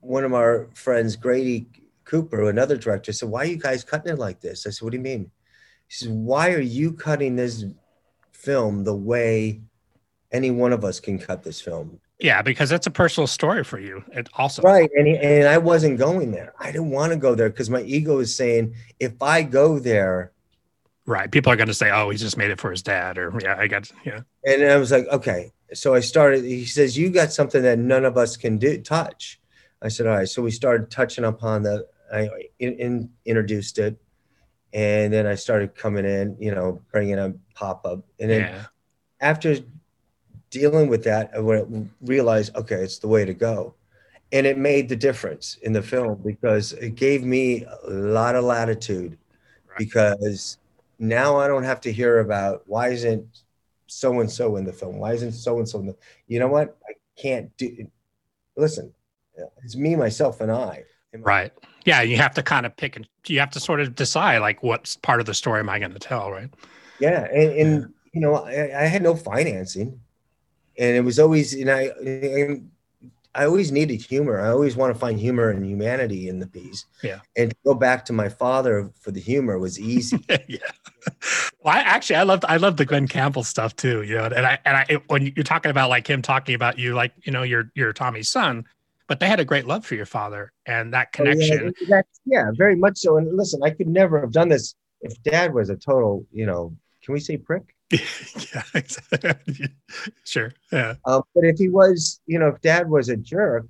one 0.00 0.24
of 0.24 0.32
our 0.32 0.70
friends 0.74 1.16
grady 1.16 1.66
Cooper, 2.04 2.48
another 2.50 2.76
director, 2.76 3.12
said, 3.12 3.28
Why 3.28 3.42
are 3.42 3.46
you 3.46 3.56
guys 3.56 3.82
cutting 3.82 4.12
it 4.12 4.18
like 4.18 4.40
this? 4.40 4.66
I 4.66 4.70
said, 4.70 4.84
What 4.84 4.92
do 4.92 4.98
you 4.98 5.02
mean? 5.02 5.30
He 5.88 5.94
says, 5.94 6.08
Why 6.08 6.52
are 6.52 6.60
you 6.60 6.92
cutting 6.92 7.36
this 7.36 7.64
film 8.32 8.84
the 8.84 8.94
way 8.94 9.62
any 10.30 10.50
one 10.50 10.72
of 10.72 10.84
us 10.84 11.00
can 11.00 11.18
cut 11.18 11.42
this 11.42 11.60
film? 11.60 12.00
Yeah, 12.20 12.42
because 12.42 12.70
that's 12.70 12.86
a 12.86 12.90
personal 12.90 13.26
story 13.26 13.64
for 13.64 13.78
you. 13.78 14.04
It 14.12 14.28
also 14.34 14.62
right, 14.62 14.90
and 14.94 15.08
and 15.08 15.48
I 15.48 15.58
wasn't 15.58 15.98
going 15.98 16.30
there. 16.30 16.54
I 16.58 16.66
didn't 16.66 16.90
want 16.90 17.12
to 17.12 17.18
go 17.18 17.34
there 17.34 17.50
because 17.50 17.70
my 17.70 17.82
ego 17.82 18.18
is 18.18 18.34
saying 18.34 18.74
if 19.00 19.20
I 19.20 19.42
go 19.42 19.78
there, 19.80 20.32
right, 21.06 21.30
people 21.30 21.52
are 21.52 21.56
going 21.56 21.68
to 21.68 21.74
say, 21.74 21.90
"Oh, 21.90 22.10
he 22.10 22.16
just 22.16 22.36
made 22.36 22.50
it 22.50 22.60
for 22.60 22.70
his 22.70 22.82
dad," 22.82 23.18
or 23.18 23.36
yeah, 23.42 23.56
I 23.58 23.66
got 23.66 23.90
yeah. 24.04 24.20
And 24.44 24.62
I 24.62 24.76
was 24.76 24.92
like, 24.92 25.06
okay. 25.08 25.52
So 25.72 25.94
I 25.94 26.00
started. 26.00 26.44
He 26.44 26.66
says, 26.66 26.96
"You 26.96 27.10
got 27.10 27.32
something 27.32 27.62
that 27.62 27.78
none 27.80 28.04
of 28.04 28.16
us 28.16 28.36
can 28.36 28.58
do 28.58 28.80
touch." 28.80 29.40
I 29.82 29.88
said, 29.88 30.06
"All 30.06 30.14
right." 30.14 30.28
So 30.28 30.40
we 30.40 30.52
started 30.52 30.90
touching 30.90 31.24
upon 31.24 31.64
the 31.64 31.88
I 32.12 32.28
in, 32.60 32.74
in, 32.74 33.10
introduced 33.24 33.78
it, 33.78 33.96
and 34.72 35.12
then 35.12 35.26
I 35.26 35.34
started 35.34 35.74
coming 35.74 36.04
in, 36.04 36.36
you 36.38 36.54
know, 36.54 36.80
bringing 36.92 37.18
a 37.18 37.34
pop 37.54 37.84
up, 37.84 38.04
and 38.20 38.30
then 38.30 38.40
yeah. 38.42 38.64
after 39.20 39.56
dealing 40.54 40.88
with 40.88 41.02
that, 41.04 41.32
I 41.34 41.40
realized, 42.00 42.54
okay, 42.54 42.76
it's 42.76 42.98
the 42.98 43.08
way 43.08 43.24
to 43.24 43.34
go, 43.34 43.74
and 44.32 44.46
it 44.46 44.56
made 44.56 44.88
the 44.88 44.96
difference 44.96 45.58
in 45.62 45.72
the 45.72 45.82
film 45.82 46.22
because 46.24 46.72
it 46.74 46.94
gave 46.94 47.24
me 47.24 47.64
a 47.64 47.90
lot 47.90 48.36
of 48.36 48.44
latitude, 48.44 49.18
right. 49.68 49.78
because 49.78 50.58
now 51.00 51.36
I 51.36 51.48
don't 51.48 51.64
have 51.64 51.80
to 51.82 51.92
hear 51.92 52.20
about 52.20 52.62
why 52.66 52.88
isn't 52.88 53.26
so 53.88 54.20
and 54.20 54.30
so 54.30 54.56
in 54.56 54.64
the 54.64 54.72
film, 54.72 54.98
why 54.98 55.12
isn't 55.12 55.32
so 55.32 55.58
and 55.58 55.68
so 55.68 55.80
in 55.80 55.86
the, 55.86 55.96
you 56.28 56.38
know 56.38 56.48
what, 56.48 56.76
I 56.88 56.92
can't 57.20 57.54
do. 57.56 57.90
Listen, 58.56 58.94
it's 59.64 59.74
me, 59.74 59.96
myself, 59.96 60.40
and 60.40 60.52
I. 60.52 60.84
Right 61.12 61.52
yeah 61.84 62.02
you 62.02 62.16
have 62.16 62.34
to 62.34 62.42
kind 62.42 62.66
of 62.66 62.76
pick 62.76 62.96
and 62.96 63.08
you 63.26 63.38
have 63.38 63.50
to 63.50 63.60
sort 63.60 63.80
of 63.80 63.94
decide 63.94 64.38
like 64.38 64.62
what 64.62 64.96
part 65.02 65.20
of 65.20 65.26
the 65.26 65.34
story 65.34 65.60
am 65.60 65.68
i 65.68 65.78
going 65.78 65.92
to 65.92 65.98
tell 65.98 66.30
right 66.30 66.50
yeah 66.98 67.24
and, 67.32 67.52
and 67.52 67.80
yeah. 67.80 67.86
you 68.12 68.20
know 68.20 68.34
I, 68.34 68.82
I, 68.82 68.86
had 68.86 69.02
no 69.02 69.14
financing 69.14 70.00
and 70.78 70.96
it 70.96 71.04
was 71.04 71.18
always 71.18 71.54
you 71.54 71.64
know 71.64 71.74
I, 71.74 72.60
I 73.34 73.46
always 73.46 73.72
needed 73.72 74.00
humor 74.00 74.40
i 74.40 74.48
always 74.48 74.76
want 74.76 74.94
to 74.94 74.98
find 74.98 75.18
humor 75.18 75.50
and 75.50 75.64
humanity 75.64 76.28
in 76.28 76.38
the 76.38 76.46
piece 76.46 76.86
yeah 77.02 77.20
and 77.36 77.50
to 77.50 77.56
go 77.64 77.74
back 77.74 78.04
to 78.06 78.12
my 78.12 78.28
father 78.28 78.90
for 79.00 79.10
the 79.10 79.20
humor 79.20 79.58
was 79.58 79.78
easy 79.78 80.24
yeah 80.48 80.58
well 81.62 81.74
I, 81.74 81.80
actually 81.80 82.16
i 82.16 82.22
loved 82.22 82.44
i 82.48 82.56
loved 82.56 82.78
the 82.78 82.84
Glen 82.84 83.08
Campbell 83.08 83.44
stuff 83.44 83.74
too 83.76 84.02
you 84.02 84.16
know 84.16 84.24
and 84.24 84.46
i 84.46 84.58
and 84.64 84.76
i 84.76 84.98
when 85.08 85.32
you're 85.34 85.44
talking 85.44 85.70
about 85.70 85.90
like 85.90 86.08
him 86.08 86.22
talking 86.22 86.54
about 86.54 86.78
you 86.78 86.94
like 86.94 87.12
you 87.24 87.32
know 87.32 87.42
you're 87.42 87.70
you're 87.74 87.92
tommy's 87.92 88.28
son 88.28 88.64
but 89.06 89.20
they 89.20 89.26
had 89.26 89.40
a 89.40 89.44
great 89.44 89.66
love 89.66 89.84
for 89.84 89.94
your 89.94 90.06
father 90.06 90.52
and 90.66 90.94
that 90.94 91.12
connection. 91.12 91.68
Oh, 91.68 91.84
yeah, 91.86 92.02
yeah, 92.24 92.50
very 92.54 92.74
much 92.74 92.98
so. 92.98 93.18
And 93.18 93.36
listen, 93.36 93.62
I 93.62 93.70
could 93.70 93.88
never 93.88 94.20
have 94.20 94.32
done 94.32 94.48
this 94.48 94.74
if 95.02 95.22
dad 95.22 95.52
was 95.52 95.70
a 95.70 95.76
total, 95.76 96.26
you 96.32 96.46
know, 96.46 96.74
can 97.02 97.12
we 97.12 97.20
say 97.20 97.36
prick? 97.36 97.73
yeah, 97.90 98.62
sure. 100.24 100.52
Yeah. 100.72 100.94
Um, 101.04 101.22
but 101.34 101.44
if 101.44 101.58
he 101.58 101.68
was, 101.68 102.20
you 102.26 102.38
know, 102.38 102.48
if 102.48 102.60
dad 102.60 102.88
was 102.88 103.08
a 103.08 103.16
jerk, 103.16 103.66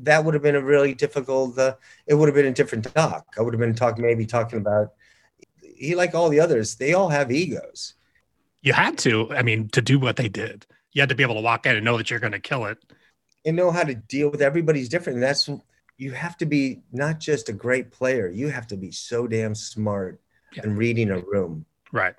that 0.00 0.24
would 0.24 0.34
have 0.34 0.42
been 0.42 0.54
a 0.54 0.60
really 0.60 0.94
difficult, 0.94 1.58
uh, 1.58 1.74
it 2.06 2.14
would 2.14 2.28
have 2.28 2.34
been 2.34 2.46
a 2.46 2.52
different 2.52 2.92
talk. 2.94 3.26
I 3.38 3.42
would 3.42 3.54
have 3.54 3.60
been 3.60 3.74
talking, 3.74 4.04
maybe 4.04 4.26
talking 4.26 4.58
about, 4.58 4.92
he, 5.60 5.94
like 5.94 6.14
all 6.14 6.28
the 6.28 6.40
others, 6.40 6.76
they 6.76 6.94
all 6.94 7.08
have 7.08 7.32
egos. 7.32 7.94
You 8.62 8.72
had 8.72 8.98
to, 8.98 9.32
I 9.32 9.42
mean, 9.42 9.68
to 9.70 9.82
do 9.82 9.98
what 9.98 10.16
they 10.16 10.28
did, 10.28 10.66
you 10.92 11.02
had 11.02 11.08
to 11.08 11.14
be 11.14 11.22
able 11.22 11.36
to 11.36 11.40
walk 11.40 11.66
in 11.66 11.76
and 11.76 11.84
know 11.84 11.96
that 11.96 12.10
you're 12.10 12.20
going 12.20 12.32
to 12.32 12.40
kill 12.40 12.66
it 12.66 12.78
and 13.44 13.56
know 13.56 13.70
how 13.70 13.84
to 13.84 13.94
deal 13.94 14.30
with 14.30 14.42
everybody's 14.42 14.88
different. 14.88 15.16
And 15.16 15.22
that's 15.22 15.48
you 15.96 16.12
have 16.12 16.36
to 16.38 16.46
be 16.46 16.82
not 16.92 17.18
just 17.18 17.48
a 17.48 17.52
great 17.52 17.90
player, 17.90 18.28
you 18.28 18.48
have 18.48 18.66
to 18.68 18.76
be 18.76 18.90
so 18.90 19.26
damn 19.26 19.54
smart 19.54 20.20
yeah. 20.54 20.62
in 20.64 20.76
reading 20.76 21.10
a 21.10 21.18
room. 21.18 21.64
Right. 21.92 22.14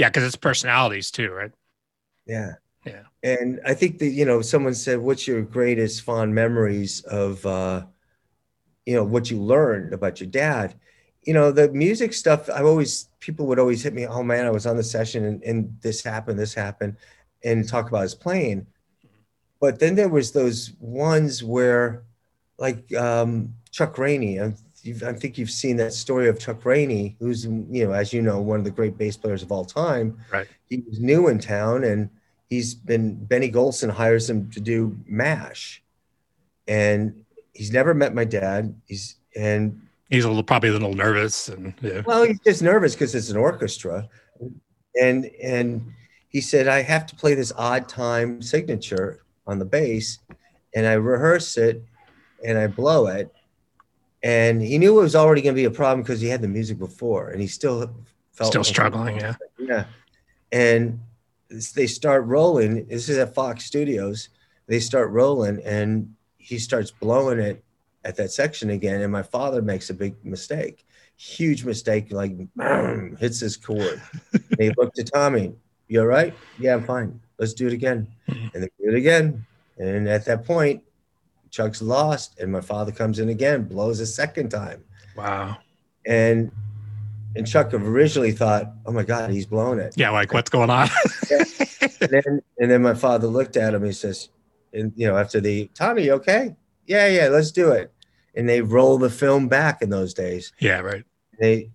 Yeah, 0.00 0.08
because 0.08 0.24
it's 0.24 0.36
personalities 0.36 1.10
too, 1.10 1.30
right? 1.30 1.52
Yeah. 2.26 2.54
Yeah. 2.86 3.02
And 3.22 3.60
I 3.66 3.74
think 3.74 3.98
that, 3.98 4.08
you 4.08 4.24
know, 4.24 4.40
someone 4.40 4.74
said, 4.74 4.98
What's 4.98 5.28
your 5.28 5.42
greatest 5.42 6.02
fond 6.02 6.34
memories 6.34 7.02
of 7.02 7.44
uh, 7.44 7.84
you 8.86 8.94
know, 8.94 9.04
what 9.04 9.30
you 9.30 9.38
learned 9.38 9.92
about 9.92 10.18
your 10.18 10.30
dad? 10.30 10.74
you 11.22 11.34
know, 11.34 11.52
the 11.52 11.70
music 11.70 12.12
stuff, 12.12 12.48
I 12.48 12.62
always, 12.62 13.08
people 13.20 13.46
would 13.46 13.58
always 13.58 13.82
hit 13.82 13.92
me, 13.92 14.06
oh 14.06 14.22
man, 14.22 14.46
I 14.46 14.50
was 14.50 14.66
on 14.66 14.76
the 14.76 14.82
session 14.82 15.24
and, 15.24 15.42
and 15.42 15.76
this 15.82 16.02
happened, 16.02 16.38
this 16.38 16.54
happened, 16.54 16.96
and 17.44 17.68
talk 17.68 17.88
about 17.88 18.02
his 18.02 18.14
playing. 18.14 18.66
But 19.60 19.78
then 19.78 19.94
there 19.94 20.08
was 20.08 20.32
those 20.32 20.72
ones 20.80 21.44
where, 21.44 22.04
like 22.58 22.94
um, 22.94 23.54
Chuck 23.70 23.98
Rainey, 23.98 24.40
I, 24.40 24.54
I 25.04 25.12
think 25.12 25.38
you've 25.38 25.50
seen 25.50 25.76
that 25.76 25.92
story 25.92 26.28
of 26.28 26.38
Chuck 26.38 26.64
Rainey, 26.64 27.16
who's, 27.18 27.44
you 27.44 27.86
know, 27.86 27.92
as 27.92 28.12
you 28.12 28.22
know, 28.22 28.40
one 28.40 28.58
of 28.58 28.64
the 28.64 28.70
great 28.70 28.96
bass 28.96 29.16
players 29.16 29.42
of 29.42 29.52
all 29.52 29.64
time. 29.64 30.18
Right. 30.32 30.46
He 30.68 30.82
was 30.88 31.00
new 31.00 31.28
in 31.28 31.38
town 31.38 31.84
and 31.84 32.08
he's 32.48 32.74
been, 32.74 33.22
Benny 33.26 33.50
Golson 33.50 33.90
hires 33.90 34.28
him 34.28 34.50
to 34.52 34.60
do 34.60 34.96
MASH. 35.06 35.82
And 36.66 37.24
he's 37.52 37.72
never 37.72 37.94
met 37.94 38.14
my 38.14 38.24
dad. 38.24 38.74
He's, 38.86 39.16
and 39.36 39.80
he's 40.10 40.24
a 40.24 40.28
little 40.28 40.42
probably 40.42 40.68
a 40.68 40.72
little 40.72 40.92
nervous 40.92 41.48
and 41.48 41.72
yeah. 41.80 42.02
well 42.04 42.24
he's 42.24 42.40
just 42.40 42.62
nervous 42.62 42.94
because 42.94 43.14
it's 43.14 43.30
an 43.30 43.36
orchestra 43.36 44.08
and 45.00 45.26
and 45.42 45.92
he 46.28 46.40
said 46.40 46.68
i 46.68 46.82
have 46.82 47.06
to 47.06 47.16
play 47.16 47.34
this 47.34 47.52
odd 47.56 47.88
time 47.88 48.42
signature 48.42 49.20
on 49.46 49.58
the 49.58 49.64
bass 49.64 50.18
and 50.74 50.86
i 50.86 50.92
rehearse 50.92 51.56
it 51.56 51.82
and 52.44 52.58
i 52.58 52.66
blow 52.66 53.06
it 53.06 53.32
and 54.22 54.60
he 54.62 54.78
knew 54.78 54.98
it 54.98 55.02
was 55.02 55.16
already 55.16 55.42
going 55.42 55.54
to 55.54 55.60
be 55.60 55.64
a 55.64 55.70
problem 55.70 56.02
because 56.02 56.20
he 56.20 56.28
had 56.28 56.42
the 56.42 56.48
music 56.48 56.78
before 56.78 57.30
and 57.30 57.40
he 57.40 57.46
still 57.46 57.90
felt 58.32 58.52
still 58.52 58.64
struggling 58.64 59.16
yeah 59.16 59.34
yeah 59.58 59.84
and 60.52 61.00
they 61.74 61.86
start 61.86 62.24
rolling 62.26 62.86
this 62.86 63.08
is 63.08 63.18
at 63.18 63.34
fox 63.34 63.64
studios 63.64 64.28
they 64.66 64.80
start 64.80 65.10
rolling 65.10 65.60
and 65.64 66.14
he 66.36 66.58
starts 66.58 66.90
blowing 66.90 67.38
it 67.38 67.62
at 68.04 68.16
that 68.16 68.30
section 68.30 68.70
again, 68.70 69.02
and 69.02 69.12
my 69.12 69.22
father 69.22 69.60
makes 69.62 69.90
a 69.90 69.94
big 69.94 70.14
mistake, 70.24 70.86
huge 71.16 71.64
mistake, 71.64 72.12
like 72.12 72.32
hits 73.18 73.40
his 73.40 73.56
chord. 73.56 74.00
he 74.58 74.70
looked 74.76 74.98
at 74.98 75.12
Tommy, 75.12 75.52
"You 75.88 76.00
all 76.00 76.06
right? 76.06 76.34
Yeah, 76.58 76.74
I'm 76.74 76.84
fine. 76.84 77.20
Let's 77.38 77.52
do 77.52 77.66
it 77.66 77.72
again." 77.72 78.08
Mm-hmm. 78.28 78.48
And 78.54 78.62
they 78.62 78.68
do 78.82 78.90
it 78.90 78.94
again, 78.94 79.44
and 79.78 80.08
at 80.08 80.24
that 80.24 80.44
point, 80.44 80.82
Chuck's 81.50 81.82
lost, 81.82 82.38
and 82.38 82.50
my 82.50 82.60
father 82.60 82.92
comes 82.92 83.18
in 83.18 83.28
again, 83.28 83.64
blows 83.64 84.00
a 84.00 84.06
second 84.06 84.50
time. 84.50 84.84
Wow. 85.16 85.58
And 86.06 86.50
and 87.36 87.46
Chuck 87.46 87.72
originally 87.74 88.32
thought, 88.32 88.72
"Oh 88.86 88.92
my 88.92 89.02
God, 89.02 89.30
he's 89.30 89.46
blown 89.46 89.78
it." 89.78 89.94
Yeah, 89.96 90.10
like 90.10 90.32
what's 90.32 90.50
going 90.50 90.70
on? 90.70 90.88
yeah. 91.30 91.44
and, 92.00 92.10
then, 92.10 92.42
and 92.58 92.70
then 92.70 92.82
my 92.82 92.94
father 92.94 93.26
looked 93.26 93.56
at 93.56 93.74
him. 93.74 93.84
He 93.84 93.92
says, 93.92 94.28
"And 94.72 94.92
you 94.96 95.06
know, 95.06 95.16
after 95.16 95.40
the 95.40 95.70
Tommy, 95.74 96.10
okay?" 96.10 96.56
yeah, 96.90 97.06
yeah, 97.06 97.28
let's 97.28 97.52
do 97.52 97.70
it. 97.70 97.92
And 98.34 98.48
they 98.48 98.60
roll 98.60 98.98
the 98.98 99.10
film 99.10 99.48
back 99.48 99.80
in 99.80 99.90
those 99.90 100.12
days. 100.12 100.52
Yeah, 100.58 100.80
right. 100.80 101.04
They, 101.38 101.70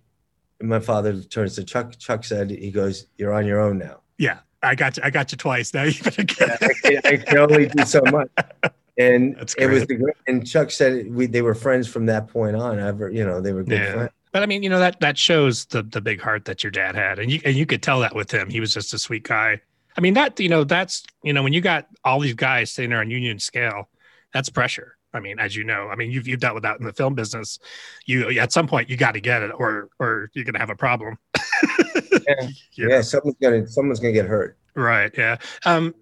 my 0.60 0.78
father 0.78 1.22
turns 1.22 1.54
to 1.56 1.64
Chuck. 1.64 1.98
Chuck 1.98 2.22
said, 2.22 2.50
he 2.50 2.70
goes, 2.70 3.06
"You're 3.16 3.32
on 3.32 3.46
your 3.46 3.60
own 3.60 3.78
now." 3.78 4.00
Yeah, 4.18 4.40
I 4.62 4.74
got 4.74 4.96
you. 4.96 5.02
I 5.04 5.10
got 5.10 5.32
you 5.32 5.38
twice. 5.38 5.72
Now 5.72 5.84
you 5.84 6.02
better 6.02 6.22
get. 6.22 6.62
I, 6.62 6.68
can, 6.82 7.00
I 7.04 7.16
can 7.16 7.38
only 7.38 7.66
do 7.66 7.84
so 7.84 8.02
much. 8.02 8.28
And 8.98 9.36
it 9.58 9.66
was 9.66 9.86
the 9.86 10.12
and 10.26 10.46
Chuck 10.46 10.70
said 10.70 11.12
we 11.12 11.26
they 11.26 11.42
were 11.42 11.54
friends 11.54 11.86
from 11.86 12.06
that 12.06 12.28
point 12.28 12.56
on. 12.56 12.78
Ever, 12.78 13.10
you 13.10 13.24
know, 13.24 13.40
they 13.40 13.52
were 13.52 13.62
good 13.62 13.78
yeah. 13.78 13.92
friends. 13.92 14.10
But 14.32 14.42
I 14.42 14.46
mean, 14.46 14.62
you 14.62 14.70
know 14.70 14.78
that 14.78 15.00
that 15.00 15.18
shows 15.18 15.66
the 15.66 15.82
the 15.82 16.00
big 16.00 16.20
heart 16.20 16.46
that 16.46 16.64
your 16.64 16.70
dad 16.70 16.94
had, 16.94 17.18
and 17.18 17.30
you 17.30 17.40
and 17.44 17.56
you 17.56 17.66
could 17.66 17.82
tell 17.82 18.00
that 18.00 18.14
with 18.14 18.30
him. 18.30 18.48
He 18.48 18.60
was 18.60 18.72
just 18.72 18.94
a 18.94 18.98
sweet 18.98 19.24
guy. 19.24 19.60
I 19.96 20.00
mean, 20.00 20.14
that 20.14 20.38
you 20.40 20.48
know, 20.48 20.64
that's 20.64 21.04
you 21.22 21.32
know, 21.32 21.42
when 21.42 21.52
you 21.52 21.60
got 21.60 21.86
all 22.04 22.20
these 22.20 22.34
guys 22.34 22.70
sitting 22.70 22.90
there 22.90 23.00
on 23.00 23.10
union 23.10 23.38
scale, 23.38 23.88
that's 24.32 24.48
pressure. 24.48 24.96
I 25.14 25.20
mean, 25.20 25.38
as 25.38 25.56
you 25.56 25.64
know, 25.64 25.88
I 25.88 25.96
mean, 25.96 26.10
you've 26.10 26.28
you've 26.28 26.40
dealt 26.40 26.54
with 26.54 26.62
that 26.64 26.78
in 26.78 26.84
the 26.84 26.92
film 26.92 27.14
business. 27.14 27.58
You 28.04 28.28
at 28.38 28.52
some 28.52 28.66
point 28.66 28.90
you 28.90 28.96
got 28.96 29.12
to 29.12 29.20
get 29.20 29.42
it, 29.42 29.50
or 29.54 29.88
or 29.98 30.30
you're 30.34 30.44
gonna 30.44 30.58
have 30.58 30.70
a 30.70 30.76
problem. 30.76 31.18
yeah, 32.28 32.48
yeah 32.76 33.00
someone's 33.00 33.36
gonna 33.40 33.66
someone's 33.66 34.00
gonna 34.00 34.12
get 34.12 34.26
hurt. 34.26 34.58
Right. 34.74 35.10
Yeah. 35.16 35.38
Um, 35.64 35.94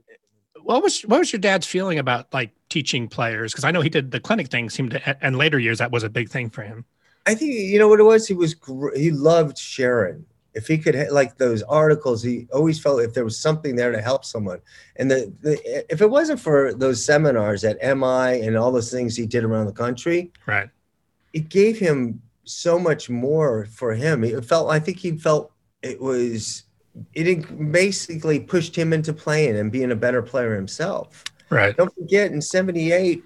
what 0.64 0.82
was 0.82 1.02
what 1.02 1.18
was 1.18 1.32
your 1.32 1.40
dad's 1.40 1.66
feeling 1.66 1.98
about 1.98 2.32
like 2.32 2.52
teaching 2.68 3.08
players? 3.08 3.52
Because 3.52 3.64
I 3.64 3.70
know 3.70 3.80
he 3.80 3.88
did 3.88 4.10
the 4.10 4.20
clinic 4.20 4.48
thing. 4.48 4.70
Seemed 4.70 4.92
to, 4.92 5.24
and 5.24 5.36
later 5.36 5.58
years 5.58 5.78
that 5.78 5.90
was 5.90 6.02
a 6.02 6.08
big 6.08 6.28
thing 6.28 6.50
for 6.50 6.62
him. 6.62 6.84
I 7.26 7.34
think 7.34 7.52
you 7.54 7.78
know 7.78 7.88
what 7.88 8.00
it 8.00 8.04
was. 8.04 8.26
He 8.26 8.34
was 8.34 8.56
he 8.94 9.10
loved 9.10 9.58
sharing 9.58 10.26
if 10.54 10.68
he 10.68 10.78
could 10.78 10.96
like 11.10 11.36
those 11.36 11.62
articles 11.64 12.22
he 12.22 12.46
always 12.52 12.80
felt 12.80 13.02
if 13.02 13.12
there 13.12 13.24
was 13.24 13.38
something 13.38 13.76
there 13.76 13.92
to 13.92 14.00
help 14.00 14.24
someone 14.24 14.60
and 14.96 15.10
the, 15.10 15.32
the 15.42 15.92
if 15.92 16.00
it 16.00 16.08
wasn't 16.08 16.38
for 16.38 16.72
those 16.72 17.04
seminars 17.04 17.64
at 17.64 17.76
mi 17.82 18.46
and 18.46 18.56
all 18.56 18.72
those 18.72 18.90
things 18.90 19.16
he 19.16 19.26
did 19.26 19.44
around 19.44 19.66
the 19.66 19.72
country 19.72 20.32
right 20.46 20.70
it 21.32 21.48
gave 21.48 21.78
him 21.78 22.22
so 22.44 22.78
much 22.78 23.10
more 23.10 23.66
for 23.66 23.94
him 23.94 24.22
it 24.24 24.44
felt 24.44 24.70
i 24.70 24.78
think 24.78 24.98
he 24.98 25.16
felt 25.18 25.52
it 25.82 26.00
was 26.00 26.64
it 27.14 27.72
basically 27.72 28.40
pushed 28.40 28.76
him 28.76 28.92
into 28.92 29.12
playing 29.12 29.56
and 29.56 29.72
being 29.72 29.92
a 29.92 29.96
better 29.96 30.22
player 30.22 30.54
himself. 30.54 31.24
Right. 31.50 31.76
Don't 31.76 31.94
forget 31.94 32.32
in 32.32 32.40
78 32.40 33.24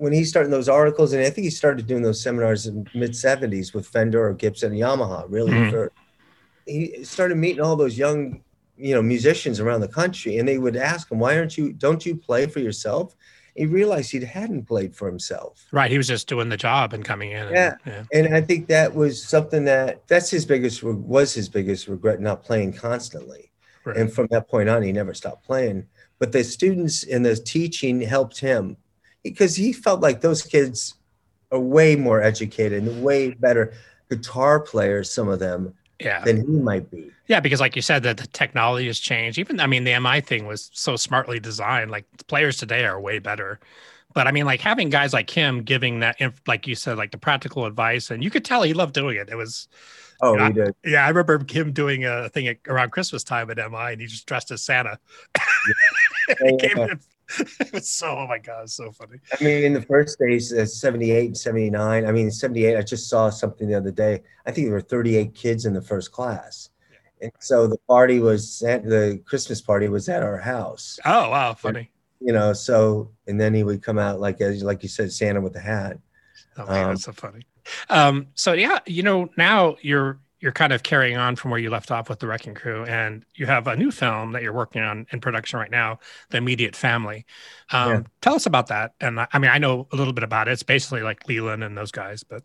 when 0.00 0.14
he 0.14 0.24
started 0.24 0.50
those 0.50 0.68
articles 0.68 1.12
and 1.12 1.22
i 1.22 1.28
think 1.28 1.44
he 1.44 1.50
started 1.50 1.86
doing 1.86 2.02
those 2.02 2.22
seminars 2.22 2.66
in 2.66 2.86
mid 2.94 3.10
70s 3.10 3.74
with 3.74 3.86
fender 3.86 4.26
or 4.26 4.32
gibson 4.32 4.72
and 4.72 4.80
yamaha 4.80 5.26
really 5.28 5.52
mm-hmm. 5.52 5.86
he 6.64 7.04
started 7.04 7.36
meeting 7.36 7.60
all 7.60 7.76
those 7.76 7.98
young 7.98 8.42
you 8.78 8.94
know 8.94 9.02
musicians 9.02 9.60
around 9.60 9.82
the 9.82 9.88
country 9.88 10.38
and 10.38 10.48
they 10.48 10.56
would 10.56 10.74
ask 10.74 11.10
him 11.10 11.18
why 11.18 11.36
aren't 11.36 11.58
you 11.58 11.74
don't 11.74 12.06
you 12.06 12.16
play 12.16 12.46
for 12.46 12.60
yourself 12.60 13.14
he 13.54 13.66
realized 13.66 14.10
he 14.10 14.24
hadn't 14.24 14.66
played 14.66 14.94
for 14.94 15.06
himself 15.06 15.66
right 15.72 15.90
he 15.90 15.96
was 15.96 16.06
just 16.06 16.28
doing 16.28 16.48
the 16.48 16.56
job 16.56 16.92
and 16.92 17.04
coming 17.04 17.32
in 17.32 17.48
yeah 17.50 17.74
and, 17.84 18.06
yeah. 18.12 18.18
and 18.18 18.34
i 18.34 18.40
think 18.40 18.66
that 18.66 18.94
was 18.94 19.22
something 19.22 19.64
that 19.64 20.06
that's 20.08 20.30
his 20.30 20.44
biggest 20.44 20.82
was 20.82 21.34
his 21.34 21.48
biggest 21.48 21.88
regret 21.88 22.20
not 22.20 22.42
playing 22.42 22.72
constantly 22.72 23.50
right. 23.84 23.96
and 23.96 24.12
from 24.12 24.26
that 24.30 24.48
point 24.48 24.68
on 24.68 24.82
he 24.82 24.92
never 24.92 25.14
stopped 25.14 25.44
playing 25.44 25.86
but 26.18 26.32
the 26.32 26.44
students 26.44 27.04
and 27.04 27.24
the 27.24 27.36
teaching 27.36 28.00
helped 28.00 28.38
him 28.38 28.76
because 29.22 29.54
he 29.54 29.72
felt 29.72 30.00
like 30.00 30.20
those 30.20 30.42
kids 30.42 30.94
are 31.52 31.60
way 31.60 31.96
more 31.96 32.22
educated 32.22 32.82
and 32.82 33.02
way 33.02 33.30
better 33.30 33.72
guitar 34.08 34.60
players 34.60 35.10
some 35.10 35.28
of 35.28 35.38
them 35.38 35.74
yeah. 36.00 36.24
than 36.24 36.46
he 36.46 36.58
might 36.58 36.90
be. 36.90 37.10
Yeah, 37.26 37.40
because 37.40 37.60
like 37.60 37.76
you 37.76 37.82
said, 37.82 38.02
that 38.02 38.16
the 38.16 38.26
technology 38.26 38.86
has 38.86 38.98
changed. 38.98 39.38
Even 39.38 39.60
I 39.60 39.66
mean, 39.66 39.84
the 39.84 39.98
MI 40.00 40.20
thing 40.20 40.46
was 40.46 40.70
so 40.72 40.96
smartly 40.96 41.38
designed. 41.38 41.90
Like 41.90 42.06
players 42.26 42.56
today 42.56 42.84
are 42.84 43.00
way 43.00 43.18
better. 43.18 43.60
But 44.12 44.26
I 44.26 44.32
mean, 44.32 44.44
like 44.44 44.60
having 44.60 44.90
guys 44.90 45.12
like 45.12 45.30
him 45.30 45.62
giving 45.62 46.00
that, 46.00 46.16
like 46.46 46.66
you 46.66 46.74
said, 46.74 46.98
like 46.98 47.12
the 47.12 47.18
practical 47.18 47.66
advice, 47.66 48.10
and 48.10 48.24
you 48.24 48.30
could 48.30 48.44
tell 48.44 48.62
he 48.62 48.74
loved 48.74 48.94
doing 48.94 49.16
it. 49.16 49.28
It 49.28 49.36
was. 49.36 49.68
Oh, 50.22 50.32
you 50.32 50.38
know, 50.38 50.46
he 50.46 50.52
did. 50.52 50.68
I, 50.68 50.88
yeah, 50.88 51.06
I 51.06 51.08
remember 51.08 51.40
him 51.48 51.72
doing 51.72 52.04
a 52.04 52.28
thing 52.28 52.48
at, 52.48 52.58
around 52.66 52.90
Christmas 52.90 53.24
time 53.24 53.50
at 53.50 53.56
MI, 53.56 53.92
and 53.92 54.00
he 54.00 54.06
just 54.06 54.26
dressed 54.26 54.50
as 54.50 54.62
Santa. 54.62 54.98
Yeah. 55.36 55.44
Oh, 56.40 56.58
yeah. 56.62 56.94
it 57.60 57.72
was 57.72 57.88
so 57.88 58.16
oh 58.16 58.26
my 58.26 58.38
god 58.38 58.68
so 58.68 58.90
funny. 58.92 59.18
I 59.38 59.44
mean 59.44 59.64
in 59.64 59.72
the 59.72 59.82
first 59.82 60.18
days 60.18 60.52
uh, 60.52 60.66
78 60.66 61.36
79 61.36 62.06
i 62.06 62.12
mean 62.12 62.30
78 62.30 62.76
i 62.76 62.82
just 62.82 63.08
saw 63.08 63.30
something 63.30 63.68
the 63.68 63.74
other 63.74 63.90
day. 63.90 64.22
I 64.46 64.50
think 64.50 64.66
there 64.66 64.74
were 64.74 64.80
38 64.80 65.34
kids 65.34 65.66
in 65.66 65.72
the 65.72 65.82
first 65.82 66.12
class. 66.12 66.70
Yeah. 66.90 67.26
and 67.26 67.32
so 67.40 67.66
the 67.66 67.78
party 67.88 68.18
was 68.18 68.58
the 68.60 69.20
christmas 69.26 69.60
party 69.60 69.88
was 69.88 70.08
at 70.08 70.22
our 70.22 70.38
house. 70.38 70.98
Oh 71.04 71.30
wow 71.30 71.54
funny. 71.54 71.90
And, 72.20 72.28
you 72.28 72.32
know 72.32 72.52
so 72.52 73.10
and 73.26 73.40
then 73.40 73.54
he 73.54 73.62
would 73.62 73.82
come 73.82 73.98
out 73.98 74.20
like 74.20 74.40
as 74.40 74.62
like 74.62 74.82
you 74.82 74.88
said 74.88 75.12
santa 75.12 75.40
with 75.40 75.52
the 75.52 75.60
hat. 75.60 75.98
Oh 76.56 76.66
man, 76.66 76.84
um, 76.84 76.90
that's 76.90 77.04
so 77.04 77.12
funny. 77.12 77.46
Um 77.88 78.28
so 78.34 78.52
yeah 78.52 78.78
you 78.86 79.02
know 79.02 79.28
now 79.36 79.76
you're 79.82 80.18
you're 80.40 80.52
kind 80.52 80.72
of 80.72 80.82
carrying 80.82 81.16
on 81.16 81.36
from 81.36 81.50
where 81.50 81.60
you 81.60 81.70
left 81.70 81.90
off 81.90 82.08
with 82.08 82.18
the 82.18 82.26
Wrecking 82.26 82.54
Crew, 82.54 82.84
and 82.84 83.24
you 83.34 83.46
have 83.46 83.66
a 83.66 83.76
new 83.76 83.90
film 83.90 84.32
that 84.32 84.42
you're 84.42 84.54
working 84.54 84.82
on 84.82 85.06
in 85.12 85.20
production 85.20 85.58
right 85.58 85.70
now, 85.70 85.98
The 86.30 86.38
Immediate 86.38 86.74
Family. 86.74 87.26
Um, 87.70 87.90
yeah. 87.90 88.02
Tell 88.22 88.34
us 88.34 88.46
about 88.46 88.68
that. 88.68 88.94
And 89.00 89.20
I 89.20 89.38
mean, 89.38 89.50
I 89.50 89.58
know 89.58 89.86
a 89.92 89.96
little 89.96 90.14
bit 90.14 90.24
about 90.24 90.48
it. 90.48 90.52
It's 90.52 90.62
basically 90.62 91.02
like 91.02 91.28
Leland 91.28 91.62
and 91.62 91.76
those 91.76 91.92
guys, 91.92 92.24
but. 92.24 92.42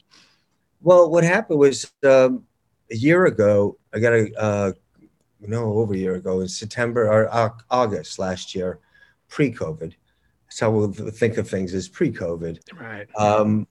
Well, 0.82 1.10
what 1.10 1.24
happened 1.24 1.60
was 1.60 1.92
um, 2.04 2.44
a 2.92 2.96
year 2.96 3.26
ago, 3.26 3.78
I 3.94 4.00
got 4.00 4.14
a, 4.14 4.30
uh, 4.38 4.72
no, 5.40 5.74
over 5.74 5.94
a 5.94 5.98
year 5.98 6.16
ago, 6.16 6.42
in 6.42 6.48
September 6.48 7.10
or 7.10 7.54
August 7.72 8.20
last 8.20 8.54
year, 8.54 8.80
pre 9.30 9.52
COVID. 9.52 9.94
That's 10.46 10.60
how 10.60 10.72
we'll 10.72 10.92
think 10.92 11.38
of 11.38 11.50
things 11.50 11.74
as 11.74 11.88
pre 11.88 12.12
COVID. 12.12 12.60
Right. 12.80 13.08
Um, 13.16 13.68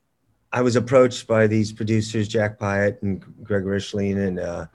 I 0.55 0.63
was 0.63 0.77
approached 0.77 1.27
by 1.27 1.49
these 1.49 1.73
producers, 1.73 2.29
Jack 2.29 2.61
Pyatt 2.61 3.03
and 3.03 3.21
Greg 3.43 3.65
Richling 3.65 4.25
and 4.25 4.39
uh, 4.39 4.67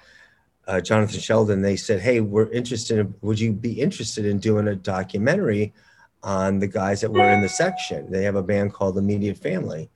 uh, 0.68 0.82
Jonathan 0.82 1.22
Sheldon. 1.22 1.62
They 1.62 1.78
said, 1.78 2.02
"Hey, 2.02 2.20
we're 2.20 2.52
interested. 2.52 3.00
In, 3.00 3.16
would 3.22 3.40
you 3.40 3.54
be 3.54 3.80
interested 3.80 4.26
in 4.26 4.40
doing 4.40 4.68
a 4.68 4.76
documentary 4.76 5.74
on 6.22 6.60
the 6.60 6.68
guys 6.68 7.00
that 7.00 7.12
were 7.12 7.30
in 7.32 7.42
the 7.42 7.48
section? 7.48 8.12
They 8.12 8.24
have 8.24 8.36
a 8.36 8.44
band 8.44 8.74
called 8.74 8.98
Immediate 8.98 9.38
Family." 9.38 9.90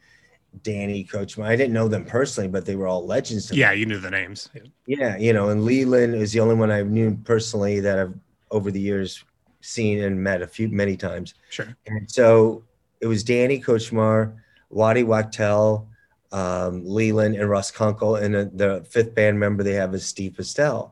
Danny, 0.62 1.04
Coach, 1.04 1.40
I 1.40 1.56
didn't 1.56 1.74
know 1.74 1.88
them 1.88 2.06
personally, 2.06 2.48
but 2.48 2.64
they 2.64 2.76
were 2.76 2.88
all 2.88 3.06
legends. 3.06 3.52
yeah, 3.52 3.72
me. 3.72 3.80
you 3.80 3.86
knew 3.88 3.98
the 3.98 4.12
names. 4.12 4.52
Yeah. 4.86 5.18
you 5.18 5.34
know, 5.34 5.50
and 5.50 5.66
Leland 5.66 6.14
is 6.14 6.32
the 6.32 6.42
only 6.42 6.54
one 6.54 6.70
I 6.70 6.84
knew 6.84 7.18
personally 7.24 7.80
that 7.80 7.98
I've 7.98 8.14
over 8.52 8.70
the 8.70 8.80
years 8.80 9.24
seen 9.62 10.04
and 10.04 10.24
met 10.24 10.44
a 10.44 10.48
few 10.48 10.70
many 10.70 10.96
times. 10.96 11.34
Sure. 11.50 11.76
And 11.88 12.10
so 12.10 12.64
it 13.02 13.08
was 13.08 13.24
Danny 13.24 13.60
Kortchmar 13.60 14.36
Waddy 14.74 15.04
Wachtel, 15.04 15.88
um, 16.32 16.84
Leland 16.86 17.36
and 17.36 17.50
Russ 17.50 17.72
Kunkel, 17.72 18.16
and 18.16 18.34
the, 18.34 18.52
the 18.54 18.86
fifth 18.90 19.14
band 19.14 19.40
member 19.40 19.64
they 19.64 19.74
have 19.74 19.94
is 19.94 20.06
Steve 20.06 20.34
Postell, 20.34 20.92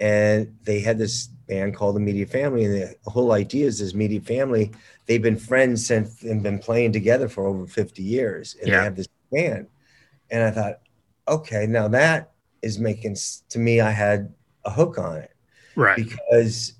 and 0.00 0.56
they 0.64 0.80
had 0.80 0.98
this 0.98 1.28
band 1.46 1.76
called 1.76 1.96
the 1.96 2.00
Media 2.00 2.26
Family, 2.26 2.64
and 2.64 2.74
the 2.74 3.10
whole 3.10 3.32
idea 3.32 3.66
is 3.66 3.78
this 3.78 3.94
Media 3.94 4.20
Family. 4.20 4.72
They've 5.06 5.22
been 5.22 5.36
friends 5.36 5.86
since 5.86 6.22
and 6.22 6.42
been 6.42 6.58
playing 6.58 6.92
together 6.92 7.28
for 7.28 7.46
over 7.46 7.66
fifty 7.66 8.02
years, 8.02 8.56
and 8.60 8.68
Yeah. 8.68 8.78
they 8.78 8.84
have 8.84 8.96
this 8.96 9.08
band. 9.30 9.66
And 10.30 10.42
I 10.42 10.50
thought, 10.50 10.80
okay, 11.28 11.66
now 11.66 11.86
that 11.88 12.32
is 12.62 12.78
making 12.78 13.16
to 13.50 13.58
me. 13.58 13.80
I 13.80 13.90
had 13.90 14.32
a 14.64 14.70
hook 14.70 14.98
on 14.98 15.18
it 15.18 15.30
Right. 15.76 15.96
because 15.96 16.72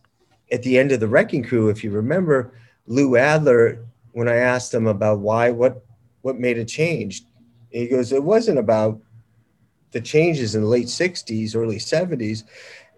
at 0.50 0.62
the 0.62 0.78
end 0.78 0.92
of 0.92 1.00
the 1.00 1.08
Wrecking 1.08 1.44
Crew, 1.44 1.68
if 1.68 1.84
you 1.84 1.90
remember, 1.90 2.54
Lou 2.86 3.16
Adler, 3.16 3.84
when 4.12 4.28
I 4.28 4.36
asked 4.36 4.72
him 4.72 4.86
about 4.86 5.20
why, 5.20 5.50
what, 5.50 5.84
what 6.24 6.38
made 6.38 6.56
a 6.56 6.64
change, 6.64 7.22
he 7.70 7.86
goes, 7.86 8.10
it 8.10 8.24
wasn't 8.24 8.58
about 8.58 8.98
the 9.90 10.00
changes 10.00 10.54
in 10.54 10.62
the 10.62 10.68
late 10.68 10.86
'60s, 10.86 11.54
early 11.54 11.76
'70s. 11.76 12.44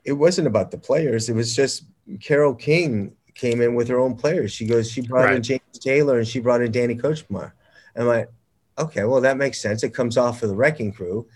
It 0.04 0.12
wasn't 0.12 0.46
about 0.46 0.70
the 0.70 0.78
players. 0.78 1.28
It 1.28 1.34
was 1.34 1.54
just 1.54 1.84
Carole 2.20 2.54
King 2.54 3.12
came 3.34 3.60
in 3.60 3.74
with 3.74 3.88
her 3.88 3.98
own 3.98 4.14
players. 4.14 4.52
She 4.52 4.64
goes, 4.64 4.90
she 4.90 5.00
brought 5.00 5.34
in 5.34 5.42
James 5.42 5.78
Taylor 5.80 6.18
and 6.18 6.26
she 6.26 6.38
brought 6.38 6.62
in 6.62 6.70
Danny 6.70 6.94
Kortchmar. 6.94 7.52
And 7.94 8.04
I'm 8.04 8.08
like, 8.08 8.30
okay, 8.78 9.04
well 9.04 9.20
that 9.20 9.36
makes 9.36 9.60
sense. 9.60 9.82
It 9.82 9.92
comes 9.92 10.16
off 10.16 10.42
of 10.42 10.48
the 10.48 10.54
Wrecking 10.54 10.92
Crew, 10.92 11.26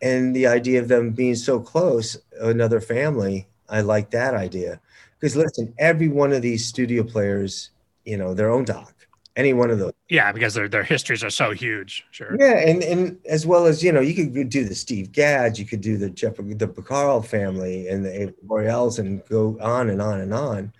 and 0.00 0.34
the 0.36 0.46
idea 0.46 0.80
of 0.80 0.88
them 0.88 1.10
being 1.10 1.34
so 1.34 1.58
close, 1.58 2.16
another 2.40 2.80
family. 2.80 3.48
I 3.68 3.80
like 3.80 4.10
that 4.10 4.34
idea 4.34 4.80
because 5.18 5.34
listen, 5.34 5.74
every 5.78 6.08
one 6.08 6.32
of 6.32 6.42
these 6.42 6.64
studio 6.64 7.02
players, 7.02 7.70
you 8.04 8.16
know, 8.16 8.34
their 8.34 8.50
own 8.50 8.64
doc. 8.64 8.93
Any 9.36 9.52
one 9.52 9.70
of 9.70 9.80
those. 9.80 9.92
Yeah, 10.08 10.30
because 10.30 10.54
their 10.54 10.68
their 10.68 10.84
histories 10.84 11.24
are 11.24 11.30
so 11.30 11.50
huge. 11.50 12.04
Sure. 12.12 12.36
Yeah, 12.38 12.58
and 12.58 12.84
and 12.84 13.18
as 13.26 13.44
well 13.46 13.66
as 13.66 13.82
you 13.82 13.90
know, 13.90 14.00
you 14.00 14.14
could 14.14 14.48
do 14.48 14.64
the 14.64 14.74
Steve 14.76 15.10
Gadd, 15.10 15.58
you 15.58 15.64
could 15.66 15.80
do 15.80 15.96
the 15.96 16.08
Jeff, 16.10 16.36
the 16.36 16.68
Porcaro 16.68 17.24
family, 17.24 17.88
and 17.88 18.04
the 18.04 18.32
Boreals, 18.46 19.00
and 19.00 19.24
go 19.26 19.58
on 19.60 19.90
and 19.90 20.00
on 20.00 20.20
and 20.20 20.32
on. 20.32 20.72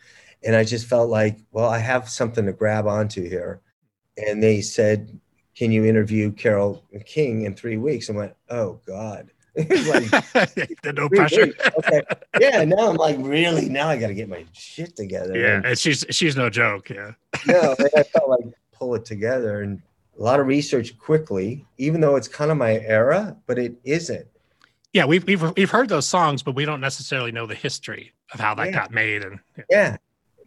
And 0.44 0.54
I 0.54 0.62
just 0.62 0.86
felt 0.86 1.10
like, 1.10 1.38
well, 1.50 1.68
I 1.68 1.78
have 1.78 2.08
something 2.08 2.46
to 2.46 2.52
grab 2.52 2.86
onto 2.86 3.28
here. 3.28 3.60
And 4.16 4.40
they 4.40 4.60
said, 4.60 5.18
"Can 5.56 5.72
you 5.72 5.84
interview 5.84 6.30
Carole 6.30 6.84
King 7.04 7.42
in 7.42 7.54
three 7.54 7.76
weeks?" 7.76 8.08
I 8.08 8.12
went, 8.12 8.34
"Oh 8.48 8.80
God." 8.86 9.32
Like, 9.56 10.10
The 10.82 10.92
no 10.96 11.08
pressure. 11.08 11.52
okay. 11.78 12.02
Yeah, 12.40 12.64
now 12.64 12.90
I'm 12.90 12.96
like, 12.96 13.16
really? 13.20 13.68
Now 13.68 13.88
I 13.88 13.96
got 13.96 14.08
to 14.08 14.14
get 14.14 14.28
my 14.28 14.44
shit 14.52 14.96
together. 14.96 15.38
Yeah, 15.38 15.56
And- 15.56 15.66
and 15.66 15.78
she's 15.78 16.04
she's 16.10 16.36
no 16.36 16.50
joke. 16.50 16.90
Yeah. 16.90 17.12
no, 17.46 17.74
and 17.78 17.88
I 17.96 18.02
felt 18.02 18.28
like 18.28 18.44
pull 18.72 18.94
it 18.94 19.04
together 19.04 19.62
and 19.62 19.80
a 20.18 20.22
lot 20.22 20.38
of 20.40 20.46
research 20.46 20.96
quickly, 20.98 21.64
even 21.78 22.00
though 22.00 22.16
it's 22.16 22.28
kind 22.28 22.50
of 22.50 22.56
my 22.56 22.78
era, 22.80 23.36
but 23.46 23.58
it 23.58 23.74
isn't. 23.84 24.26
Yeah, 24.92 25.04
we've 25.06 25.24
we've 25.26 25.42
we've 25.56 25.70
heard 25.70 25.88
those 25.88 26.06
songs, 26.06 26.42
but 26.42 26.54
we 26.54 26.64
don't 26.64 26.80
necessarily 26.80 27.32
know 27.32 27.46
the 27.46 27.54
history 27.56 28.12
of 28.32 28.38
how 28.40 28.54
that 28.54 28.66
Yeah. 28.66 28.72
got 28.72 28.90
made. 28.92 29.24
And 29.24 29.40
Yeah. 29.70 29.96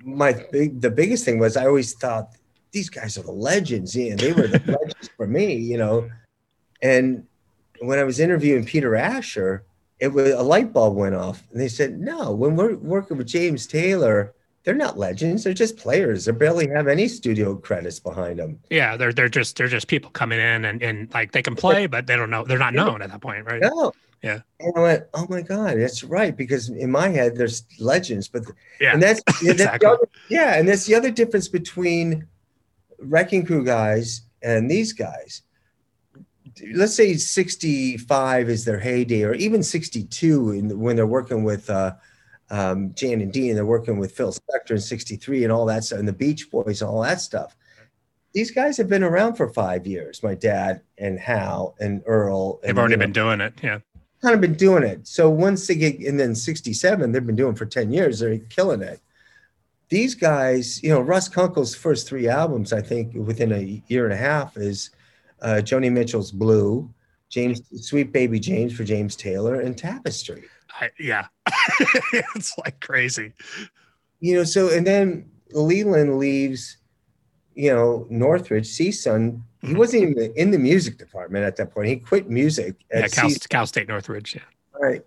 My 0.03 0.33
big 0.51 0.79
the 0.81 0.89
biggest 0.91 1.25
thing 1.25 1.39
was 1.39 1.57
I 1.57 1.65
always 1.65 1.93
thought 1.93 2.29
these 2.71 2.89
guys 2.89 3.17
are 3.17 3.23
the 3.23 3.31
legends. 3.31 3.95
Yeah, 3.95 4.15
they 4.15 4.31
were 4.31 4.47
the 4.47 4.59
legends 4.79 5.09
for 5.17 5.27
me, 5.27 5.55
you 5.55 5.77
know. 5.77 6.09
And 6.81 7.25
when 7.81 7.99
I 7.99 8.03
was 8.03 8.19
interviewing 8.19 8.65
Peter 8.65 8.95
Asher, 8.95 9.63
it 9.99 10.09
was 10.09 10.31
a 10.31 10.41
light 10.43 10.73
bulb 10.73 10.95
went 10.95 11.15
off. 11.15 11.43
And 11.51 11.59
they 11.61 11.67
said, 11.67 11.99
No, 11.99 12.31
when 12.31 12.55
we're 12.55 12.75
working 12.77 13.17
with 13.17 13.27
James 13.27 13.65
Taylor, 13.67 14.33
they're 14.63 14.75
not 14.75 14.97
legends, 14.97 15.43
they're 15.43 15.53
just 15.53 15.77
players. 15.77 16.25
They 16.25 16.33
barely 16.33 16.67
have 16.69 16.87
any 16.87 17.07
studio 17.07 17.55
credits 17.55 17.99
behind 17.99 18.39
them. 18.39 18.59
yeah, 18.69 18.97
they're 18.97 19.13
they're 19.13 19.29
just 19.29 19.55
they're 19.55 19.67
just 19.69 19.87
people 19.87 20.11
coming 20.11 20.39
in 20.39 20.65
and, 20.65 20.83
and 20.83 21.11
like 21.13 21.31
they 21.31 21.41
can 21.41 21.55
play, 21.55 21.87
but 21.87 22.05
they 22.05 22.15
don't 22.15 22.29
know 22.29 22.43
they're 22.43 22.59
not 22.59 22.73
known 22.73 23.01
at 23.01 23.09
that 23.11 23.21
point, 23.21 23.45
right? 23.45 23.61
No. 23.61 23.91
Yeah. 24.23 24.39
And 24.59 24.73
I 24.75 24.79
went, 24.79 25.03
oh 25.13 25.27
my 25.29 25.41
God, 25.41 25.77
that's 25.77 26.03
right. 26.03 26.35
Because 26.35 26.69
in 26.69 26.89
my 26.91 27.07
head, 27.09 27.35
there's 27.37 27.63
legends, 27.79 28.27
but 28.27 28.43
Yeah. 28.81 28.93
and 28.93 29.01
that's, 29.01 29.21
yeah, 29.27 29.33
that's 29.33 29.43
the 29.45 29.51
Exactly. 29.51 29.87
other, 29.89 30.09
yeah, 30.27 30.55
and 30.59 30.67
that's 30.67 30.85
the 30.85 30.95
other 30.95 31.11
difference 31.11 31.47
between 31.47 32.25
Wrecking 32.99 33.45
Crew 33.45 33.63
guys 33.63 34.23
and 34.41 34.69
these 34.69 34.91
guys. 34.91 35.43
Let's 36.73 36.95
say 36.95 37.15
65 37.15 38.49
is 38.49 38.65
their 38.65 38.79
heyday, 38.79 39.23
or 39.23 39.33
even 39.33 39.63
62 39.63 40.51
in, 40.51 40.79
when 40.79 40.95
they're 40.95 41.07
working 41.07 41.43
with 41.43 41.69
uh, 41.69 41.93
um, 42.49 42.93
Jan 42.93 43.21
and 43.21 43.31
Dean, 43.31 43.55
they're 43.55 43.65
working 43.65 43.97
with 43.99 44.15
Phil 44.15 44.33
Spector 44.33 44.71
in 44.71 44.79
63 44.79 45.43
and 45.43 45.51
all 45.51 45.65
that 45.65 45.83
stuff, 45.83 45.99
and 45.99 46.07
the 46.07 46.13
Beach 46.13 46.49
Boys 46.49 46.81
and 46.81 46.89
all 46.89 47.01
that 47.01 47.21
stuff. 47.21 47.55
These 48.33 48.51
guys 48.51 48.77
have 48.77 48.87
been 48.87 49.03
around 49.03 49.35
for 49.35 49.49
five 49.49 49.87
years. 49.87 50.21
My 50.21 50.35
dad 50.35 50.81
and 50.97 51.19
Hal 51.19 51.75
and 51.79 52.03
Earl. 52.05 52.59
They've 52.61 52.77
already 52.77 52.93
you 52.93 52.97
know, 52.97 53.05
been 53.05 53.13
doing 53.13 53.41
it. 53.41 53.53
Yeah. 53.63 53.79
kind 54.21 54.35
of 54.35 54.41
been 54.41 54.53
doing 54.53 54.83
it. 54.83 55.07
So 55.07 55.29
once 55.29 55.65
they 55.67 55.75
get, 55.75 55.99
and 55.99 56.19
then 56.19 56.35
67, 56.35 57.11
they've 57.11 57.25
been 57.25 57.35
doing 57.35 57.53
it 57.53 57.57
for 57.57 57.65
10 57.65 57.91
years. 57.91 58.19
They're 58.19 58.37
killing 58.37 58.81
it. 58.81 59.01
These 59.89 60.15
guys, 60.15 60.83
you 60.83 60.89
know, 60.89 60.99
Russ 60.99 61.29
Kunkel's 61.29 61.73
first 61.73 62.07
three 62.07 62.27
albums, 62.27 62.73
I 62.73 62.81
think 62.81 63.13
within 63.15 63.53
a 63.53 63.81
year 63.87 64.03
and 64.03 64.13
a 64.13 64.17
half 64.17 64.57
is 64.57 64.91
uh, 65.41 65.61
Joni 65.63 65.91
Mitchell's 65.91 66.31
Blue, 66.31 66.91
James, 67.29 67.61
Sweet 67.87 68.11
Baby 68.11 68.39
James 68.39 68.73
for 68.75 68.83
James 68.83 69.15
Taylor 69.15 69.61
and 69.61 69.77
Tapestry. 69.77 70.43
I, 70.79 70.89
yeah. 70.99 71.27
it's 72.35 72.57
like 72.59 72.79
crazy. 72.79 73.33
You 74.19 74.37
know, 74.37 74.43
so, 74.43 74.69
and 74.69 74.85
then 74.85 75.29
Leland 75.51 76.17
leaves, 76.17 76.77
you 77.55 77.73
know, 77.73 78.05
Northridge, 78.09 78.67
CSUN. 78.67 79.41
He 79.61 79.69
Mhm. 79.69 79.77
wasn't 79.77 80.03
even 80.11 80.31
in 80.35 80.51
the 80.51 80.59
music 80.59 80.97
department 80.97 81.43
at 81.45 81.55
that 81.57 81.73
point. 81.73 81.87
He 81.89 81.95
quit 81.97 82.29
music 82.29 82.75
at 82.91 83.01
Yeah, 83.01 83.07
Cal, 83.07 83.29
Cal 83.49 83.65
State 83.65 83.87
Northridge. 83.87 84.35
Yeah. 84.35 84.41
right, 84.79 85.01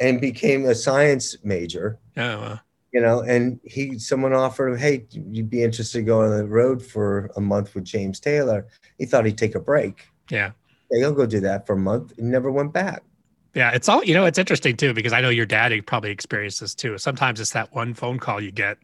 and 0.00 0.20
became 0.20 0.66
a 0.66 0.74
science 0.74 1.36
major. 1.42 1.98
Oh, 2.16 2.58
you 2.94 3.00
know, 3.00 3.22
and 3.22 3.58
he 3.64 3.98
someone 3.98 4.32
offered 4.32 4.68
him, 4.68 4.78
hey, 4.78 5.04
you'd 5.10 5.50
be 5.50 5.64
interested 5.64 5.98
to 5.98 6.04
go 6.04 6.22
on 6.22 6.30
the 6.30 6.46
road 6.46 6.80
for 6.80 7.28
a 7.36 7.40
month 7.40 7.74
with 7.74 7.82
James 7.84 8.20
Taylor. 8.20 8.68
He 8.98 9.04
thought 9.04 9.26
he'd 9.26 9.36
take 9.36 9.56
a 9.56 9.60
break. 9.60 10.06
yeah. 10.30 10.52
Yeah, 10.90 10.98
he'll 10.98 11.12
go 11.12 11.24
do 11.26 11.40
that 11.40 11.66
for 11.66 11.72
a 11.72 11.78
month 11.78 12.12
and 12.18 12.30
never 12.30 12.52
went 12.52 12.72
back. 12.72 13.02
Yeah, 13.54 13.70
it's 13.70 13.88
all 13.88 14.04
you 14.04 14.14
know. 14.14 14.26
It's 14.26 14.38
interesting 14.38 14.76
too 14.76 14.92
because 14.92 15.12
I 15.12 15.20
know 15.20 15.30
your 15.30 15.46
dad 15.46 15.72
probably 15.86 16.10
experienced 16.10 16.60
this 16.60 16.74
too. 16.74 16.98
Sometimes 16.98 17.40
it's 17.40 17.52
that 17.52 17.74
one 17.74 17.94
phone 17.94 18.18
call 18.18 18.40
you 18.40 18.52
get 18.52 18.78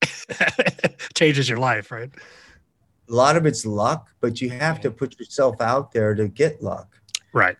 changes 1.14 1.48
your 1.48 1.58
life, 1.58 1.90
right? 1.90 2.10
A 3.08 3.12
lot 3.12 3.36
of 3.36 3.46
it's 3.46 3.66
luck, 3.66 4.08
but 4.20 4.40
you 4.40 4.48
have 4.50 4.80
to 4.82 4.90
put 4.90 5.18
yourself 5.18 5.60
out 5.60 5.92
there 5.92 6.14
to 6.14 6.28
get 6.28 6.62
luck. 6.62 6.96
Right. 7.32 7.56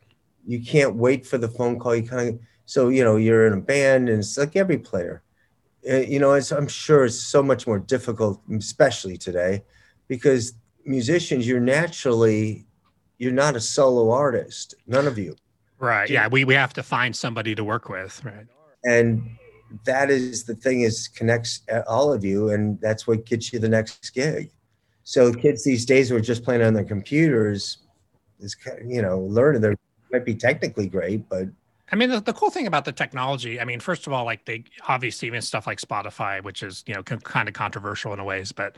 You 0.46 0.62
can't 0.64 0.94
wait 0.94 1.26
for 1.26 1.36
the 1.36 1.48
phone 1.48 1.78
call. 1.78 1.96
You 1.96 2.08
kind 2.08 2.28
of 2.28 2.40
so 2.64 2.88
you 2.88 3.02
know 3.02 3.16
you're 3.16 3.46
in 3.48 3.54
a 3.54 3.60
band, 3.60 4.08
and 4.08 4.20
it's 4.20 4.38
like 4.38 4.54
every 4.54 4.78
player. 4.78 5.22
Uh, 5.88 5.96
you 5.96 6.18
know, 6.18 6.34
it's, 6.34 6.50
I'm 6.50 6.68
sure 6.68 7.04
it's 7.04 7.18
so 7.18 7.42
much 7.42 7.66
more 7.66 7.78
difficult, 7.78 8.42
especially 8.56 9.16
today, 9.16 9.62
because 10.08 10.52
musicians, 10.84 11.46
you're 11.46 11.60
naturally, 11.60 12.66
you're 13.18 13.32
not 13.32 13.56
a 13.56 13.60
solo 13.60 14.10
artist. 14.10 14.74
None 14.86 15.06
of 15.06 15.18
you. 15.18 15.36
Right. 15.78 16.10
Yeah. 16.10 16.28
We 16.28 16.44
we 16.44 16.54
have 16.54 16.74
to 16.74 16.82
find 16.82 17.16
somebody 17.16 17.54
to 17.54 17.64
work 17.64 17.88
with. 17.88 18.22
Right. 18.24 18.46
and 18.84 19.22
that 19.84 20.10
is 20.10 20.44
the 20.44 20.54
thing 20.54 20.82
is 20.82 21.08
connects 21.08 21.62
all 21.86 22.12
of 22.12 22.24
you 22.24 22.50
and 22.50 22.80
that's 22.80 23.06
what 23.06 23.24
gets 23.24 23.52
you 23.52 23.58
the 23.58 23.68
next 23.68 24.10
gig 24.14 24.50
so 25.04 25.32
kids 25.32 25.64
these 25.64 25.84
days 25.86 26.08
who 26.08 26.16
are 26.16 26.20
just 26.20 26.44
playing 26.44 26.62
on 26.62 26.74
their 26.74 26.84
computers 26.84 27.78
is 28.40 28.56
you 28.86 29.02
know 29.02 29.20
learning 29.20 29.60
they 29.60 29.74
might 30.12 30.24
be 30.24 30.34
technically 30.34 30.88
great 30.88 31.28
but 31.28 31.44
I 31.92 31.96
mean, 31.96 32.10
the, 32.10 32.20
the 32.20 32.32
cool 32.32 32.50
thing 32.50 32.66
about 32.66 32.84
the 32.84 32.92
technology, 32.92 33.60
I 33.60 33.64
mean, 33.64 33.80
first 33.80 34.06
of 34.06 34.12
all, 34.12 34.24
like 34.24 34.44
they 34.44 34.64
obviously 34.88 35.26
even 35.28 35.42
stuff 35.42 35.66
like 35.66 35.80
Spotify, 35.80 36.42
which 36.42 36.62
is, 36.62 36.84
you 36.86 36.94
know, 36.94 37.02
con- 37.02 37.20
kind 37.20 37.48
of 37.48 37.54
controversial 37.54 38.12
in 38.12 38.20
a 38.20 38.24
ways, 38.24 38.52
but 38.52 38.76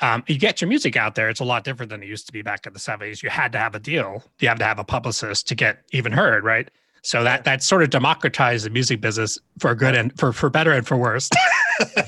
um, 0.00 0.22
you 0.26 0.38
get 0.38 0.60
your 0.60 0.68
music 0.68 0.96
out 0.96 1.14
there. 1.14 1.28
It's 1.30 1.40
a 1.40 1.44
lot 1.44 1.64
different 1.64 1.90
than 1.90 2.02
it 2.02 2.06
used 2.06 2.26
to 2.26 2.32
be 2.32 2.42
back 2.42 2.66
in 2.66 2.72
the 2.72 2.78
70s. 2.78 3.22
You 3.22 3.30
had 3.30 3.52
to 3.52 3.58
have 3.58 3.74
a 3.74 3.78
deal, 3.80 4.22
you 4.40 4.48
have 4.48 4.58
to 4.58 4.64
have 4.64 4.78
a 4.78 4.84
publicist 4.84 5.48
to 5.48 5.54
get 5.54 5.84
even 5.92 6.12
heard, 6.12 6.44
right? 6.44 6.70
So 7.02 7.24
that 7.24 7.44
that 7.44 7.62
sort 7.62 7.82
of 7.82 7.90
democratized 7.90 8.64
the 8.64 8.70
music 8.70 9.00
business 9.00 9.38
for 9.58 9.74
good 9.74 9.96
and 9.96 10.16
for, 10.18 10.32
for 10.32 10.50
better 10.50 10.72
and 10.72 10.86
for 10.86 10.96
worse. 10.96 11.28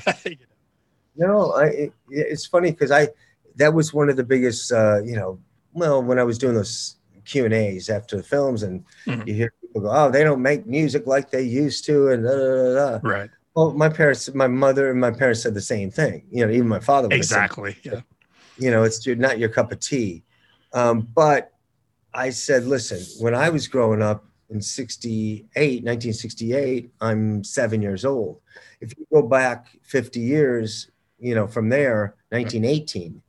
no 1.17 1.51
I, 1.53 1.65
it, 1.65 1.93
it's 2.09 2.45
funny 2.45 2.71
because 2.71 2.91
i 2.91 3.07
that 3.55 3.73
was 3.73 3.93
one 3.93 4.09
of 4.09 4.15
the 4.17 4.23
biggest 4.23 4.71
uh 4.71 5.01
you 5.03 5.15
know 5.15 5.39
well 5.73 6.03
when 6.03 6.19
i 6.19 6.23
was 6.23 6.37
doing 6.37 6.55
those 6.55 6.97
q 7.25 7.45
and 7.45 7.53
a's 7.53 7.89
after 7.89 8.17
the 8.17 8.23
films 8.23 8.63
and 8.63 8.83
Mhm. 9.07 9.27
you 9.27 9.33
hear 9.33 9.53
go 9.81 9.91
oh 9.91 10.09
they 10.09 10.23
don't 10.23 10.41
make 10.41 10.65
music 10.65 11.05
like 11.07 11.29
they 11.31 11.41
used 11.41 11.85
to 11.85 12.09
and 12.09 12.23
da, 12.23 12.31
da, 12.31 12.97
da, 12.97 12.99
right. 13.03 13.29
well 13.55 13.73
my 13.73 13.89
parents 13.89 14.33
my 14.33 14.47
mother 14.47 14.89
and 14.89 14.99
my 14.99 15.11
parents 15.11 15.41
said 15.41 15.53
the 15.53 15.61
same 15.61 15.91
thing 15.91 16.25
you 16.31 16.45
know 16.45 16.51
even 16.51 16.67
my 16.67 16.79
father 16.79 17.09
said 17.09 17.17
Exactly. 17.17 17.75
Yeah. 17.83 18.01
you 18.57 18.71
know, 18.71 18.83
it's 18.83 19.05
not 19.05 19.39
your 19.39 19.49
cup 19.49 19.71
of 19.71 19.79
tea. 19.79 20.23
Um, 20.73 21.07
but 21.13 21.53
I 22.13 22.29
said, 22.29 22.65
listen, 22.65 22.99
when 23.23 23.35
I 23.35 23.49
was 23.49 23.67
growing 23.67 24.01
up 24.01 24.25
in 24.49 24.61
68, 24.61 25.49
1968, 25.55 26.91
I'm 27.01 27.43
seven 27.43 27.81
years 27.81 28.05
old. 28.05 28.41
If 28.81 28.97
you 28.97 29.05
go 29.11 29.21
back 29.21 29.67
50 29.83 30.19
years, 30.19 30.91
you 31.19 31.35
know, 31.35 31.47
from 31.47 31.69
there, 31.69 32.15
1918, 32.29 33.21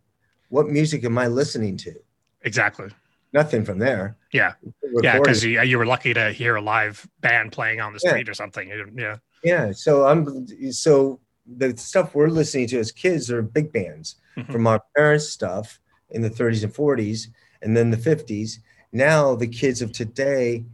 what 0.48 0.68
music 0.68 1.04
am 1.04 1.18
I 1.18 1.26
listening 1.26 1.76
to? 1.78 1.94
Exactly. 2.42 2.88
Nothing 3.33 3.65
from 3.65 3.79
there. 3.79 4.17
Yeah. 4.33 4.55
Yeah, 5.03 5.19
because 5.19 5.45
you, 5.45 5.61
you 5.62 5.79
were 5.79 5.87
lucky 5.87 6.15
to 6.15 6.33
hear 6.33 6.57
a 6.57 6.61
live 6.61 7.07
band 7.21 7.53
playing 7.53 7.81
on 7.81 7.93
the 7.93 8.01
street 8.01 8.27
yeah. 8.27 8.31
or 8.31 8.35
something. 8.35 8.69
Yeah. 8.97 9.17
Yeah. 9.43 9.73
So 9.73 10.07
I'm 10.07 10.47
so 10.73 11.21
the 11.47 11.77
stuff 11.77 12.15
we're 12.15 12.29
listening 12.29 12.69
to 12.69 12.79
as 12.79 12.93
kids 12.93 13.31
are 13.31 13.43
big 13.43 13.73
bands 13.73 14.17
mm-hmm. 14.37 14.51
from 14.51 14.67
our 14.67 14.83
parents' 14.97 15.29
stuff 15.29 15.81
in 16.11 16.23
the 16.23 16.31
30s 16.31 16.65
and 16.65 16.73
40s, 16.73 17.29
and 17.62 17.77
then 17.77 17.91
the 17.91 17.97
50s. 17.97 18.59
Now 18.93 19.35
the 19.35 19.47
kids 19.47 19.83
of 19.83 19.93
today. 19.93 20.65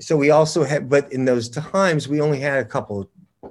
So 0.00 0.16
we 0.16 0.30
also 0.30 0.64
had, 0.64 0.88
but 0.88 1.12
in 1.12 1.24
those 1.24 1.48
times 1.48 2.08
we 2.08 2.20
only 2.20 2.40
had 2.40 2.60
a 2.60 2.64
couple 2.64 3.10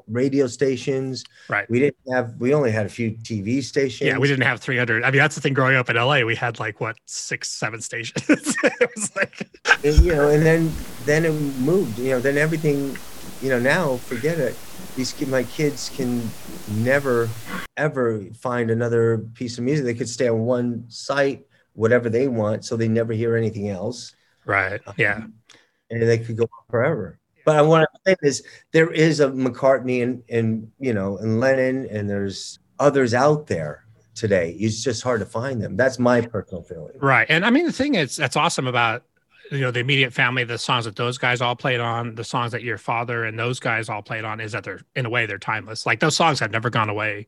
radio 0.09 0.47
stations. 0.47 1.23
Right. 1.47 1.69
We 1.69 1.79
didn't 1.79 1.97
have. 2.11 2.35
We 2.39 2.53
only 2.53 2.71
had 2.71 2.85
a 2.85 2.89
few 2.89 3.11
TV 3.11 3.63
stations. 3.63 4.07
Yeah, 4.07 4.17
we 4.17 4.27
didn't 4.27 4.45
have 4.45 4.59
300. 4.59 5.03
I 5.03 5.11
mean, 5.11 5.19
that's 5.19 5.35
the 5.35 5.41
thing. 5.41 5.53
Growing 5.53 5.75
up 5.75 5.89
in 5.89 5.95
LA, 5.95 6.21
we 6.21 6.35
had 6.35 6.59
like 6.59 6.81
what 6.81 6.97
six, 7.05 7.49
seven 7.49 7.81
stations. 7.81 8.23
it 8.63 8.89
was 8.95 9.15
like, 9.15 9.49
and, 9.83 9.97
you 10.03 10.13
know, 10.13 10.29
and 10.29 10.45
then 10.45 10.71
then 11.05 11.25
it 11.25 11.33
moved. 11.59 11.97
You 11.99 12.11
know, 12.11 12.19
then 12.19 12.37
everything. 12.37 12.97
You 13.41 13.49
know, 13.49 13.59
now 13.59 13.97
forget 13.97 14.37
it. 14.37 14.57
These 14.95 15.27
my 15.27 15.43
kids 15.43 15.89
can 15.95 16.29
never 16.67 17.29
ever 17.77 18.21
find 18.33 18.69
another 18.69 19.19
piece 19.33 19.57
of 19.57 19.63
music. 19.63 19.85
They 19.85 19.93
could 19.93 20.09
stay 20.09 20.27
on 20.27 20.39
one 20.41 20.85
site, 20.89 21.45
whatever 21.73 22.09
they 22.09 22.27
want, 22.27 22.65
so 22.65 22.75
they 22.75 22.87
never 22.87 23.13
hear 23.13 23.35
anything 23.35 23.69
else. 23.69 24.13
Right. 24.45 24.81
Yeah. 24.97 25.15
Um, 25.15 25.33
and 25.89 26.01
they 26.01 26.17
could 26.17 26.37
go 26.37 26.43
on 26.43 26.65
forever. 26.69 27.18
But 27.45 27.65
what 27.65 27.81
I'm 27.81 27.87
saying 28.05 28.17
is 28.23 28.43
there 28.71 28.91
is 28.91 29.19
a 29.19 29.29
McCartney 29.29 30.03
and 30.03 30.23
and 30.29 30.71
you 30.79 30.93
know 30.93 31.17
and 31.17 31.39
Lennon 31.39 31.87
and 31.89 32.09
there's 32.09 32.59
others 32.79 33.13
out 33.13 33.47
there 33.47 33.85
today. 34.15 34.55
It's 34.59 34.83
just 34.83 35.01
hard 35.01 35.19
to 35.21 35.25
find 35.25 35.61
them. 35.61 35.77
That's 35.77 35.99
my 35.99 36.21
personal 36.21 36.63
feeling. 36.63 36.97
Right. 36.99 37.25
And 37.29 37.45
I 37.45 37.49
mean 37.49 37.65
the 37.65 37.71
thing 37.71 37.95
is 37.95 38.15
that's 38.15 38.35
awesome 38.35 38.67
about 38.67 39.03
you 39.51 39.61
know 39.61 39.71
the 39.71 39.79
immediate 39.79 40.13
family 40.13 40.43
the 40.43 40.57
songs 40.57 40.85
that 40.85 40.95
those 40.95 41.17
guys 41.17 41.41
all 41.41 41.55
played 41.55 41.79
on 41.79 42.15
the 42.15 42.23
songs 42.23 42.51
that 42.51 42.63
your 42.63 42.77
father 42.77 43.25
and 43.25 43.37
those 43.37 43.59
guys 43.59 43.89
all 43.89 44.01
played 44.01 44.23
on 44.23 44.39
is 44.39 44.51
that 44.51 44.63
they're 44.63 44.81
in 44.95 45.05
a 45.05 45.09
way 45.09 45.25
they're 45.25 45.39
timeless 45.39 45.87
like 45.87 45.99
those 45.99 46.15
songs 46.15 46.39
have 46.39 46.51
never 46.51 46.69
gone 46.69 46.87
away 46.87 47.25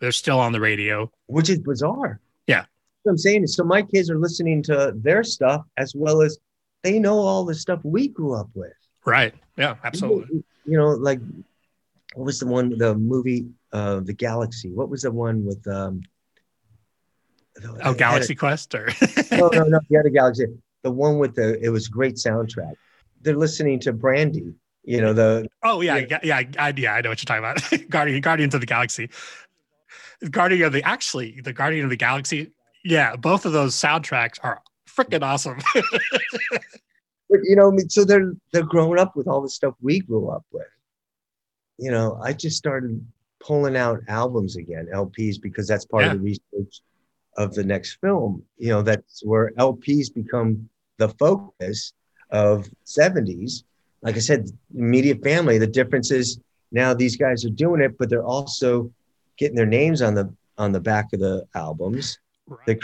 they're 0.00 0.10
still 0.10 0.40
on 0.40 0.50
the 0.50 0.58
radio 0.58 1.08
which 1.26 1.48
is 1.48 1.60
bizarre 1.60 2.18
yeah 2.48 2.64
i'm 3.06 3.16
saying 3.16 3.44
is 3.44 3.54
so 3.54 3.62
my 3.62 3.82
kids 3.82 4.10
are 4.10 4.18
listening 4.18 4.62
to 4.64 4.92
their 4.96 5.22
stuff 5.22 5.62
as 5.76 5.94
well 5.94 6.22
as 6.22 6.38
they 6.82 6.98
know 6.98 7.18
all 7.18 7.44
the 7.44 7.54
stuff 7.54 7.78
we 7.84 8.08
grew 8.08 8.34
up 8.34 8.48
with 8.54 8.72
Right. 9.04 9.34
Yeah, 9.60 9.76
absolutely. 9.84 10.42
You 10.64 10.78
know, 10.78 10.88
like 10.88 11.20
what 12.14 12.24
was 12.24 12.40
the 12.40 12.46
one 12.46 12.76
the 12.78 12.94
movie 12.94 13.48
uh 13.72 14.00
the 14.00 14.14
Galaxy? 14.14 14.70
What 14.70 14.88
was 14.88 15.02
the 15.02 15.10
one 15.10 15.44
with 15.44 15.66
um 15.68 16.02
Oh, 17.84 17.92
Galaxy 17.92 18.32
a, 18.32 18.36
Quest 18.36 18.74
or 18.74 18.88
no, 19.32 19.48
no, 19.48 19.64
no, 19.64 19.80
the 19.90 19.98
other 19.98 20.08
Galaxy. 20.08 20.46
The 20.82 20.90
one 20.90 21.18
with 21.18 21.34
the 21.34 21.62
it 21.62 21.68
was 21.68 21.88
great 21.88 22.14
soundtrack. 22.14 22.72
They're 23.20 23.36
listening 23.36 23.80
to 23.80 23.92
Brandy. 23.92 24.54
You 24.82 25.02
know 25.02 25.12
the. 25.12 25.46
Oh 25.62 25.82
yeah, 25.82 25.98
yeah, 25.98 26.20
yeah, 26.22 26.42
I, 26.58 26.72
yeah. 26.74 26.94
I 26.94 27.00
know 27.02 27.10
what 27.10 27.22
you're 27.22 27.40
talking 27.40 27.44
about. 27.44 27.88
Guardian, 27.90 28.20
Guardians 28.22 28.54
of 28.54 28.60
the 28.60 28.66
Galaxy. 28.66 29.10
Guardian 30.30 30.62
of 30.62 30.72
the 30.72 30.82
actually 30.84 31.40
the 31.42 31.52
Guardian 31.52 31.84
of 31.84 31.90
the 31.90 31.96
Galaxy. 31.96 32.52
Yeah, 32.82 33.16
both 33.16 33.44
of 33.44 33.52
those 33.52 33.74
soundtracks 33.74 34.38
are 34.42 34.62
freaking 34.88 35.22
awesome. 35.22 35.58
but 37.30 37.40
you 37.44 37.56
know, 37.56 37.68
I 37.68 37.74
mean, 37.74 37.88
so 37.88 38.04
they're 38.04 38.34
they're 38.52 38.64
growing 38.64 38.98
up 38.98 39.16
with 39.16 39.28
all 39.28 39.40
the 39.40 39.48
stuff 39.48 39.74
we 39.80 40.00
grew 40.00 40.28
up 40.28 40.44
with. 40.50 40.66
You 41.78 41.90
know, 41.90 42.18
I 42.22 42.32
just 42.32 42.56
started 42.56 43.04
pulling 43.38 43.76
out 43.76 44.00
albums 44.08 44.56
again, 44.56 44.88
LPs, 44.92 45.40
because 45.40 45.66
that's 45.66 45.86
part 45.86 46.04
yeah. 46.04 46.12
of 46.12 46.18
the 46.18 46.24
research 46.24 46.82
of 47.36 47.54
the 47.54 47.64
next 47.64 47.98
film. 48.00 48.42
You 48.58 48.70
know, 48.70 48.82
that's 48.82 49.24
where 49.24 49.52
LPs 49.52 50.12
become 50.12 50.68
the 50.98 51.08
focus 51.10 51.94
of 52.30 52.68
70s. 52.84 53.64
Like 54.02 54.16
I 54.16 54.20
said, 54.20 54.50
immediate 54.76 55.22
family. 55.22 55.58
The 55.58 55.66
difference 55.66 56.10
is 56.10 56.40
now 56.72 56.92
these 56.92 57.16
guys 57.16 57.44
are 57.44 57.50
doing 57.50 57.80
it, 57.80 57.96
but 57.98 58.10
they're 58.10 58.24
also 58.24 58.90
getting 59.38 59.56
their 59.56 59.66
names 59.66 60.02
on 60.02 60.14
the 60.14 60.32
on 60.58 60.72
the 60.72 60.80
back 60.80 61.12
of 61.12 61.20
the 61.20 61.46
albums. 61.54 62.18
Right 62.46 62.80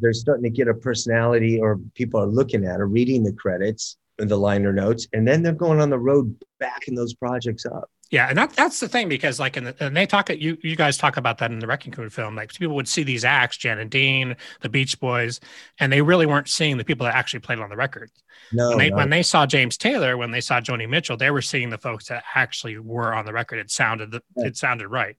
they're 0.00 0.12
starting 0.12 0.44
to 0.44 0.50
get 0.50 0.68
a 0.68 0.74
personality 0.74 1.60
or 1.60 1.78
people 1.94 2.20
are 2.20 2.26
looking 2.26 2.64
at 2.64 2.80
or 2.80 2.86
reading 2.86 3.22
the 3.22 3.32
credits 3.32 3.96
and 4.18 4.30
the 4.30 4.36
liner 4.36 4.72
notes 4.72 5.06
and 5.12 5.26
then 5.26 5.42
they're 5.42 5.52
going 5.52 5.80
on 5.80 5.90
the 5.90 5.98
road 5.98 6.34
backing 6.60 6.94
those 6.94 7.14
projects 7.14 7.66
up. 7.66 7.90
Yeah 8.10 8.28
and 8.28 8.38
that, 8.38 8.50
that's 8.50 8.80
the 8.80 8.88
thing 8.88 9.08
because 9.08 9.40
like 9.40 9.56
in 9.56 9.64
the, 9.64 9.76
and 9.80 9.96
they 9.96 10.06
talk 10.06 10.28
you 10.30 10.56
you 10.62 10.76
guys 10.76 10.96
talk 10.96 11.16
about 11.16 11.38
that 11.38 11.50
in 11.50 11.58
the 11.58 11.66
wrecking 11.66 11.90
crew 11.90 12.10
film 12.10 12.36
like 12.36 12.52
people 12.52 12.76
would 12.76 12.86
see 12.86 13.02
these 13.02 13.24
acts 13.24 13.56
jan 13.56 13.78
and 13.78 13.90
dean 13.90 14.36
the 14.60 14.68
beach 14.68 15.00
boys 15.00 15.40
and 15.80 15.92
they 15.92 16.02
really 16.02 16.26
weren't 16.26 16.48
seeing 16.48 16.76
the 16.76 16.84
people 16.84 17.06
that 17.06 17.14
actually 17.14 17.40
played 17.40 17.58
on 17.58 17.70
the 17.70 17.76
record. 17.76 18.10
No 18.52 18.68
when 18.68 18.78
they, 18.78 18.90
no. 18.90 18.96
when 18.96 19.10
they 19.10 19.22
saw 19.22 19.46
james 19.46 19.76
taylor 19.76 20.16
when 20.16 20.30
they 20.30 20.40
saw 20.40 20.60
joni 20.60 20.88
mitchell 20.88 21.16
they 21.16 21.30
were 21.30 21.42
seeing 21.42 21.70
the 21.70 21.78
folks 21.78 22.08
that 22.08 22.22
actually 22.34 22.78
were 22.78 23.14
on 23.14 23.24
the 23.24 23.32
record. 23.32 23.58
It 23.58 23.70
sounded 23.70 24.12
the, 24.12 24.22
it 24.36 24.56
sounded 24.56 24.88
right. 24.88 25.16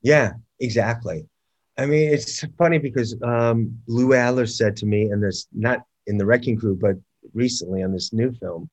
Yeah 0.00 0.34
exactly 0.60 1.26
I 1.76 1.86
mean, 1.86 2.12
it's 2.12 2.44
funny 2.56 2.78
because 2.78 3.16
um, 3.22 3.76
Lou 3.86 4.14
Adler 4.14 4.46
said 4.46 4.76
to 4.76 4.86
me, 4.86 5.06
and 5.06 5.22
this 5.22 5.48
not 5.52 5.84
in 6.06 6.16
the 6.16 6.26
Wrecking 6.26 6.56
Crew, 6.56 6.76
but 6.80 6.96
recently 7.32 7.82
on 7.82 7.92
this 7.92 8.12
new 8.12 8.32
film, 8.32 8.70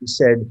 he 0.00 0.06
said, 0.06 0.48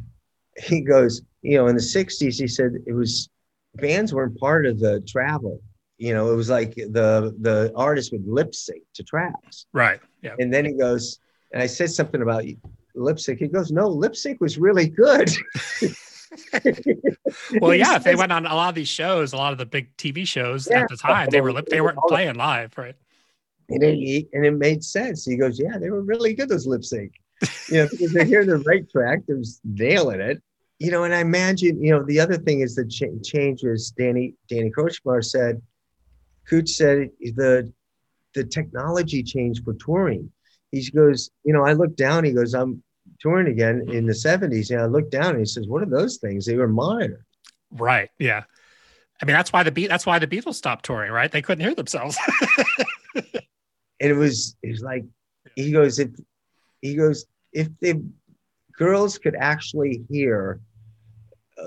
he 0.58 0.82
goes, 0.82 1.21
you 1.41 1.58
know, 1.58 1.67
in 1.67 1.76
the 1.76 1.82
'60s, 1.82 2.39
he 2.39 2.47
said 2.47 2.73
it 2.86 2.93
was 2.93 3.30
bands 3.76 4.13
weren't 4.13 4.38
part 4.38 4.65
of 4.65 4.80
the 4.80 5.02
travel. 5.08 5.62
You 5.97 6.13
know, 6.13 6.32
it 6.32 6.36
was 6.36 6.50
like 6.50 6.76
the 6.76 7.36
the 7.39 7.71
artist 7.76 8.12
would 8.12 8.28
lip 8.28 8.54
sync 8.54 8.84
to 8.95 9.04
tracks. 9.04 9.65
Right. 9.71 10.00
Yeah. 10.21 10.36
And 10.39 10.54
then 10.54 10.65
he 10.65 10.73
goes, 10.73 11.19
and 11.54 11.62
I 11.62 11.67
said 11.67 11.91
something 11.91 12.21
about 12.21 12.43
lip 12.95 13.19
sync. 13.19 13.39
He 13.39 13.47
goes, 13.47 13.71
no, 13.71 13.88
lip 13.88 14.15
sync 14.15 14.41
was 14.41 14.58
really 14.58 14.88
good. 14.89 15.30
well, 17.62 17.74
yeah, 17.74 17.96
if 17.96 18.04
they 18.04 18.16
went 18.16 18.32
on 18.32 18.46
a 18.46 18.56
lot 18.56 18.70
of 18.70 18.76
these 18.76 18.88
shows, 18.88 19.34
a 19.34 19.38
lot 19.38 19.52
of 19.52 19.58
the 19.58 19.66
big 19.66 19.96
TV 19.98 20.28
shows 20.28 20.68
yeah. 20.70 20.82
at 20.82 20.90
the 20.90 20.98
time, 20.98 21.30
they 21.32 21.42
were 21.42 21.62
they 21.62 21.82
weren't 21.82 22.00
playing 22.08 22.36
live, 22.36 22.78
right? 22.78 22.96
And 23.70 23.84
it, 23.84 24.28
and 24.34 24.46
it 24.46 24.52
made 24.52 24.84
sense. 24.84 25.26
He 25.26 25.36
goes, 25.36 25.60
"Yeah, 25.60 25.78
they 25.78 25.90
were 25.90 26.02
really 26.02 26.34
good 26.34 26.50
those 26.50 26.68
lip 26.68 26.84
sync. 26.84 27.13
You 27.70 27.84
know, 27.84 27.88
because 27.92 28.13
they're 28.13 28.26
hearing 28.26 28.48
the 28.48 28.60
right 28.60 28.90
track, 28.90 29.20
they're 29.28 29.42
nailing 29.63 30.22
it. 30.22 30.42
You 30.80 30.92
know, 30.92 31.04
and 31.04 31.13
I 31.13 31.20
imagine, 31.20 31.82
you 31.82 31.92
know, 31.92 32.04
the 32.04 32.20
other 32.20 32.38
thing 32.38 32.62
is 32.62 32.76
the 32.76 32.86
ch- 32.86 33.28
changes. 33.28 33.92
Danny 33.92 34.36
Danny 34.50 34.72
Kortchmar 34.72 35.24
said, 35.24 35.62
Kootch 36.50 36.70
said 36.70 37.10
the 37.20 37.72
the 38.34 38.44
technology 38.44 39.24
changed 39.24 39.63
for 39.63 39.74
touring. 39.74 40.32
He 40.72 40.90
goes, 40.92 41.30
you 41.44 41.54
know, 41.54 41.66
I 41.66 41.74
look 41.74 41.96
down. 41.96 42.24
He 42.24 42.32
goes, 42.32 42.54
I'm 42.54 42.84
touring 43.20 43.48
again 43.48 43.88
in 43.90 44.06
the 44.06 44.14
70s. 44.14 44.72
And 44.72 44.82
I 44.82 44.86
looked 44.86 45.12
down 45.12 45.32
and 45.32 45.40
he 45.40 45.46
says, 45.46 45.68
What 45.68 45.82
are 45.82 45.90
those 45.90 46.18
things? 46.18 46.46
They 46.46 46.56
were 46.56 46.68
monitored. 46.68 47.26
Right. 47.72 48.10
Yeah. 48.20 48.44
I 49.22 49.26
mean, 49.26 49.36
that's 49.36 49.52
why 49.52 49.64
the 49.64 49.72
beat 49.72 49.88
that's 49.88 50.06
why 50.06 50.20
the 50.20 50.28
Beatles 50.28 50.56
stopped 50.56 50.86
touring, 50.86 51.12
right? 51.12 51.32
They 51.32 51.42
couldn't 51.42 51.66
hear 51.66 51.76
themselves. 51.76 52.18
and 53.16 53.24
it 54.00 54.16
was 54.16 54.56
it 54.62 54.70
was 54.70 54.82
like 54.82 55.06
he 55.56 55.72
goes, 55.72 56.00
if 56.00 56.10
he 56.82 56.96
goes, 56.96 57.26
if 57.52 57.68
the 57.82 58.04
girls 58.78 59.18
could 59.18 59.36
actually 59.36 60.06
hear 60.10 60.62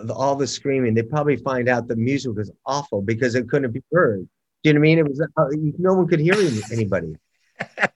all 0.09 0.37
the 0.37 0.47
screaming, 0.47 0.95
they'd 0.95 1.11
probably 1.11 1.37
find 1.37 1.69
out 1.69 1.89
the 1.89 1.97
music 1.97 2.37
was 2.37 2.53
awful 2.65 3.03
because 3.03 3.35
it 3.35 3.49
couldn't 3.49 3.73
be 3.73 3.83
heard. 3.91 4.29
Do 4.63 4.71
you 4.71 4.75
know 4.75 4.81
what 4.81 4.87
I 4.87 4.89
mean? 4.89 4.99
It 4.99 5.09
was 5.09 5.21
uh, 5.21 5.45
no 5.79 5.95
one 5.95 6.07
could 6.07 6.21
hear 6.21 6.35
anybody. 6.73 7.17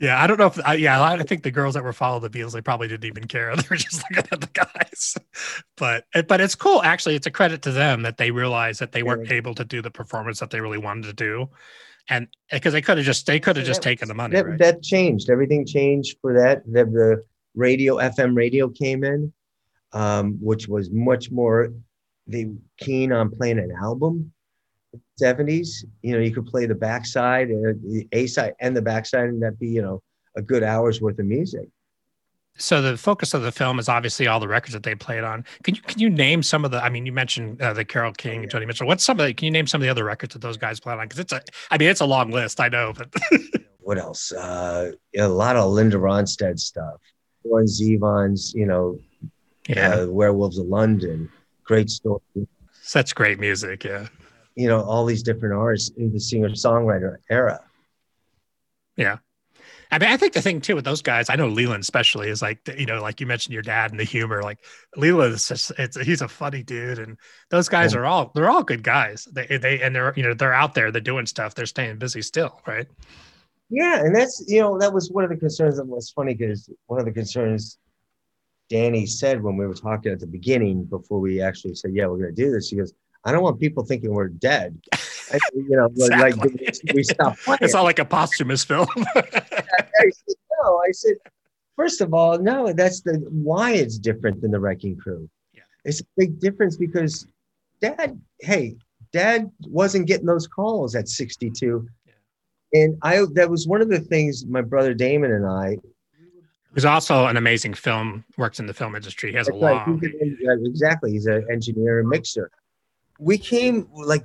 Yeah, 0.00 0.20
I 0.20 0.26
don't 0.26 0.38
know 0.38 0.46
if 0.46 0.68
uh, 0.68 0.72
yeah, 0.72 1.00
I 1.00 1.22
think 1.22 1.44
the 1.44 1.52
girls 1.52 1.74
that 1.74 1.84
were 1.84 1.92
following 1.92 2.22
the 2.22 2.30
Beatles, 2.30 2.52
they 2.52 2.60
probably 2.60 2.88
didn't 2.88 3.04
even 3.04 3.24
care. 3.28 3.54
They 3.56 3.62
were 3.70 3.76
just 3.76 4.02
looking 4.10 4.28
at 4.30 4.40
the 4.40 4.48
guys. 4.52 5.16
But 5.76 6.04
but 6.28 6.40
it's 6.40 6.54
cool. 6.54 6.82
Actually, 6.82 7.16
it's 7.16 7.26
a 7.26 7.30
credit 7.30 7.62
to 7.62 7.72
them 7.72 8.02
that 8.02 8.16
they 8.16 8.30
realized 8.30 8.80
that 8.80 8.92
they 8.92 9.02
weren't 9.02 9.28
yeah. 9.28 9.34
able 9.34 9.54
to 9.56 9.64
do 9.64 9.82
the 9.82 9.90
performance 9.90 10.38
that 10.40 10.50
they 10.50 10.60
really 10.60 10.78
wanted 10.78 11.04
to 11.04 11.12
do, 11.12 11.48
and 12.08 12.28
because 12.50 12.72
they 12.72 12.80
could 12.82 12.96
have 12.98 13.06
just 13.06 13.26
they 13.26 13.40
could 13.40 13.56
have 13.56 13.66
just 13.66 13.82
taken 13.82 14.06
the 14.06 14.14
money. 14.14 14.34
That, 14.34 14.46
right? 14.46 14.58
that 14.58 14.82
changed. 14.82 15.30
Everything 15.30 15.66
changed 15.66 16.18
for 16.20 16.32
that. 16.34 16.64
The, 16.64 16.84
the 16.84 17.24
radio, 17.54 17.96
FM 17.96 18.36
radio 18.36 18.68
came 18.68 19.02
in, 19.02 19.32
um, 19.92 20.38
which 20.40 20.68
was 20.68 20.90
much 20.90 21.30
more. 21.30 21.72
They 22.28 22.46
keen 22.78 23.12
on 23.12 23.30
playing 23.30 23.58
an 23.58 23.72
album 23.82 24.32
70s, 25.20 25.84
you 26.02 26.12
know, 26.12 26.20
you 26.20 26.32
could 26.32 26.46
play 26.46 26.66
the 26.66 26.74
backside, 26.74 27.50
uh, 27.50 27.74
the 27.82 28.06
A 28.12 28.26
side 28.26 28.54
and 28.60 28.76
the 28.76 28.82
backside, 28.82 29.28
and 29.28 29.42
that'd 29.42 29.58
be, 29.58 29.68
you 29.68 29.82
know, 29.82 30.02
a 30.36 30.42
good 30.42 30.62
hour's 30.62 31.00
worth 31.00 31.18
of 31.18 31.26
music. 31.26 31.68
So 32.56 32.80
the 32.80 32.96
focus 32.96 33.34
of 33.34 33.42
the 33.42 33.50
film 33.50 33.80
is 33.80 33.88
obviously 33.88 34.28
all 34.28 34.38
the 34.38 34.46
records 34.46 34.74
that 34.74 34.84
they 34.84 34.94
played 34.94 35.24
on. 35.24 35.44
Can 35.64 35.74
you 35.74 35.82
can 35.82 35.98
you 35.98 36.08
name 36.08 36.40
some 36.40 36.64
of 36.64 36.70
the? 36.70 36.82
I 36.82 36.88
mean, 36.88 37.04
you 37.04 37.10
mentioned 37.10 37.60
uh, 37.60 37.72
the 37.72 37.84
Carole 37.84 38.12
King, 38.12 38.42
yeah. 38.42 38.48
Joni 38.48 38.66
Mitchell. 38.66 38.86
What's 38.86 39.02
some 39.02 39.18
of 39.18 39.26
the? 39.26 39.34
Can 39.34 39.46
you 39.46 39.50
name 39.50 39.66
some 39.66 39.80
of 39.80 39.82
the 39.82 39.88
other 39.88 40.04
records 40.04 40.34
that 40.34 40.40
those 40.40 40.56
guys 40.56 40.78
played 40.78 40.98
on? 40.98 41.08
Because 41.08 41.18
it's 41.18 41.32
a, 41.32 41.42
I 41.72 41.78
mean, 41.78 41.88
it's 41.88 42.00
a 42.00 42.06
long 42.06 42.30
list. 42.30 42.60
I 42.60 42.68
know, 42.68 42.92
but 42.96 43.12
what 43.80 43.98
else? 43.98 44.30
Uh, 44.30 44.92
a 45.18 45.26
lot 45.26 45.56
of 45.56 45.72
Linda 45.72 45.96
Ronstadt 45.96 46.60
stuff. 46.60 47.00
Warren 47.42 47.66
Zevon's, 47.66 48.54
you 48.54 48.66
know, 48.66 49.00
yeah, 49.68 50.02
uh, 50.02 50.06
Werewolves 50.06 50.58
of 50.58 50.66
London. 50.66 51.28
Great 51.64 51.90
story. 51.90 52.20
Such 52.82 53.16
great 53.16 53.40
music. 53.40 53.82
Yeah 53.82 54.06
you 54.56 54.68
know 54.68 54.80
all 54.82 55.04
these 55.04 55.22
different 55.22 55.54
artists 55.54 55.90
in 55.96 56.12
the 56.12 56.20
singer 56.20 56.50
songwriter 56.50 57.16
era 57.30 57.60
yeah 58.96 59.18
I 59.90 59.98
mean, 59.98 60.08
I 60.08 60.16
think 60.16 60.32
the 60.32 60.42
thing 60.42 60.60
too 60.60 60.74
with 60.74 60.84
those 60.84 61.02
guys, 61.02 61.30
I 61.30 61.36
know 61.36 61.46
Leland 61.46 61.82
especially 61.82 62.28
is 62.28 62.42
like, 62.42 62.58
you 62.76 62.86
know, 62.86 63.00
like 63.00 63.20
you 63.20 63.26
mentioned 63.26 63.52
your 63.52 63.62
dad 63.62 63.92
and 63.92 64.00
the 64.00 64.04
humor. 64.04 64.42
Like 64.42 64.58
Leland 64.96 65.34
is 65.34 65.46
just, 65.46 65.70
it's 65.78 65.96
he's 66.00 66.20
a 66.20 66.26
funny 66.26 66.64
dude, 66.64 66.98
and 66.98 67.16
those 67.50 67.68
guys 67.68 67.92
Yeah. 67.92 68.00
are 68.00 68.06
all 68.06 68.32
they're 68.34 68.50
all 68.50 68.64
good 68.64 68.82
guys. 68.82 69.28
They 69.30 69.46
they 69.58 69.80
and 69.82 69.94
they're 69.94 70.12
you 70.16 70.24
know 70.24 70.34
they're 70.34 70.54
out 70.54 70.74
there, 70.74 70.90
they're 70.90 71.00
doing 71.00 71.26
stuff, 71.26 71.54
they're 71.54 71.66
staying 71.66 71.98
busy 71.98 72.22
still, 72.22 72.60
right? 72.66 72.88
Yeah, 73.70 74.00
and 74.00 74.14
that's 74.16 74.42
you 74.48 74.60
know 74.60 74.78
that 74.78 74.92
was 74.92 75.10
one 75.12 75.22
of 75.22 75.30
the 75.30 75.36
concerns 75.36 75.76
that 75.76 75.86
was 75.86 76.10
funny 76.10 76.34
because 76.34 76.68
one 76.86 76.98
of 76.98 77.04
the 77.06 77.12
concerns 77.12 77.78
Danny 78.70 79.06
said 79.06 79.42
when 79.42 79.56
we 79.56 79.66
were 79.66 79.74
talking 79.74 80.10
at 80.10 80.18
the 80.18 80.26
beginning 80.26 80.84
before 80.84 81.20
we 81.20 81.40
actually 81.40 81.74
said, 81.74 81.92
"Yeah, 81.94 82.06
we're 82.06 82.18
going 82.18 82.34
to 82.34 82.42
do 82.42 82.50
this," 82.50 82.68
he 82.68 82.76
goes, 82.76 82.92
"I 83.24 83.32
don't 83.32 83.42
want 83.42 83.60
people 83.60 83.84
thinking 83.84 84.12
we're 84.12 84.28
dead." 84.28 84.78
I, 85.32 85.38
you 85.54 85.68
know, 85.70 85.88
like 85.96 86.34
Exactly. 86.36 86.92
we 86.94 87.02
stopped 87.02 87.40
playing. 87.44 87.58
It's 87.62 87.74
not 87.74 87.84
like 87.84 87.98
a 87.98 88.04
posthumous 88.04 88.64
film. 88.64 88.86
I 89.16 90.10
said, 90.10 90.34
no, 90.62 90.80
I 90.86 90.90
said, 90.92 91.14
first 91.76 92.00
of 92.00 92.12
all, 92.14 92.38
no, 92.38 92.72
that's 92.72 93.00
the 93.02 93.14
why 93.30 93.72
it's 93.72 93.98
different 93.98 94.40
than 94.42 94.50
the 94.50 94.60
Wrecking 94.60 94.96
Crew. 94.96 95.28
Yeah. 95.52 95.62
It's 95.84 96.00
a 96.00 96.04
big 96.16 96.38
difference 96.40 96.76
because 96.76 97.26
dad, 97.80 98.20
hey, 98.40 98.76
dad 99.12 99.50
wasn't 99.66 100.06
getting 100.06 100.26
those 100.26 100.46
calls 100.46 100.94
at 100.94 101.08
62. 101.08 101.88
Yeah. 102.06 102.12
And 102.82 102.98
I 103.02 103.24
that 103.32 103.48
was 103.50 103.66
one 103.66 103.80
of 103.80 103.88
the 103.88 104.00
things 104.00 104.44
my 104.46 104.60
brother 104.60 104.94
Damon 104.94 105.32
and 105.32 105.46
I 105.46 105.78
He's 106.74 106.84
also 106.84 107.26
an 107.26 107.36
amazing 107.36 107.74
film, 107.74 108.24
works 108.36 108.58
in 108.58 108.66
the 108.66 108.74
film 108.74 108.96
industry. 108.96 109.30
He 109.30 109.36
has 109.36 109.46
a 109.46 109.52
That's 109.52 109.62
right, 109.62 109.86
long. 109.86 110.00
he's 110.00 110.10
an- 110.20 110.38
yeah, 110.40 110.56
exactly. 110.68 111.12
He's 111.12 111.26
an 111.26 111.46
engineer 111.48 112.00
and 112.00 112.08
mixer. 112.08 112.50
We 113.18 113.38
came 113.38 113.88
like 113.92 114.24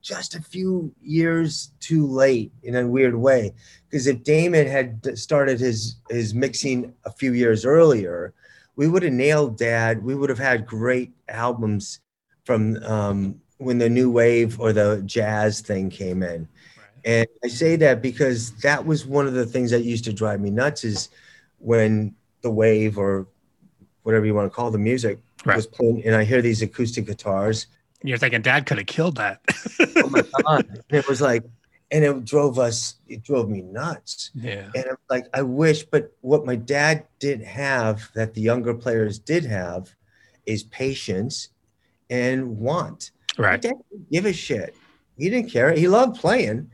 just 0.00 0.34
a 0.34 0.42
few 0.42 0.92
years 1.00 1.72
too 1.80 2.06
late 2.06 2.52
in 2.62 2.76
a 2.76 2.86
weird 2.86 3.14
way. 3.14 3.52
Because 3.88 4.06
if 4.06 4.22
Damon 4.24 4.66
had 4.66 5.16
started 5.18 5.60
his 5.60 5.96
his 6.10 6.34
mixing 6.34 6.92
a 7.04 7.10
few 7.10 7.32
years 7.32 7.64
earlier, 7.64 8.34
we 8.76 8.88
would 8.88 9.02
have 9.02 9.12
nailed 9.12 9.58
Dad. 9.58 10.02
We 10.02 10.14
would 10.14 10.30
have 10.30 10.38
had 10.38 10.66
great 10.66 11.12
albums 11.28 12.00
from 12.44 12.82
um, 12.84 13.40
when 13.58 13.78
the 13.78 13.88
new 13.88 14.10
wave 14.10 14.58
or 14.58 14.72
the 14.72 15.02
jazz 15.06 15.60
thing 15.60 15.88
came 15.90 16.22
in. 16.22 16.48
And 17.04 17.26
I 17.44 17.48
say 17.48 17.76
that 17.76 18.02
because 18.02 18.52
that 18.60 18.84
was 18.84 19.06
one 19.06 19.26
of 19.26 19.34
the 19.34 19.46
things 19.46 19.70
that 19.70 19.84
used 19.84 20.04
to 20.04 20.12
drive 20.12 20.40
me 20.40 20.50
nuts 20.50 20.84
is 20.84 21.08
when 21.58 22.14
the 22.42 22.50
wave 22.50 22.98
or 22.98 23.26
whatever 24.02 24.26
you 24.26 24.34
want 24.34 24.50
to 24.50 24.54
call 24.54 24.70
the 24.70 24.78
music 24.78 25.18
Right. 25.44 25.56
was 25.56 25.66
playing 25.66 26.04
and 26.04 26.14
I 26.14 26.22
hear 26.22 26.40
these 26.40 26.62
acoustic 26.62 27.06
guitars. 27.06 27.66
You're 28.02 28.18
thinking 28.18 28.42
Dad 28.42 28.66
could 28.66 28.78
have 28.78 28.86
killed 28.86 29.16
that. 29.16 29.40
Oh 29.96 30.08
my 30.08 30.22
God. 30.46 30.64
And 30.68 30.82
it 30.90 31.06
was 31.08 31.20
like, 31.20 31.44
and 31.90 32.04
it 32.04 32.24
drove 32.24 32.58
us, 32.58 32.94
it 33.06 33.22
drove 33.22 33.48
me 33.50 33.62
nuts. 33.62 34.30
yeah. 34.34 34.70
And 34.74 34.84
I'm 34.90 34.96
like, 35.10 35.26
I 35.34 35.42
wish, 35.42 35.82
but 35.84 36.12
what 36.22 36.46
my 36.46 36.56
dad 36.56 37.06
didn't 37.18 37.46
have 37.46 38.10
that 38.14 38.34
the 38.34 38.40
younger 38.40 38.72
players 38.74 39.18
did 39.18 39.44
have 39.44 39.94
is 40.46 40.62
patience 40.64 41.48
and 42.08 42.58
want. 42.58 43.10
My 43.38 43.44
Right. 43.44 43.60
dad 43.62 43.74
didn't 43.90 44.10
give 44.10 44.26
a 44.26 44.32
shit. 44.32 44.74
He 45.18 45.28
didn't 45.30 45.50
care. 45.50 45.72
He 45.72 45.86
loved 45.88 46.16
playing. 46.18 46.70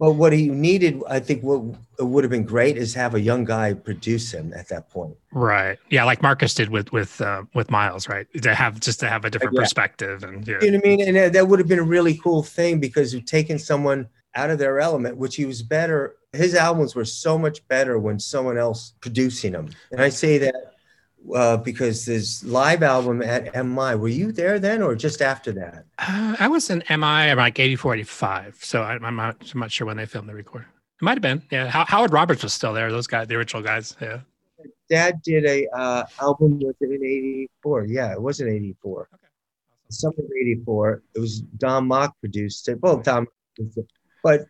But 0.00 0.12
what 0.12 0.32
he 0.32 0.48
needed, 0.48 1.02
I 1.06 1.20
think 1.20 1.42
what 1.42 1.62
would 1.98 2.24
have 2.24 2.30
been 2.30 2.44
great 2.46 2.78
is 2.78 2.94
have 2.94 3.14
a 3.14 3.20
young 3.20 3.44
guy 3.44 3.74
produce 3.74 4.32
him 4.32 4.54
at 4.56 4.66
that 4.68 4.88
point. 4.88 5.14
Right. 5.30 5.78
Yeah, 5.90 6.04
like 6.04 6.22
Marcus 6.22 6.54
did 6.54 6.70
with 6.70 6.90
with 6.90 7.20
uh, 7.20 7.42
with 7.54 7.70
Miles, 7.70 8.08
right? 8.08 8.26
To 8.42 8.54
have 8.54 8.80
just 8.80 8.98
to 9.00 9.08
have 9.10 9.26
a 9.26 9.30
different 9.30 9.54
Yeah. 9.54 9.60
perspective 9.60 10.24
and 10.24 10.48
yeah. 10.48 10.56
You 10.62 10.70
know 10.70 10.78
what 10.78 10.86
I 10.86 10.88
mean? 10.88 11.00
And 11.08 11.16
that- 11.16 11.32
that 11.34 11.48
would 11.48 11.58
have 11.58 11.68
been 11.68 11.78
a 11.78 11.82
really 11.84 12.16
cool 12.16 12.42
thing 12.42 12.80
because 12.80 13.12
you've 13.12 13.26
taken 13.26 13.58
someone 13.58 14.08
out 14.34 14.48
of 14.48 14.58
their 14.58 14.80
element, 14.80 15.18
which 15.18 15.36
he 15.36 15.44
was 15.44 15.60
better. 15.62 16.14
His 16.32 16.54
albums 16.54 16.94
were 16.94 17.04
so 17.04 17.36
much 17.36 17.66
better 17.68 17.98
when 17.98 18.18
someone 18.18 18.56
else 18.56 18.94
producing 19.00 19.52
them. 19.52 19.68
And 19.92 20.00
I 20.00 20.08
say 20.08 20.38
that 20.38 20.54
uh, 21.34 21.56
because 21.58 22.04
this 22.04 22.44
live 22.44 22.82
album 22.82 23.22
at 23.22 23.54
MI, 23.54 23.94
were 23.94 24.08
you 24.08 24.32
there 24.32 24.58
then 24.58 24.82
or 24.82 24.94
just 24.94 25.22
after 25.22 25.52
that? 25.52 25.84
Uh, 25.98 26.36
I 26.38 26.48
was 26.48 26.70
in 26.70 26.82
MI 26.88 27.34
like 27.34 27.58
84, 27.58 27.94
85. 27.96 28.58
So 28.62 28.82
I, 28.82 28.92
I'm 28.92 29.16
not 29.16 29.36
I'm 29.52 29.60
not 29.60 29.70
sure 29.70 29.86
when 29.86 29.96
they 29.96 30.06
filmed 30.06 30.28
the 30.28 30.34
record. 30.34 30.62
It 30.62 31.04
might 31.04 31.14
have 31.14 31.22
been. 31.22 31.42
Yeah. 31.50 31.68
How, 31.68 31.84
Howard 31.84 32.12
Roberts 32.12 32.42
was 32.42 32.52
still 32.52 32.72
there. 32.72 32.90
Those 32.90 33.06
guys, 33.06 33.28
the 33.28 33.36
original 33.36 33.62
guys. 33.62 33.96
Yeah. 34.00 34.20
Dad 34.88 35.22
did 35.22 35.46
a 35.46 35.66
uh, 35.68 36.04
album 36.20 36.58
was 36.58 36.74
it 36.80 36.90
in 36.90 37.04
'84? 37.04 37.86
Yeah, 37.86 38.12
it 38.12 38.20
was 38.20 38.40
in 38.40 38.48
'84. 38.48 39.08
Okay. 39.14 39.22
Summer 39.88 40.14
of 40.18 40.24
'84. 40.42 41.02
It 41.14 41.20
was 41.20 41.40
Don 41.40 41.86
Mock 41.86 42.18
produced 42.20 42.68
it. 42.68 42.80
Well, 42.82 42.98
Don, 42.98 43.26
but 44.22 44.46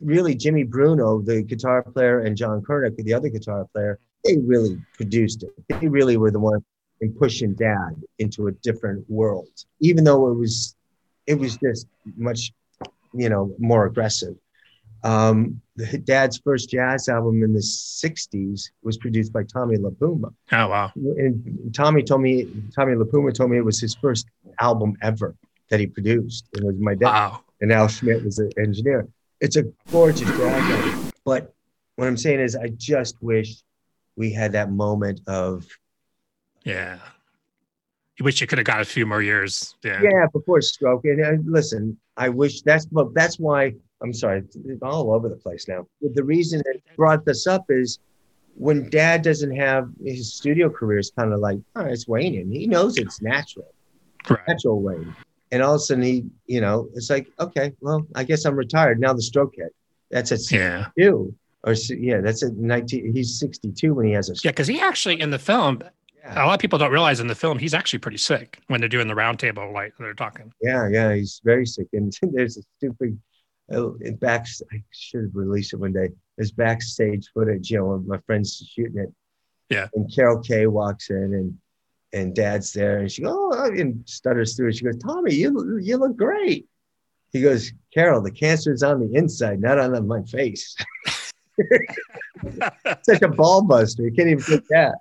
really 0.00 0.34
Jimmy 0.34 0.64
Bruno, 0.64 1.20
the 1.20 1.42
guitar 1.42 1.82
player, 1.82 2.20
and 2.20 2.36
John 2.36 2.62
Kernick, 2.62 2.96
the 2.96 3.14
other 3.14 3.28
guitar 3.28 3.66
player, 3.72 4.00
they 4.26 4.36
really 4.38 4.80
produced 4.94 5.42
it. 5.42 5.50
They 5.80 5.88
really 5.88 6.16
were 6.16 6.30
the 6.30 6.40
one 6.40 6.64
in 7.00 7.12
pushing 7.12 7.54
Dad 7.54 8.02
into 8.18 8.46
a 8.48 8.52
different 8.52 9.08
world, 9.10 9.48
even 9.80 10.04
though 10.04 10.28
it 10.30 10.34
was, 10.34 10.74
it 11.26 11.34
was 11.38 11.56
just 11.58 11.86
much, 12.16 12.52
you 13.12 13.28
know, 13.28 13.54
more 13.58 13.86
aggressive. 13.86 14.34
Um, 15.04 15.60
the- 15.76 15.98
Dad's 15.98 16.38
first 16.38 16.70
jazz 16.70 17.08
album 17.08 17.42
in 17.42 17.52
the 17.52 17.60
'60s 17.60 18.70
was 18.82 18.96
produced 18.96 19.32
by 19.32 19.42
Tommy 19.44 19.76
LiPuma, 19.76 20.32
Oh 20.52 20.68
wow. 20.68 20.90
and 20.96 21.72
Tommy 21.74 22.02
told 22.02 22.22
me, 22.22 22.46
Tommy 22.74 22.94
LiPuma 22.94 23.32
told 23.34 23.50
me 23.50 23.58
it 23.58 23.64
was 23.64 23.78
his 23.80 23.94
first 23.94 24.26
album 24.60 24.96
ever 25.02 25.36
that 25.68 25.78
he 25.80 25.86
produced. 25.86 26.46
It 26.54 26.64
was 26.64 26.76
my 26.78 26.94
dad 26.94 27.06
Wow. 27.12 27.40
and 27.60 27.70
Al 27.72 27.88
Schmitt 27.88 28.24
was 28.24 28.36
the 28.36 28.50
engineer. 28.58 29.06
It's 29.40 29.56
a 29.56 29.64
gorgeous 29.92 30.28
jazz 30.30 30.40
album. 30.40 31.10
But 31.24 31.52
what 31.96 32.08
I'm 32.08 32.16
saying 32.16 32.40
is, 32.40 32.56
I 32.56 32.68
just 32.68 33.16
wish 33.22 33.62
we 34.16 34.32
had 34.32 34.52
that 34.52 34.70
moment 34.70 35.20
of 35.26 35.66
Yeah. 36.64 36.98
You 38.18 38.24
wish 38.24 38.40
you 38.40 38.46
could 38.46 38.58
have 38.58 38.66
got 38.66 38.80
a 38.80 38.84
few 38.84 39.04
more 39.04 39.20
years. 39.20 39.74
Yeah. 39.84 40.00
yeah 40.02 40.26
before 40.32 40.62
stroke. 40.62 41.04
And 41.04 41.22
uh, 41.22 41.32
listen, 41.44 41.98
I 42.16 42.30
wish 42.30 42.62
that's 42.62 42.86
but 42.86 43.14
that's 43.14 43.38
why 43.38 43.74
I'm 44.02 44.12
sorry, 44.12 44.42
it's 44.64 44.82
all 44.82 45.12
over 45.12 45.28
the 45.28 45.36
place 45.36 45.68
now. 45.68 45.86
But 46.02 46.14
the 46.14 46.24
reason 46.24 46.62
it 46.66 46.82
brought 46.96 47.24
this 47.24 47.46
up 47.46 47.64
is 47.68 47.98
when 48.54 48.88
Dad 48.88 49.20
doesn't 49.22 49.54
have 49.54 49.90
his 50.02 50.34
studio 50.34 50.70
career 50.70 50.98
is 50.98 51.12
kind 51.16 51.32
of 51.32 51.40
like 51.40 51.58
oh, 51.76 51.84
it's 51.84 52.08
waning. 52.08 52.50
He 52.50 52.66
knows 52.66 52.96
it's 52.96 53.20
natural. 53.20 53.72
Right. 54.28 54.40
natural 54.48 54.80
way. 54.80 55.06
And 55.52 55.62
all 55.62 55.74
of 55.74 55.80
a 55.80 55.84
sudden 55.84 56.02
he, 56.02 56.24
you 56.46 56.60
know, 56.60 56.88
it's 56.94 57.08
like, 57.10 57.28
okay, 57.38 57.72
well, 57.80 58.06
I 58.14 58.24
guess 58.24 58.44
I'm 58.44 58.56
retired. 58.56 58.98
Now 58.98 59.12
the 59.12 59.22
stroke 59.22 59.54
hit. 59.56 59.74
That's 60.10 60.32
it 60.32 60.50
Yeah. 60.50 60.86
62. 60.96 61.34
Or 61.66 61.74
yeah, 61.90 62.20
that's 62.20 62.42
at 62.42 62.54
19. 62.54 63.12
He's 63.12 63.38
62 63.38 63.92
when 63.92 64.06
he 64.06 64.12
has 64.12 64.30
a 64.30 64.34
Yeah. 64.42 64.52
Because 64.52 64.68
he 64.68 64.80
actually 64.80 65.20
in 65.20 65.30
the 65.30 65.38
film, 65.38 65.82
a 66.24 66.46
lot 66.46 66.54
of 66.54 66.60
people 66.60 66.78
don't 66.78 66.92
realize 66.92 67.20
in 67.20 67.26
the 67.26 67.34
film 67.34 67.58
he's 67.58 67.74
actually 67.74 67.98
pretty 67.98 68.18
sick 68.18 68.60
when 68.68 68.80
they're 68.80 68.88
doing 68.88 69.08
the 69.08 69.14
round 69.14 69.38
table 69.38 69.72
like 69.72 69.92
they're 69.98 70.14
talking. 70.14 70.52
yeah, 70.62 70.88
yeah, 70.88 71.14
he's 71.14 71.40
very 71.44 71.66
sick. 71.66 71.88
And 71.92 72.16
there's 72.22 72.56
a 72.56 72.62
stupid 72.78 73.18
uh, 73.72 73.88
back. 74.20 74.46
I 74.72 74.82
should 74.90 75.24
have 75.24 75.34
released 75.34 75.72
it 75.72 75.80
one 75.80 75.92
day. 75.92 76.08
There's 76.36 76.52
backstage 76.52 77.28
footage, 77.34 77.70
you 77.70 77.78
know, 77.78 78.02
my 78.06 78.18
friend's 78.26 78.56
shooting 78.56 79.00
it. 79.00 79.12
Yeah. 79.68 79.88
And 79.94 80.12
Carol 80.14 80.40
Kaye 80.40 80.68
walks 80.68 81.10
in 81.10 81.16
and 81.34 81.58
and 82.12 82.34
Dad's 82.34 82.72
there, 82.72 82.98
and 82.98 83.10
she 83.10 83.22
goes, 83.22 83.34
oh, 83.34 83.64
and 83.64 84.00
stutters 84.08 84.56
through. 84.56 84.68
it. 84.68 84.76
She 84.76 84.84
goes, 84.84 84.96
Tommy, 84.98 85.34
you 85.34 85.78
you 85.82 85.96
look 85.96 86.16
great. 86.16 86.66
He 87.32 87.42
goes, 87.42 87.72
Carol, 87.92 88.22
the 88.22 88.30
cancer's 88.30 88.82
on 88.82 89.00
the 89.00 89.18
inside, 89.18 89.60
not 89.60 89.78
on 89.78 90.06
my 90.06 90.22
face. 90.22 90.76
Such 93.02 93.22
a 93.22 93.28
ball 93.28 93.62
buster. 93.62 94.02
You 94.02 94.12
can't 94.12 94.28
even 94.28 94.42
think 94.42 94.64
that. 94.70 94.94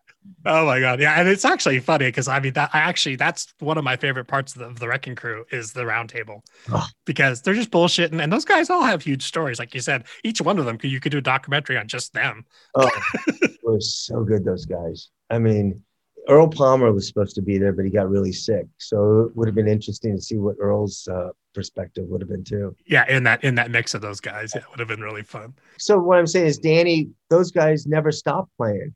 Oh 0.47 0.66
my 0.66 0.80
god, 0.80 0.99
yeah, 0.99 1.20
and 1.20 1.28
it's 1.30 1.45
actually 1.45 1.80
funny 1.80 2.08
because 2.08 2.28
I 2.28 2.39
mean 2.39 2.53
that 2.53 2.72
I 2.74 2.80
actually 2.80 3.16
that's 3.16 3.53
one 3.60 3.78
of 3.78 3.84
my 3.84 3.95
favorite 3.95 4.26
parts 4.26 4.53
of 4.56 4.60
the, 4.60 4.66
of 4.66 4.80
the 4.80 4.88
Wrecking 4.88 5.16
Crew 5.16 5.45
is 5.51 5.72
the 5.74 5.86
round 5.86 6.10
table 6.10 6.43
Oh. 6.72 6.86
because 7.06 7.41
they're 7.41 7.53
just 7.53 7.70
bullshitting, 7.70 8.20
and 8.22 8.34
those 8.34 8.45
guys 8.45 8.70
all 8.72 8.82
have 8.84 9.03
huge 9.03 9.24
stories, 9.24 9.60
like 9.60 9.76
you 9.76 9.82
said. 9.82 10.06
Each 10.24 10.41
one 10.41 10.58
of 10.58 10.66
them, 10.66 10.78
could 10.80 10.89
you 10.91 10.99
could 10.99 11.12
do 11.12 11.20
a 11.20 11.22
documentary 11.22 11.78
on 11.78 11.88
just 11.88 12.14
them. 12.14 12.43
Oh, 12.74 12.89
it 13.28 13.60
was 13.64 13.93
so 13.95 14.24
good, 14.24 14.43
those 14.43 14.66
guys. 14.66 15.10
I 15.30 15.38
mean, 15.39 15.82
Earl 16.28 16.48
Palmer 16.48 16.92
was 16.92 17.08
supposed 17.08 17.36
to 17.36 17.42
be 17.42 17.58
there, 17.58 17.72
but 17.72 17.86
he 17.86 17.92
got 17.92 18.10
really 18.10 18.32
sick. 18.32 18.66
So 18.78 19.22
it 19.22 19.36
would 19.36 19.48
have 19.48 19.56
been 19.56 19.68
interesting 19.68 20.16
to 20.16 20.22
see 20.22 20.38
what 20.38 20.56
Earl's 20.60 21.08
uh, 21.08 21.30
perspective 21.54 22.06
would 22.08 22.22
have 22.22 22.30
been 22.30 22.44
too. 22.44 22.76
Yeah, 22.86 23.06
in 23.10 23.24
that 23.24 23.44
in 23.44 23.56
that 23.56 23.72
mix 23.72 23.94
of 23.94 24.02
those 24.02 24.20
guys, 24.20 24.52
yeah, 24.56 24.62
it 24.62 24.70
would 24.70 24.80
have 24.80 24.88
been 24.88 25.02
really 25.02 25.24
fun. 25.24 25.54
So 25.78 26.00
what 26.00 26.18
I'm 26.18 26.28
saying 26.28 26.48
is, 26.48 26.58
Danny, 26.58 27.10
those 27.30 27.52
guys 27.52 27.86
never 27.86 28.12
stopped 28.12 28.52
playing. 28.58 28.96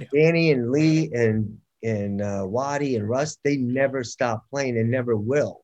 Yeah. 0.00 0.06
Danny 0.12 0.50
and 0.50 0.70
Lee 0.70 1.10
and 1.12 1.58
and 1.82 2.22
uh, 2.22 2.44
Waddy 2.46 2.96
and 2.96 3.08
Russ, 3.08 3.38
they 3.44 3.56
never 3.56 4.02
stopped 4.02 4.50
playing 4.50 4.78
and 4.78 4.90
never 4.90 5.16
will. 5.16 5.62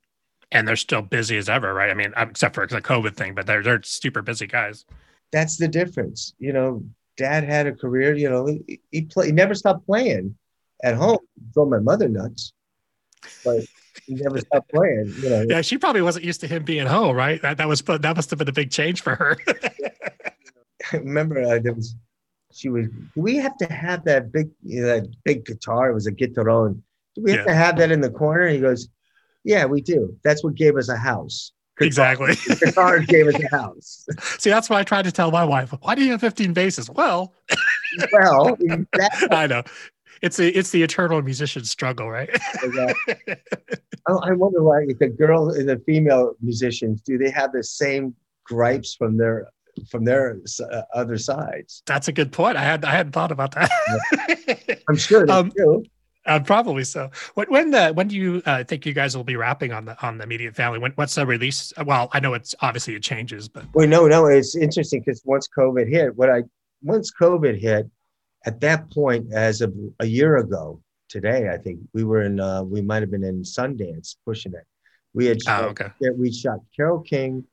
And 0.50 0.68
they're 0.68 0.76
still 0.76 1.02
busy 1.02 1.38
as 1.38 1.48
ever, 1.48 1.72
right? 1.72 1.90
I 1.90 1.94
mean, 1.94 2.12
except 2.16 2.54
for 2.54 2.66
the 2.66 2.82
COVID 2.82 3.16
thing, 3.16 3.34
but 3.34 3.46
they're 3.46 3.62
they're 3.62 3.82
super 3.82 4.20
busy 4.20 4.46
guys. 4.46 4.84
That's 5.30 5.56
the 5.56 5.68
difference. 5.68 6.34
You 6.38 6.52
know, 6.52 6.84
Dad 7.16 7.44
had 7.44 7.66
a 7.66 7.72
career. 7.72 8.14
You 8.14 8.28
know, 8.28 8.46
he, 8.46 8.80
he 8.90 9.02
play, 9.02 9.26
he 9.26 9.32
never 9.32 9.54
stopped 9.54 9.86
playing 9.86 10.36
at 10.82 10.94
home. 10.94 11.18
Drove 11.54 11.68
my 11.68 11.78
mother 11.78 12.08
nuts, 12.08 12.52
but 13.44 13.60
he 14.06 14.14
never 14.14 14.38
stopped 14.46 14.70
playing. 14.72 15.12
You 15.18 15.30
know, 15.30 15.44
Yeah, 15.48 15.60
she 15.62 15.78
probably 15.78 16.02
wasn't 16.02 16.24
used 16.24 16.40
to 16.40 16.46
him 16.46 16.64
being 16.64 16.86
home, 16.86 17.14
right? 17.16 17.40
That 17.42 17.58
that 17.58 17.68
was 17.68 17.82
that 17.82 18.16
must 18.16 18.30
have 18.30 18.38
been 18.38 18.48
a 18.48 18.52
big 18.52 18.70
change 18.70 19.02
for 19.02 19.14
her. 19.14 19.36
I 20.92 20.96
remember 20.98 21.42
uh, 21.42 21.58
there 21.58 21.74
was 21.74 21.94
she 22.54 22.68
was, 22.68 22.86
do 22.88 23.08
we 23.16 23.36
have 23.36 23.56
to 23.58 23.66
have 23.72 24.04
that 24.04 24.30
big, 24.30 24.50
you 24.62 24.82
know, 24.82 24.88
that 24.88 25.08
big 25.24 25.46
guitar? 25.46 25.88
It 25.90 25.94
was 25.94 26.06
a 26.06 26.12
guitarrón. 26.12 26.82
Do 27.14 27.22
we 27.22 27.30
have 27.30 27.40
Yeah. 27.40 27.44
to 27.46 27.54
have 27.54 27.78
that 27.78 27.90
in 27.90 28.02
the 28.02 28.10
corner? 28.10 28.46
He 28.48 28.58
goes, 28.58 28.88
yeah, 29.42 29.64
we 29.64 29.80
do. 29.80 30.14
That's 30.22 30.44
what 30.44 30.54
gave 30.54 30.76
us 30.76 30.90
a 30.90 30.96
house. 30.96 31.52
Exactly. 31.80 32.34
Guitar 32.60 32.98
gave 33.00 33.26
us 33.28 33.42
a 33.42 33.48
house. 33.56 34.06
See, 34.38 34.50
that's 34.50 34.68
what 34.68 34.78
I 34.78 34.84
tried 34.84 35.06
to 35.06 35.12
tell 35.12 35.30
my 35.30 35.44
wife. 35.44 35.72
Why 35.80 35.94
do 35.94 36.04
you 36.04 36.10
have 36.12 36.20
15 36.20 36.52
basses? 36.52 36.90
Well, 36.90 37.32
Well, 38.12 38.58
I 39.30 39.46
know. 39.46 39.62
It's 40.22 40.36
the 40.36 40.56
it's 40.56 40.70
the 40.70 40.82
eternal 40.82 41.20
musician 41.22 41.64
struggle, 41.64 42.08
right? 42.10 42.30
I 42.62 42.94
I 44.08 44.32
wonder 44.32 44.62
why 44.62 44.86
the 44.98 45.08
girl, 45.08 45.50
and 45.50 45.68
the 45.68 45.78
female 45.86 46.34
musicians, 46.40 47.02
do 47.02 47.18
they 47.18 47.30
have 47.30 47.52
the 47.52 47.62
same 47.62 48.14
gripes 48.44 48.94
from 48.94 49.16
their 49.16 49.48
from 49.90 50.04
their 50.04 50.38
uh, 50.70 50.82
other 50.94 51.18
sides? 51.18 51.82
That's 51.86 52.08
a 52.08 52.12
good 52.12 52.32
point. 52.32 52.56
I 52.56 52.62
had 52.62 52.84
I 52.84 52.90
hadn't 52.92 53.12
thought 53.12 53.32
about 53.32 53.52
that. 53.54 53.70
I'm 54.88 54.96
sure 54.96 55.26
they 55.26 55.32
Um, 55.32 55.50
do. 55.56 55.82
uh, 56.26 56.40
probably 56.40 56.84
so. 56.84 57.10
When 57.34 57.46
when 57.50 57.70
the 57.70 57.92
when 57.92 58.08
do 58.08 58.16
you 58.16 58.42
uh, 58.46 58.64
think 58.64 58.86
you 58.86 58.92
guys 58.92 59.16
will 59.16 59.24
be 59.24 59.36
wrapping 59.36 59.72
on 59.72 59.84
the 59.86 60.00
on 60.06 60.18
the 60.18 60.24
immediate 60.24 60.54
family? 60.54 60.78
When 60.78 60.92
what's 60.92 61.14
the 61.14 61.26
release? 61.26 61.72
Well, 61.84 62.10
I 62.12 62.20
know 62.20 62.34
it's 62.34 62.54
obviously 62.60 62.94
it 62.94 63.02
changes, 63.02 63.48
but 63.48 63.64
Well, 63.74 63.88
no, 63.88 64.06
no, 64.06 64.26
it's 64.26 64.54
interesting 64.56 65.00
because 65.00 65.22
once 65.24 65.48
COVID 65.56 65.88
hit, 65.88 66.16
what 66.16 66.30
I 66.30 66.42
once 66.82 67.12
COVID 67.12 67.60
hit, 67.60 67.88
at 68.44 68.60
that 68.60 68.90
point, 68.90 69.32
as 69.32 69.60
of 69.60 69.74
a 70.00 70.06
year 70.06 70.36
ago 70.38 70.80
today, 71.08 71.50
I 71.52 71.58
think 71.58 71.80
we 71.92 72.04
were 72.04 72.22
in, 72.22 72.40
uh, 72.40 72.62
we 72.62 72.80
might 72.80 73.02
have 73.02 73.10
been 73.10 73.24
in 73.24 73.42
Sundance 73.42 74.16
pushing 74.24 74.52
it. 74.54 74.64
We 75.14 75.26
had 75.26 75.38
oh, 75.46 75.64
okay, 75.66 75.90
we 76.16 76.32
shot 76.32 76.60
Carole 76.74 77.00
King, 77.00 77.44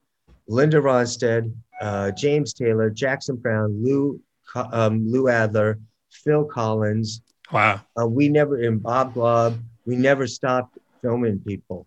Linda 0.48 0.78
Ronstadt, 0.78 1.52
uh, 1.82 2.12
James 2.12 2.54
Taylor, 2.54 2.90
Jackson 2.90 3.36
Browne, 3.36 3.84
Lou, 3.84 4.20
um, 4.56 5.10
Lou 5.12 5.28
Adler, 5.28 5.80
Phil 6.10 6.46
Collins. 6.46 7.22
wow, 7.52 7.82
Uh, 8.00 8.08
we 8.08 8.30
never, 8.30 8.62
in 8.62 8.80
Bob 8.80 9.14
Glaub, 9.14 9.60
we 9.86 9.96
never 9.96 10.26
stopped 10.26 10.78
filming 11.02 11.40
people. 11.40 11.86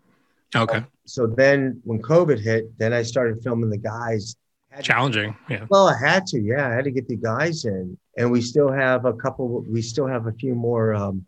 okay, 0.55 0.85
So 1.07 1.27
then 1.27 1.81
when 1.85 2.01
COVID 2.01 2.39
hit, 2.39 2.77
then 2.79 2.93
I 2.93 3.03
started 3.03 3.43
filming 3.43 3.71
the 3.71 3.79
guys. 3.79 4.37
Had 4.71 4.79
to 4.79 4.83
challenging, 4.85 5.37
yeah. 5.49 5.67
well, 5.69 5.89
I 5.89 5.99
had 5.99 6.27
to, 6.29 6.41
yeah. 6.41 6.69
I 6.69 6.73
had 6.73 6.85
to 6.85 6.91
get 6.91 7.09
the 7.09 7.17
guys 7.17 7.65
in, 7.65 7.99
and 8.17 8.31
we 8.31 8.41
still 8.41 8.71
have 8.71 9.05
a 9.05 9.13
couple. 9.13 9.65
We 9.69 9.83
still 9.83 10.07
have 10.07 10.27
a 10.27 10.33
few 10.33 10.55
more 10.55 10.95
um, 10.95 11.27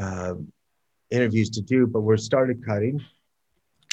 uh, 0.00 0.34
interviews 1.10 1.50
to 1.50 1.60
do, 1.60 1.86
but 1.86 2.00
we're 2.00 2.16
started 2.16 2.64
cutting. 2.64 3.02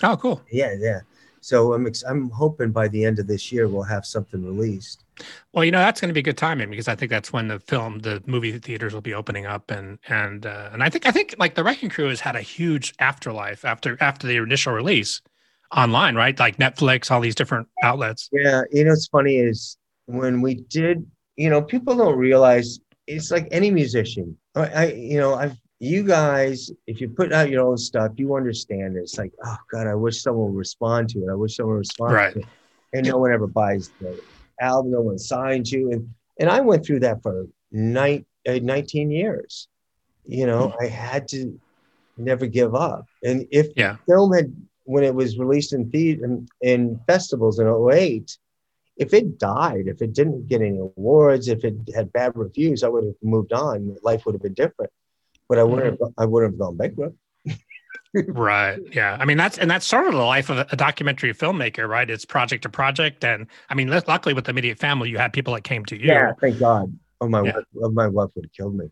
Oh, 0.03 0.17
cool. 0.17 0.41
Yeah, 0.51 0.75
yeah. 0.79 1.01
So 1.41 1.73
I'm 1.73 1.87
ex- 1.87 2.03
I'm 2.03 2.29
hoping 2.29 2.71
by 2.71 2.87
the 2.87 3.03
end 3.03 3.17
of 3.17 3.27
this 3.27 3.51
year 3.51 3.67
we'll 3.67 3.83
have 3.83 4.05
something 4.05 4.45
released. 4.45 5.03
Well, 5.53 5.65
you 5.65 5.71
know 5.71 5.79
that's 5.79 5.99
going 5.99 6.09
to 6.09 6.13
be 6.13 6.21
good 6.21 6.37
timing 6.37 6.69
because 6.69 6.87
I 6.87 6.95
think 6.95 7.09
that's 7.09 7.33
when 7.33 7.47
the 7.47 7.59
film, 7.59 7.99
the 7.99 8.23
movie 8.27 8.57
theaters 8.59 8.93
will 8.93 9.01
be 9.01 9.13
opening 9.13 9.47
up, 9.47 9.71
and 9.71 9.97
and 10.07 10.45
uh, 10.45 10.69
and 10.71 10.83
I 10.83 10.89
think 10.89 11.07
I 11.07 11.11
think 11.11 11.35
like 11.39 11.55
the 11.55 11.63
Wrecking 11.63 11.89
Crew 11.89 12.09
has 12.09 12.19
had 12.19 12.35
a 12.35 12.41
huge 12.41 12.93
afterlife 12.99 13.65
after 13.65 13.97
after 14.01 14.27
the 14.27 14.37
initial 14.37 14.73
release 14.73 15.21
online, 15.75 16.15
right? 16.15 16.37
Like 16.37 16.57
Netflix, 16.57 17.09
all 17.09 17.21
these 17.21 17.35
different 17.35 17.67
outlets. 17.83 18.29
Yeah, 18.31 18.61
you 18.71 18.83
know 18.83 18.91
what's 18.91 19.07
funny 19.07 19.37
is 19.37 19.77
when 20.05 20.41
we 20.41 20.55
did, 20.55 21.09
you 21.41 21.49
know, 21.49 21.61
people 21.61 21.95
don't 21.95 22.17
realize 22.17 22.79
it's 23.07 23.31
like 23.31 23.47
any 23.51 23.71
musician. 23.71 24.37
I, 24.53 24.65
I 24.81 24.85
you 24.93 25.17
know, 25.17 25.33
I've 25.33 25.57
you 25.79 26.03
guys, 26.03 26.69
if 26.85 27.01
you 27.01 27.09
put 27.09 27.33
out 27.33 27.49
your 27.49 27.65
own 27.67 27.77
stuff, 27.77 28.11
you 28.15 28.35
understand 28.35 28.95
it. 28.95 28.99
It's 28.99 29.17
like, 29.17 29.33
oh 29.43 29.57
God, 29.71 29.87
I 29.87 29.95
wish 29.95 30.21
someone 30.21 30.49
would 30.51 30.59
respond 30.59 31.09
to 31.09 31.19
it. 31.19 31.31
I 31.31 31.33
wish 31.33 31.55
someone 31.55 31.73
would 31.77 31.79
respond 31.79 32.13
Right. 32.13 32.33
to 32.33 32.39
it. 32.41 32.45
And 32.93 33.07
no 33.07 33.17
one 33.17 33.31
ever 33.31 33.47
buys 33.47 33.91
the 33.99 34.19
album, 34.59 34.91
no 34.91 35.01
one 35.01 35.17
signs 35.17 35.71
you. 35.71 35.91
And 35.91 36.07
and 36.39 36.47
I 36.47 36.61
went 36.61 36.85
through 36.85 36.99
that 36.99 37.23
for 37.23 37.47
nine, 37.71 38.23
uh, 38.47 38.59
19 38.61 39.09
years. 39.09 39.67
You 40.27 40.45
know, 40.45 40.75
I 40.79 40.85
had 40.85 41.27
to 41.29 41.59
never 42.17 42.45
give 42.45 42.75
up. 42.75 43.07
And 43.23 43.47
if 43.49 43.67
Yeah. 43.75 43.93
the 44.05 44.13
film 44.13 44.33
had 44.33 44.53
when 44.83 45.03
it 45.03 45.15
was 45.15 45.39
released 45.39 45.73
in 45.73 45.89
theater 45.89 46.25
in, 46.25 46.47
in 46.61 46.99
festivals 47.07 47.57
in 47.57 47.67
08, 47.67 48.37
if 48.97 49.13
it 49.13 49.39
died, 49.39 49.87
if 49.87 50.01
it 50.01 50.13
didn't 50.13 50.47
get 50.47 50.61
any 50.61 50.77
awards, 50.77 51.47
if 51.47 51.63
it 51.63 51.75
had 51.95 52.13
bad 52.13 52.33
reviews, 52.35 52.83
I 52.83 52.89
would 52.89 53.05
have 53.05 53.13
moved 53.21 53.53
on. 53.53 53.95
Life 54.03 54.25
would 54.25 54.35
have 54.35 54.41
been 54.41 54.53
different. 54.53 54.91
But 55.49 55.59
I 55.59 55.63
wouldn't 55.63 55.95
mm-hmm. 55.95 56.03
have 56.03 56.13
I 56.17 56.25
wouldn't 56.25 56.53
have 56.53 56.59
gone 56.59 56.77
bankrupt. 56.77 57.15
Right. 58.13 58.77
Yeah. 58.91 59.15
I 59.17 59.23
mean, 59.23 59.37
that's 59.37 59.57
and 59.57 59.71
that's 59.71 59.85
sort 59.85 60.05
of 60.07 60.13
the 60.13 60.19
life 60.19 60.49
of 60.49 60.57
a 60.57 60.75
documentary 60.75 61.33
filmmaker, 61.33 61.87
right? 61.87 62.09
It's 62.09 62.25
project 62.25 62.63
to 62.63 62.69
project, 62.69 63.23
and 63.23 63.47
I 63.69 63.75
mean, 63.75 63.89
luckily 63.89 64.33
with 64.33 64.45
the 64.45 64.51
immediate 64.51 64.79
family, 64.79 65.09
you 65.09 65.17
had 65.17 65.31
people 65.31 65.53
that 65.53 65.63
came 65.63 65.85
to 65.85 65.97
you. 65.97 66.07
Yeah, 66.07 66.33
thank 66.41 66.59
God. 66.59 66.93
Oh 67.21 67.29
my 67.29 67.41
Yeah. 67.41 67.55
wife, 67.55 67.65
oh, 67.81 67.89
my 67.89 68.07
wife 68.07 68.29
would 68.35 68.45
have 68.45 68.51
killed 68.51 68.75
me. 68.75 68.87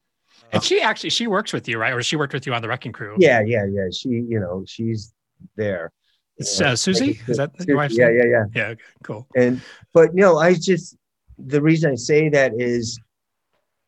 And 0.54 0.64
she 0.64 0.82
actually 0.82 1.10
she 1.10 1.28
works 1.28 1.52
with 1.52 1.68
you, 1.68 1.78
right? 1.78 1.94
Or 1.94 2.02
she 2.02 2.16
worked 2.16 2.34
with 2.34 2.48
you 2.48 2.54
on 2.54 2.62
the 2.62 2.70
Wrecking 2.70 2.94
Crew. 2.94 3.18
Yeah, 3.20 3.42
yeah, 3.42 3.66
yeah. 3.70 3.90
She, 3.92 4.10
you 4.10 4.40
know, 4.40 4.64
she's 4.66 5.14
there. 5.58 5.92
It's 6.40 6.62
uh, 6.62 6.76
Susie. 6.76 7.20
Is 7.28 7.38
that 7.38 7.52
your 7.68 7.78
wife's 7.78 7.98
Yeah, 7.98 8.10
yeah, 8.10 8.24
yeah. 8.24 8.46
Yeah. 8.56 8.68
Okay, 8.70 8.82
cool. 9.04 9.28
And 9.36 9.62
but 9.94 10.10
you 10.16 10.22
know, 10.22 10.38
I 10.38 10.54
just 10.54 10.96
the 11.38 11.62
reason 11.62 11.92
I 11.92 11.96
say 11.96 12.30
that 12.30 12.54
is 12.58 13.00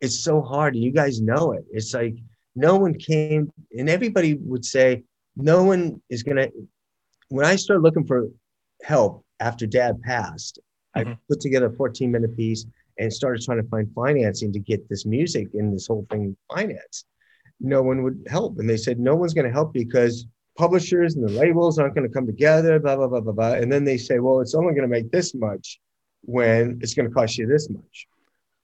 it's 0.02 0.20
so 0.20 0.42
hard. 0.42 0.76
You 0.76 0.92
guys 0.92 1.22
know 1.22 1.54
it. 1.54 1.64
It's 1.72 1.94
like 1.94 2.16
no 2.56 2.78
one 2.78 2.94
came, 2.96 3.52
and 3.78 3.90
everybody 3.90 4.34
would 4.36 4.66
say 4.66 5.04
no 5.36 5.64
one 5.64 6.02
is 6.10 6.24
gonna. 6.24 6.48
When 7.30 7.46
I 7.46 7.56
started 7.56 7.82
looking 7.84 8.06
for 8.06 8.28
help 8.84 9.24
after 9.40 9.66
Dad 9.66 10.02
passed, 10.02 10.60
I 10.94 11.06
Mhm. 11.06 11.18
put 11.30 11.40
together 11.40 11.68
a 11.68 11.74
14 11.74 12.12
minute 12.12 12.36
piece 12.36 12.66
and 13.00 13.12
started 13.14 13.42
trying 13.42 13.62
to 13.64 13.70
find 13.70 13.90
financing 13.94 14.52
to 14.52 14.60
get 14.60 14.88
this 14.90 15.06
music 15.06 15.48
and 15.54 15.74
this 15.74 15.88
whole 15.88 16.06
thing 16.12 16.36
financed. 16.54 17.06
No 17.62 17.82
one 17.82 18.04
would 18.04 18.26
help, 18.28 18.60
and 18.60 18.70
they 18.70 18.76
said 18.76 19.00
no 19.00 19.16
one's 19.16 19.34
going 19.34 19.48
to 19.48 19.54
help 19.54 19.72
because 19.72 20.26
publishers 20.58 21.16
and 21.16 21.28
the 21.28 21.32
labels 21.32 21.80
aren't 21.80 21.96
going 21.96 22.08
to 22.08 22.14
come 22.14 22.26
together. 22.26 22.80
Blah 22.80 22.96
blah 22.98 23.08
blah 23.08 23.22
blah 23.22 23.34
blah. 23.34 23.54
And 23.54 23.72
then 23.72 23.84
they 23.84 23.98
say, 23.98 24.20
well, 24.20 24.42
it's 24.42 24.56
only 24.56 24.74
going 24.74 24.84
to 24.84 24.88
make 24.88 25.12
this 25.12 25.34
much 25.34 25.80
when 26.24 26.80
it's 26.82 26.94
going 26.94 27.08
to 27.08 27.14
cost 27.14 27.38
you 27.38 27.48
this 27.48 27.70
much. 27.70 28.08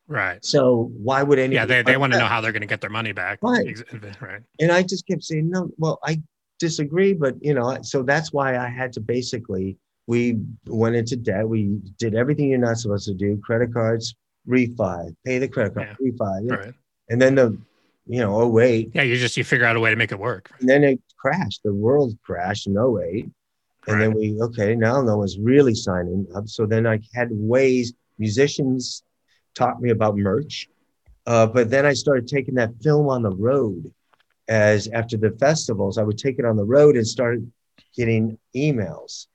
Right. 0.07 0.43
So 0.45 0.91
why 0.97 1.21
would 1.21 1.37
any? 1.37 1.55
Yeah. 1.55 1.65
They, 1.65 1.81
they 1.81 1.97
want 1.97 2.13
to 2.13 2.19
know 2.19 2.27
how 2.27 2.39
they're 2.39 2.53
going 2.53 2.61
to 2.61 2.67
get 2.67 2.81
their 2.81 2.89
money 2.89 3.11
back. 3.11 3.39
Right. 3.41 3.77
Right. 4.21 4.41
And 4.59 4.71
I 4.71 4.83
just 4.83 5.05
kept 5.05 5.23
saying, 5.23 5.49
no, 5.49 5.69
well, 5.77 5.99
I 6.03 6.21
disagree, 6.59 7.13
but 7.13 7.35
you 7.41 7.53
know, 7.53 7.79
so 7.81 8.03
that's 8.03 8.31
why 8.31 8.57
I 8.57 8.69
had 8.69 8.93
to 8.93 9.01
basically, 9.01 9.77
we 10.07 10.39
went 10.65 10.95
into 10.95 11.17
debt. 11.17 11.47
We 11.47 11.79
did 11.99 12.15
everything 12.15 12.49
you're 12.49 12.57
not 12.57 12.77
supposed 12.77 13.05
to 13.07 13.13
do 13.13 13.37
credit 13.43 13.73
cards, 13.73 14.15
refi, 14.47 15.13
pay 15.25 15.39
the 15.39 15.47
credit 15.49 15.73
card, 15.73 15.97
refi. 16.01 16.43
you 16.43 16.47
know. 16.47 16.57
Right. 16.57 16.73
And 17.09 17.21
then 17.21 17.35
the, 17.35 17.57
you 18.05 18.19
know, 18.19 18.39
oh, 18.41 18.47
wait. 18.47 18.91
Yeah. 18.93 19.01
You 19.01 19.17
just 19.17 19.35
you 19.35 19.43
figure 19.43 19.65
out 19.65 19.75
a 19.75 19.79
way 19.81 19.89
to 19.89 19.97
make 19.97 20.13
it 20.13 20.19
work. 20.19 20.49
And 20.61 20.69
then 20.69 20.83
it 20.85 21.01
crashed. 21.17 21.61
The 21.63 21.73
world 21.73 22.17
crashed 22.23 22.67
in 22.67 22.77
08. 22.77 23.29
And 23.87 24.01
then 24.01 24.13
we, 24.13 24.37
okay, 24.41 24.75
now 24.75 25.01
no 25.01 25.17
one's 25.17 25.39
really 25.39 25.73
signing 25.73 26.27
up. 26.35 26.49
So 26.49 26.65
then 26.65 26.85
I 26.85 26.99
had 27.15 27.29
ways, 27.31 27.93
musicians 28.17 29.03
taught 29.55 29.81
me 29.81 29.91
about 29.91 30.17
merch. 30.17 30.67
Uh, 31.25 31.47
but 31.47 31.69
then 31.69 31.85
I 31.85 31.93
started 31.93 32.27
taking 32.27 32.55
that 32.55 32.71
film 32.81 33.07
on 33.07 33.21
the 33.21 33.31
road 33.31 33.93
as 34.47 34.87
after 34.89 35.17
the 35.17 35.31
festivals, 35.31 35.97
I 35.97 36.03
would 36.03 36.17
take 36.17 36.39
it 36.39 36.45
on 36.45 36.55
the 36.55 36.63
road 36.63 36.95
and 36.95 37.07
started 37.07 37.49
getting 37.95 38.37
emails. 38.55 39.27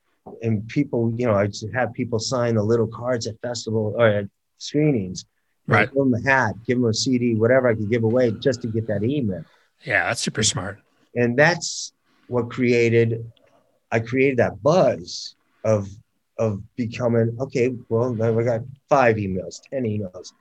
And 0.43 0.67
people, 0.69 1.13
you 1.17 1.27
know, 1.27 1.35
I'd 1.35 1.55
have 1.75 1.93
people 1.93 2.19
sign 2.19 2.55
the 2.55 2.63
little 2.63 2.87
cards 2.87 3.27
at 3.27 3.41
festival 3.41 3.95
or 3.97 4.07
at 4.07 4.27
screenings. 4.59 5.25
Right. 5.67 5.89
Give 5.89 5.95
them 5.95 6.15
a 6.15 6.23
hat, 6.23 6.55
give 6.67 6.79
them 6.79 6.89
a 6.89 6.95
CD, 6.95 7.35
whatever 7.35 7.69
I 7.69 7.75
could 7.75 7.91
give 7.91 8.05
away 8.05 8.33
just 8.33 8.63
to 8.63 8.69
get 8.69 8.87
that 8.89 9.03
email 9.03 9.45
Yeah. 9.85 10.07
That's 10.07 10.21
super 10.21 10.43
smart. 10.43 10.82
And 11.15 11.37
that's 11.39 11.93
what 12.29 12.51
created 12.51 13.31
i 13.91 13.99
created 14.01 14.39
that 14.39 14.63
buzz 14.63 15.37
of 15.65 15.87
of 16.39 16.63
becoming 16.77 17.37
okay 17.39 17.71
well 17.91 18.15
now 18.15 18.33
we 18.33 18.43
got 18.45 18.61
five 18.89 19.17
emails 19.17 19.61
10 19.71 19.83
emails 19.83 20.33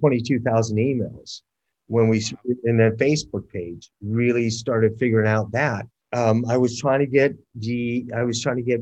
22000 0.00 0.76
emails 0.76 1.42
when 1.86 2.08
we 2.08 2.22
and 2.64 2.80
then 2.80 2.96
facebook 2.96 3.48
page 3.50 3.90
really 4.02 4.50
started 4.50 4.98
figuring 4.98 5.28
out 5.28 5.50
that 5.52 5.86
um, 6.12 6.44
i 6.48 6.56
was 6.56 6.78
trying 6.78 7.00
to 7.00 7.06
get 7.06 7.32
the 7.54 8.04
i 8.16 8.22
was 8.22 8.40
trying 8.42 8.56
to 8.56 8.62
get 8.62 8.80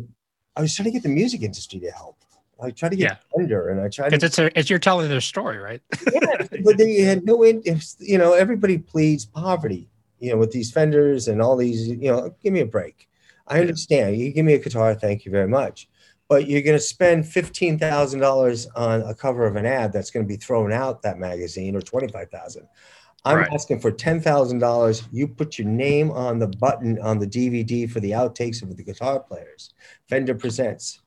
i 0.56 0.60
was 0.60 0.74
trying 0.74 0.84
to 0.86 0.90
get 0.92 1.02
the 1.02 1.08
music 1.08 1.42
industry 1.42 1.78
to 1.80 1.90
help 1.90 2.16
i 2.62 2.70
tried 2.70 2.90
to 2.90 2.96
get 2.96 3.10
Yeah. 3.10 3.16
Fender 3.36 3.68
and 3.70 3.80
i 3.80 3.88
tried 3.88 4.10
to 4.10 4.16
Because 4.16 4.22
it's 4.24 4.38
a, 4.38 4.58
it's 4.58 4.70
you're 4.70 4.78
telling 4.78 5.08
their 5.10 5.20
story, 5.20 5.58
right? 5.58 5.82
yeah, 6.12 6.46
but 6.64 6.78
they 6.78 7.00
had 7.00 7.24
no 7.24 7.42
in, 7.42 7.60
if, 7.66 7.84
you 7.98 8.16
know 8.16 8.32
everybody 8.32 8.78
pleads 8.78 9.26
poverty 9.26 9.88
you 10.18 10.30
know 10.30 10.36
with 10.38 10.52
these 10.52 10.70
fenders 10.72 11.28
and 11.28 11.40
all 11.42 11.56
these 11.56 11.88
you 11.88 12.10
know 12.10 12.34
give 12.42 12.52
me 12.52 12.60
a 12.60 12.66
break 12.66 13.08
i 13.46 13.60
understand 13.60 14.16
you 14.16 14.32
give 14.32 14.44
me 14.44 14.54
a 14.54 14.58
guitar 14.58 14.94
thank 14.94 15.24
you 15.24 15.30
very 15.30 15.48
much 15.48 15.88
but 16.28 16.48
you're 16.48 16.62
going 16.62 16.76
to 16.76 16.82
spend 16.82 17.24
$15000 17.24 18.66
on 18.74 19.02
a 19.02 19.14
cover 19.14 19.46
of 19.46 19.54
an 19.54 19.64
ad 19.64 19.92
that's 19.92 20.10
going 20.10 20.24
to 20.24 20.28
be 20.28 20.36
thrown 20.36 20.72
out 20.72 21.02
that 21.02 21.18
magazine 21.18 21.76
or 21.76 21.80
25000 21.80 22.66
i'm 23.24 23.38
Right. 23.38 23.52
asking 23.52 23.80
for 23.80 23.90
$10000 23.92 25.08
you 25.12 25.28
put 25.28 25.58
your 25.58 25.68
name 25.68 26.10
on 26.10 26.38
the 26.38 26.48
button 26.48 26.98
on 27.00 27.18
the 27.18 27.26
dvd 27.26 27.90
for 27.90 28.00
the 28.00 28.10
outtakes 28.12 28.62
of 28.62 28.76
the 28.76 28.82
guitar 28.84 29.20
players 29.20 29.72
fender 30.08 30.34
presents 30.34 31.00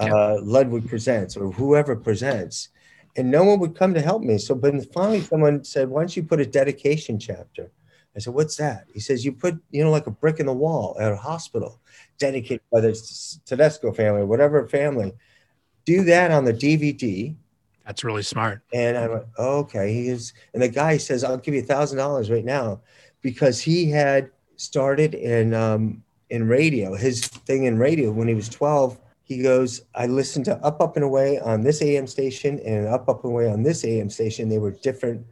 Yeah. 0.00 0.14
uh, 0.14 0.36
ludwig 0.42 0.88
presents 0.88 1.36
or 1.36 1.50
whoever 1.52 1.96
presents 1.96 2.68
and 3.16 3.30
no 3.30 3.42
one 3.42 3.58
would 3.58 3.74
come 3.74 3.94
to 3.94 4.00
help 4.00 4.22
me. 4.22 4.38
So, 4.38 4.54
but 4.54 4.74
finally, 4.92 5.20
someone 5.22 5.64
said, 5.64 5.88
"Why 5.88 6.02
don't 6.02 6.16
you 6.16 6.22
put 6.22 6.40
a 6.40 6.46
dedication 6.46 7.18
chapter?" 7.18 7.72
I 8.18 8.20
said, 8.20 8.34
"What's 8.34 8.56
that?" 8.56 8.86
He 8.92 9.00
says, 9.00 9.24
"You 9.24 9.32
put, 9.32 9.56
you 9.70 9.84
know, 9.84 9.90
like 9.90 10.06
a 10.06 10.10
brick 10.10 10.40
in 10.40 10.46
the 10.46 10.52
wall 10.52 10.96
at 11.00 11.12
a 11.12 11.16
hospital, 11.16 11.80
dedicated 12.18 12.62
by 12.72 12.80
the 12.80 13.40
Tedesco 13.46 13.92
family, 13.92 14.22
or 14.22 14.26
whatever 14.26 14.66
family. 14.66 15.12
Do 15.84 16.02
that 16.04 16.30
on 16.30 16.44
the 16.44 16.52
DVD." 16.52 17.36
That's 17.86 18.04
really 18.04 18.22
smart. 18.22 18.60
And 18.74 18.98
I 18.98 19.06
went, 19.06 19.24
oh, 19.38 19.58
"Okay." 19.60 19.94
He 19.94 20.08
is, 20.08 20.32
and 20.52 20.62
the 20.62 20.68
guy 20.68 20.96
says, 20.96 21.22
"I'll 21.22 21.38
give 21.38 21.54
you 21.54 21.60
a 21.60 21.64
thousand 21.64 21.98
dollars 21.98 22.30
right 22.30 22.44
now," 22.44 22.80
because 23.22 23.60
he 23.60 23.88
had 23.88 24.30
started 24.56 25.14
in 25.14 25.54
um, 25.54 26.02
in 26.30 26.48
radio. 26.48 26.96
His 26.96 27.26
thing 27.26 27.64
in 27.64 27.78
radio 27.78 28.10
when 28.10 28.26
he 28.26 28.34
was 28.34 28.48
twelve 28.48 28.98
he 29.28 29.42
goes, 29.42 29.82
I 29.94 30.06
listened 30.06 30.46
to 30.46 30.56
Up, 30.64 30.80
Up 30.80 30.96
and 30.96 31.04
Away 31.04 31.38
on 31.38 31.60
this 31.60 31.82
AM 31.82 32.06
station 32.06 32.58
and 32.60 32.86
Up, 32.86 33.10
Up 33.10 33.24
and 33.24 33.32
Away 33.34 33.50
on 33.50 33.62
this 33.62 33.84
AM 33.84 34.08
station. 34.08 34.48
They 34.48 34.56
were 34.56 34.70
different 34.70 35.26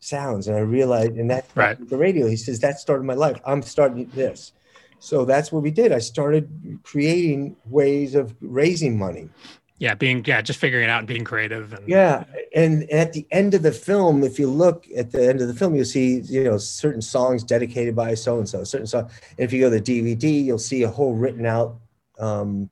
sounds. 0.00 0.48
And 0.48 0.56
I 0.56 0.60
realized, 0.60 1.12
and 1.12 1.30
that 1.30 1.46
right. 1.54 1.88
the 1.88 1.96
radio, 1.96 2.26
he 2.26 2.36
says, 2.36 2.60
that 2.60 2.80
started 2.80 3.04
my 3.04 3.14
life. 3.14 3.40
I'm 3.46 3.62
starting 3.62 4.10
this. 4.14 4.52
So 4.98 5.24
that's 5.24 5.50
what 5.50 5.62
we 5.62 5.70
did. 5.70 5.92
I 5.92 5.98
started 5.98 6.80
creating 6.82 7.56
ways 7.66 8.14
of 8.14 8.34
raising 8.40 8.98
money. 8.98 9.30
Yeah, 9.78 9.94
being 9.94 10.22
yeah, 10.26 10.42
just 10.42 10.58
figuring 10.58 10.84
it 10.84 10.90
out 10.90 10.98
and 10.98 11.08
being 11.08 11.24
creative. 11.24 11.72
And 11.72 11.88
yeah, 11.88 12.24
and 12.54 12.82
at 12.90 13.14
the 13.14 13.26
end 13.30 13.54
of 13.54 13.62
the 13.62 13.72
film, 13.72 14.22
if 14.22 14.38
you 14.38 14.46
look 14.46 14.86
at 14.94 15.10
the 15.10 15.26
end 15.26 15.40
of 15.40 15.48
the 15.48 15.54
film, 15.54 15.74
you'll 15.74 15.86
see 15.86 16.20
you 16.20 16.44
know 16.44 16.58
certain 16.58 17.00
songs 17.00 17.42
dedicated 17.42 17.96
by 17.96 18.12
so 18.12 18.36
and 18.36 18.46
so, 18.46 18.62
certain 18.62 18.86
song. 18.86 19.08
And 19.38 19.38
if 19.38 19.54
you 19.54 19.60
go 19.60 19.70
to 19.70 19.80
the 19.80 20.16
DVD, 20.16 20.44
you'll 20.44 20.58
see 20.58 20.82
a 20.82 20.90
whole 20.90 21.14
written 21.14 21.46
out 21.46 21.78
um, 22.18 22.68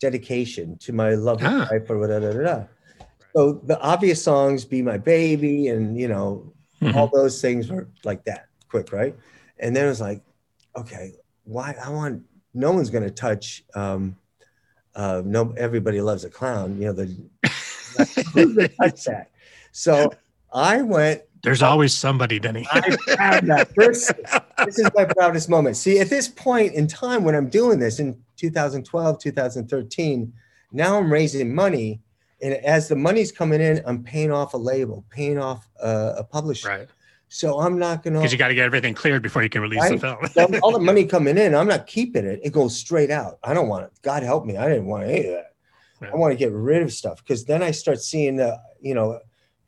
dedication 0.00 0.78
to 0.78 0.92
my 0.92 1.14
lovely 1.14 1.48
ah. 1.48 1.66
wife 1.68 1.90
or 1.90 1.98
whatever. 1.98 2.68
So 3.34 3.54
the 3.54 3.80
obvious 3.80 4.22
songs, 4.22 4.64
"Be 4.64 4.82
My 4.82 4.98
Baby," 4.98 5.66
and 5.66 5.98
you 5.98 6.06
know, 6.06 6.52
mm-hmm. 6.82 6.98
all 6.98 7.08
those 7.08 7.40
things 7.40 7.70
were 7.70 7.88
like 8.04 8.24
that, 8.24 8.48
quick, 8.68 8.92
right? 8.92 9.14
And 9.58 9.74
then 9.74 9.86
it 9.86 9.88
was 9.88 10.00
like, 10.00 10.22
okay, 10.76 11.12
why? 11.44 11.74
I 11.82 11.90
want 11.90 12.22
no 12.54 12.72
one's 12.72 12.90
going 12.90 13.04
to 13.04 13.10
touch. 13.10 13.64
Um, 13.74 14.16
uh, 14.94 15.22
no, 15.24 15.54
everybody 15.56 16.00
loves 16.00 16.24
a 16.24 16.30
clown. 16.30 16.78
You 16.78 16.86
know, 16.86 16.92
the 16.92 17.04
who's 18.34 18.54
going 18.54 18.68
to 18.68 18.68
touch 18.68 19.04
that? 19.04 19.30
So 19.72 20.12
I 20.52 20.82
went. 20.82 21.22
There's 21.42 21.62
always 21.62 21.92
somebody, 21.92 22.38
Denny. 22.38 22.66
I 22.70 22.96
found 23.16 23.50
that. 23.50 23.74
This, 23.76 24.12
this 24.64 24.78
is 24.78 24.88
my 24.94 25.04
proudest 25.06 25.48
moment. 25.48 25.76
See, 25.76 25.98
at 25.98 26.08
this 26.08 26.28
point 26.28 26.74
in 26.74 26.86
time 26.86 27.24
when 27.24 27.34
I'm 27.34 27.48
doing 27.48 27.80
this, 27.80 27.98
in 27.98 28.16
2012, 28.42 29.18
2013. 29.20 30.32
Now 30.72 30.98
I'm 30.98 31.12
raising 31.12 31.54
money. 31.54 32.00
And 32.42 32.54
as 32.54 32.88
the 32.88 32.96
money's 32.96 33.30
coming 33.30 33.60
in, 33.60 33.82
I'm 33.86 34.02
paying 34.02 34.32
off 34.32 34.54
a 34.54 34.56
label, 34.56 35.04
paying 35.10 35.38
off 35.38 35.68
a, 35.80 36.14
a 36.18 36.24
publisher. 36.24 36.68
Right. 36.68 36.88
So 37.28 37.60
I'm 37.60 37.78
not 37.78 38.02
going 38.02 38.12
to. 38.14 38.20
Because 38.20 38.32
you 38.32 38.38
got 38.38 38.48
to 38.48 38.54
get 38.54 38.66
everything 38.66 38.92
cleared 38.92 39.22
before 39.22 39.42
you 39.42 39.48
can 39.48 39.62
release 39.62 39.80
right? 39.80 39.98
the 39.98 40.28
film. 40.28 40.60
all 40.62 40.72
the 40.72 40.78
money 40.78 41.04
coming 41.06 41.38
in, 41.38 41.54
I'm 41.54 41.68
not 41.68 41.86
keeping 41.86 42.26
it. 42.26 42.40
It 42.42 42.52
goes 42.52 42.76
straight 42.76 43.10
out. 43.10 43.38
I 43.42 43.54
don't 43.54 43.68
want 43.68 43.84
it. 43.84 43.92
God 44.02 44.22
help 44.22 44.44
me. 44.44 44.56
I 44.56 44.68
didn't 44.68 44.86
want 44.86 45.04
any 45.04 45.20
of 45.20 45.32
that. 45.32 45.54
Yeah. 46.02 46.10
I 46.12 46.16
want 46.16 46.32
to 46.32 46.36
get 46.36 46.52
rid 46.52 46.82
of 46.82 46.92
stuff 46.92 47.22
because 47.22 47.44
then 47.44 47.62
I 47.62 47.70
start 47.70 48.00
seeing 48.00 48.36
the, 48.36 48.60
you 48.80 48.94
know, 48.94 49.18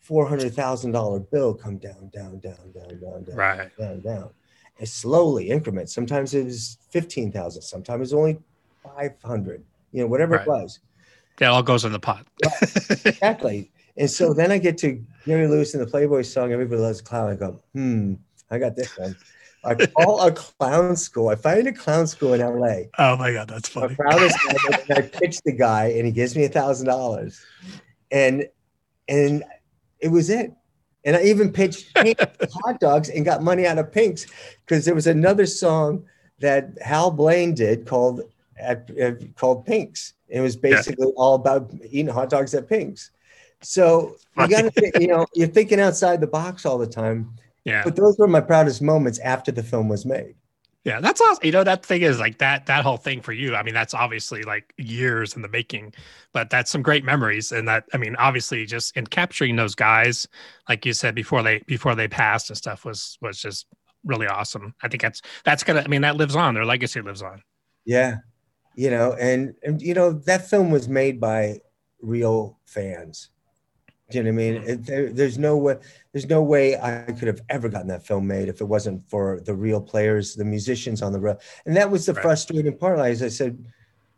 four 0.00 0.28
hundred 0.28 0.52
thousand 0.52 0.92
dollar 0.92 1.20
bill 1.20 1.54
come 1.54 1.78
down, 1.78 2.10
down, 2.12 2.38
down, 2.40 2.72
down, 2.74 3.00
down, 3.00 3.24
down, 3.24 3.36
right. 3.36 3.78
down, 3.78 4.00
down, 4.00 4.30
and 4.78 4.88
slowly 4.88 5.48
increments. 5.48 5.94
Sometimes 5.94 6.34
it 6.34 6.44
was 6.44 6.76
fifteen 6.90 7.32
thousand. 7.32 7.62
Sometimes 7.62 7.98
it 7.98 8.00
was 8.00 8.14
only 8.14 8.38
500, 8.84 9.64
you 9.92 10.02
know, 10.02 10.06
whatever 10.06 10.36
right. 10.36 10.46
it 10.46 10.48
was. 10.48 10.80
That 11.38 11.50
all 11.50 11.62
goes 11.62 11.84
in 11.84 11.92
the 11.92 12.00
pot. 12.00 12.26
exactly. 13.04 13.70
And 13.96 14.10
so 14.10 14.32
then 14.32 14.50
I 14.50 14.58
get 14.58 14.78
to 14.78 15.02
Gary 15.24 15.46
Lewis 15.46 15.74
in 15.74 15.80
the 15.80 15.86
Playboy 15.86 16.22
song, 16.22 16.52
Everybody 16.52 16.80
Loves 16.80 17.00
a 17.00 17.02
Clown. 17.02 17.30
I 17.30 17.34
go, 17.34 17.60
hmm, 17.72 18.14
I 18.50 18.58
got 18.58 18.76
this 18.76 18.96
one. 18.98 19.16
I 19.64 19.74
call 19.74 20.20
a 20.20 20.32
clown 20.32 20.96
school. 20.96 21.28
I 21.28 21.36
find 21.36 21.66
a 21.66 21.72
clown 21.72 22.06
school 22.06 22.34
in 22.34 22.40
LA. 22.40 22.82
Oh 22.98 23.16
my 23.16 23.32
God, 23.32 23.48
that's 23.48 23.68
funny. 23.68 23.94
proudest 23.94 24.36
I 24.90 25.00
pitch 25.00 25.40
the 25.44 25.52
guy 25.52 25.86
and 25.86 26.04
he 26.04 26.12
gives 26.12 26.36
me 26.36 26.44
a 26.44 26.48
thousand 26.48 26.86
dollars. 26.86 27.40
And 28.10 28.46
and 29.08 29.42
it 30.00 30.08
was 30.08 30.30
it. 30.30 30.52
And 31.04 31.16
I 31.16 31.22
even 31.22 31.52
pitched 31.52 31.96
hot 31.96 32.80
dogs 32.80 33.08
and 33.08 33.24
got 33.24 33.42
money 33.42 33.66
out 33.66 33.78
of 33.78 33.92
Pink's 33.92 34.26
because 34.64 34.84
there 34.84 34.94
was 34.94 35.06
another 35.06 35.46
song 35.46 36.04
that 36.40 36.76
Hal 36.80 37.10
Blaine 37.10 37.54
did 37.54 37.86
called 37.86 38.22
at, 38.58 38.90
at 38.98 39.34
called 39.36 39.66
Pink's. 39.66 40.13
It 40.28 40.40
was 40.40 40.56
basically 40.56 41.06
yeah. 41.06 41.14
all 41.16 41.34
about 41.34 41.70
eating 41.84 42.08
hot 42.08 42.30
dogs 42.30 42.54
at 42.54 42.68
Pink's. 42.68 43.10
So 43.62 44.16
you 44.36 44.48
got 44.48 44.72
to, 44.74 44.92
you 45.00 45.06
know, 45.06 45.26
you're 45.34 45.48
thinking 45.48 45.80
outside 45.80 46.20
the 46.20 46.26
box 46.26 46.66
all 46.66 46.78
the 46.78 46.86
time. 46.86 47.34
Yeah. 47.64 47.82
But 47.82 47.96
those 47.96 48.18
were 48.18 48.28
my 48.28 48.40
proudest 48.40 48.82
moments 48.82 49.18
after 49.20 49.50
the 49.50 49.62
film 49.62 49.88
was 49.88 50.04
made. 50.04 50.34
Yeah, 50.84 51.00
that's 51.00 51.18
awesome. 51.18 51.46
You 51.46 51.52
know, 51.52 51.64
that 51.64 51.84
thing 51.84 52.02
is 52.02 52.18
like 52.18 52.36
that 52.38 52.66
that 52.66 52.84
whole 52.84 52.98
thing 52.98 53.22
for 53.22 53.32
you. 53.32 53.54
I 53.54 53.62
mean, 53.62 53.72
that's 53.72 53.94
obviously 53.94 54.42
like 54.42 54.74
years 54.76 55.34
in 55.34 55.40
the 55.40 55.48
making, 55.48 55.94
but 56.34 56.50
that's 56.50 56.70
some 56.70 56.82
great 56.82 57.04
memories. 57.04 57.52
And 57.52 57.66
that 57.68 57.84
I 57.94 57.96
mean, 57.96 58.16
obviously 58.16 58.66
just 58.66 58.94
in 58.94 59.06
capturing 59.06 59.56
those 59.56 59.74
guys, 59.74 60.28
like 60.68 60.84
you 60.84 60.92
said, 60.92 61.14
before 61.14 61.42
they 61.42 61.60
before 61.60 61.94
they 61.94 62.06
passed 62.06 62.50
and 62.50 62.56
stuff 62.56 62.84
was 62.84 63.16
was 63.22 63.40
just 63.40 63.66
really 64.04 64.26
awesome. 64.26 64.74
I 64.82 64.88
think 64.88 65.00
that's 65.00 65.22
that's 65.42 65.64
gonna 65.64 65.80
I 65.80 65.86
mean, 65.86 66.02
that 66.02 66.16
lives 66.16 66.36
on. 66.36 66.52
Their 66.52 66.66
legacy 66.66 67.00
lives 67.00 67.22
on. 67.22 67.42
Yeah 67.86 68.16
you 68.74 68.90
know, 68.90 69.12
and, 69.14 69.54
and 69.62 69.80
you 69.80 69.94
know 69.94 70.12
that 70.12 70.48
film 70.48 70.70
was 70.70 70.88
made 70.88 71.20
by 71.20 71.60
real 72.00 72.58
fans. 72.64 73.30
Do 74.10 74.18
you 74.18 74.24
know 74.24 74.30
what 74.30 74.34
I 74.34 74.36
mean? 74.36 74.54
It, 74.68 74.86
there, 74.86 75.12
there's 75.12 75.38
no 75.38 75.56
way. 75.56 75.76
There's 76.12 76.28
no 76.28 76.42
way 76.42 76.78
I 76.78 77.10
could 77.12 77.28
have 77.28 77.40
ever 77.48 77.68
gotten 77.68 77.88
that 77.88 78.06
film 78.06 78.26
made 78.26 78.48
if 78.48 78.60
it 78.60 78.64
wasn't 78.64 79.02
for 79.08 79.40
the 79.40 79.54
real 79.54 79.80
players, 79.80 80.34
the 80.34 80.44
musicians 80.44 81.02
on 81.02 81.12
the 81.12 81.20
road. 81.20 81.38
And 81.66 81.76
that 81.76 81.90
was 81.90 82.06
the 82.06 82.12
right. 82.12 82.22
frustrating 82.22 82.76
part. 82.76 82.98
As 82.98 83.22
I 83.22 83.28
said, 83.28 83.64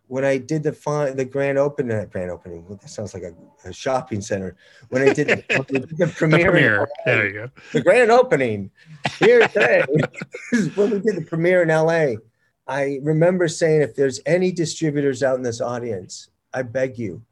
when 0.08 0.24
I 0.24 0.38
did 0.38 0.62
the 0.62 1.12
the 1.14 1.24
grand 1.24 1.58
opening, 1.58 1.96
uh, 1.96 2.04
grand 2.06 2.30
opening. 2.30 2.64
Well, 2.66 2.78
that 2.80 2.88
sounds 2.88 3.14
like 3.14 3.22
a, 3.22 3.34
a, 3.64 3.72
shopping 3.72 4.20
center. 4.20 4.56
When 4.88 5.02
I 5.02 5.12
did 5.12 5.28
the, 5.28 5.36
the 5.98 6.06
premiere, 6.08 6.38
the 6.38 6.52
premiere. 6.52 6.88
there 7.04 7.26
you 7.26 7.32
go. 7.32 7.50
The 7.72 7.80
grand 7.80 8.10
opening 8.10 8.70
here 9.18 9.46
today. 9.48 9.84
when 10.74 10.90
we 10.90 10.98
did 11.00 11.16
the 11.16 11.24
premiere 11.26 11.62
in 11.62 11.68
LA 11.68 12.20
I 12.66 12.98
remember 13.02 13.48
saying, 13.48 13.82
if 13.82 13.94
there's 13.94 14.20
any 14.26 14.50
distributors 14.50 15.22
out 15.22 15.36
in 15.36 15.42
this 15.42 15.60
audience, 15.60 16.30
I 16.52 16.62
beg 16.62 16.98
you, 16.98 17.22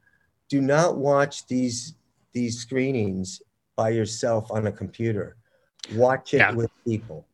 do 0.49 0.61
not 0.61 0.97
watch 0.97 1.47
these 1.47 1.95
these 2.33 2.59
screenings 2.59 3.41
by 3.75 3.89
yourself 3.89 4.51
on 4.51 4.67
a 4.67 4.71
computer. 4.71 5.37
Watch 5.93 6.33
it 6.33 6.37
yeah. 6.37 6.51
with 6.51 6.71
people. 6.85 7.25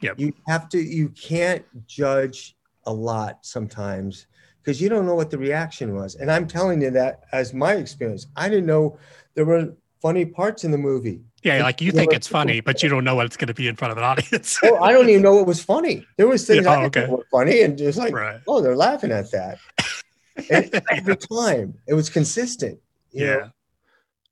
Yep. 0.00 0.18
You 0.18 0.32
have 0.46 0.68
to. 0.70 0.78
You 0.78 1.08
can't 1.10 1.64
judge 1.86 2.56
a 2.86 2.92
lot 2.92 3.38
sometimes 3.42 4.26
because 4.62 4.80
you 4.80 4.88
don't 4.88 5.06
know 5.06 5.14
what 5.14 5.30
the 5.30 5.38
reaction 5.38 5.94
was. 5.94 6.14
And 6.14 6.30
I'm 6.30 6.46
telling 6.46 6.80
you 6.80 6.90
that 6.90 7.24
as 7.32 7.52
my 7.52 7.74
experience. 7.74 8.26
I 8.36 8.48
didn't 8.48 8.66
know 8.66 8.98
there 9.34 9.44
were 9.44 9.74
funny 10.04 10.26
parts 10.26 10.64
in 10.64 10.70
the 10.70 10.76
movie. 10.76 11.18
Yeah, 11.42 11.62
like 11.62 11.80
you 11.80 11.90
think 11.90 12.12
it's 12.12 12.28
funny, 12.28 12.60
but 12.60 12.82
you 12.82 12.90
don't 12.90 13.04
know 13.04 13.14
what 13.14 13.24
it's 13.24 13.38
going 13.38 13.48
to 13.48 13.54
be 13.54 13.68
in 13.68 13.74
front 13.74 13.90
of 13.90 13.96
an 13.96 14.04
audience. 14.04 14.58
oh, 14.64 14.76
I 14.76 14.92
don't 14.92 15.08
even 15.08 15.22
know 15.22 15.36
what 15.36 15.46
was 15.46 15.64
funny. 15.64 16.06
There 16.18 16.28
was 16.28 16.46
things 16.46 16.66
yeah, 16.66 16.76
oh, 16.76 16.80
I 16.82 16.84
okay. 16.84 17.06
were 17.06 17.26
funny, 17.30 17.62
and 17.62 17.76
just 17.78 17.96
like, 17.96 18.12
right. 18.12 18.38
oh, 18.46 18.60
they're 18.60 18.76
laughing 18.76 19.10
at 19.10 19.30
that. 19.32 19.58
And 20.50 20.82
every 20.90 21.16
time, 21.16 21.74
it 21.86 21.94
was 21.94 22.10
consistent. 22.10 22.80
yeah. 23.12 23.36
Know? 23.36 23.50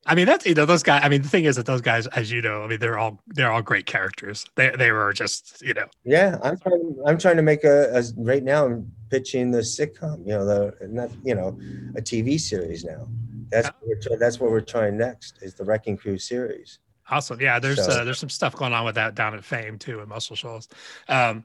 I 0.04 0.16
mean, 0.16 0.26
that's 0.26 0.44
you 0.44 0.52
know 0.52 0.66
those 0.66 0.82
guys. 0.82 1.00
I 1.04 1.08
mean, 1.08 1.22
the 1.22 1.28
thing 1.28 1.44
is 1.44 1.54
that 1.54 1.66
those 1.66 1.80
guys, 1.80 2.08
as 2.08 2.28
you 2.28 2.42
know, 2.42 2.64
I 2.64 2.66
mean, 2.66 2.80
they're 2.80 2.98
all 2.98 3.20
they're 3.28 3.52
all 3.52 3.62
great 3.62 3.86
characters. 3.86 4.44
They 4.56 4.70
they 4.70 4.90
were 4.90 5.12
just 5.12 5.62
you 5.62 5.74
know. 5.74 5.86
Yeah, 6.02 6.38
I'm 6.42 6.58
trying. 6.58 6.96
I'm 7.06 7.18
trying 7.18 7.36
to 7.36 7.42
make 7.42 7.62
a, 7.62 7.94
a 7.94 8.02
right 8.16 8.42
now. 8.42 8.66
I'm 8.66 8.90
pitching 9.10 9.52
the 9.52 9.60
sitcom. 9.60 10.26
You 10.26 10.32
know, 10.32 10.44
the 10.44 10.88
not 10.88 11.10
you 11.22 11.36
know 11.36 11.56
a 11.94 12.02
TV 12.02 12.40
series 12.40 12.84
now. 12.84 13.06
That's 13.52 13.68
what 13.68 13.76
we're, 13.86 14.18
that's 14.18 14.40
what 14.40 14.50
we're 14.50 14.60
trying 14.60 14.96
next 14.96 15.38
is 15.42 15.54
the 15.54 15.64
Wrecking 15.64 15.96
Crew 15.96 16.18
series. 16.18 16.78
Awesome. 17.10 17.40
Yeah, 17.40 17.58
there's 17.58 17.84
so, 17.84 17.90
uh, 17.90 18.04
there's 18.04 18.18
some 18.18 18.28
stuff 18.28 18.56
going 18.56 18.72
on 18.72 18.84
with 18.84 18.94
that 18.94 19.14
down 19.14 19.34
at 19.34 19.44
Fame 19.44 19.78
too 19.78 20.00
in 20.00 20.08
Muscle 20.08 20.36
Shoals. 20.36 20.68
Um, 21.08 21.44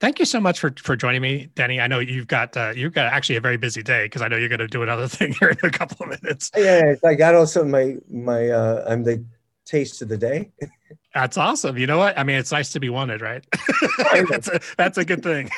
thank 0.00 0.18
you 0.18 0.24
so 0.24 0.40
much 0.40 0.60
for 0.60 0.72
for 0.78 0.96
joining 0.96 1.22
me, 1.22 1.48
Denny. 1.54 1.80
I 1.80 1.86
know 1.86 1.98
you've 1.98 2.28
got 2.28 2.56
uh, 2.56 2.72
you've 2.74 2.92
got 2.92 3.12
actually 3.12 3.36
a 3.36 3.40
very 3.40 3.56
busy 3.56 3.82
day 3.82 4.04
because 4.04 4.22
I 4.22 4.28
know 4.28 4.36
you're 4.36 4.48
going 4.48 4.58
to 4.60 4.68
do 4.68 4.82
another 4.82 5.08
thing 5.08 5.34
here 5.40 5.48
in 5.48 5.58
a 5.62 5.70
couple 5.70 6.04
of 6.04 6.22
minutes. 6.22 6.50
Yeah, 6.56 6.94
I 7.04 7.14
got 7.14 7.34
also 7.34 7.64
my 7.64 7.96
my 8.08 8.48
uh, 8.48 8.84
I'm 8.86 9.02
the 9.02 9.24
taste 9.64 10.02
of 10.02 10.08
the 10.08 10.16
day. 10.16 10.50
That's 11.14 11.36
awesome. 11.36 11.76
You 11.78 11.86
know 11.86 11.98
what? 11.98 12.18
I 12.18 12.22
mean, 12.22 12.36
it's 12.36 12.52
nice 12.52 12.72
to 12.72 12.80
be 12.80 12.90
wanted, 12.90 13.20
right? 13.20 13.44
that's 14.30 14.48
a 14.48 14.60
that's 14.76 14.98
a 14.98 15.04
good 15.04 15.22
thing. 15.22 15.50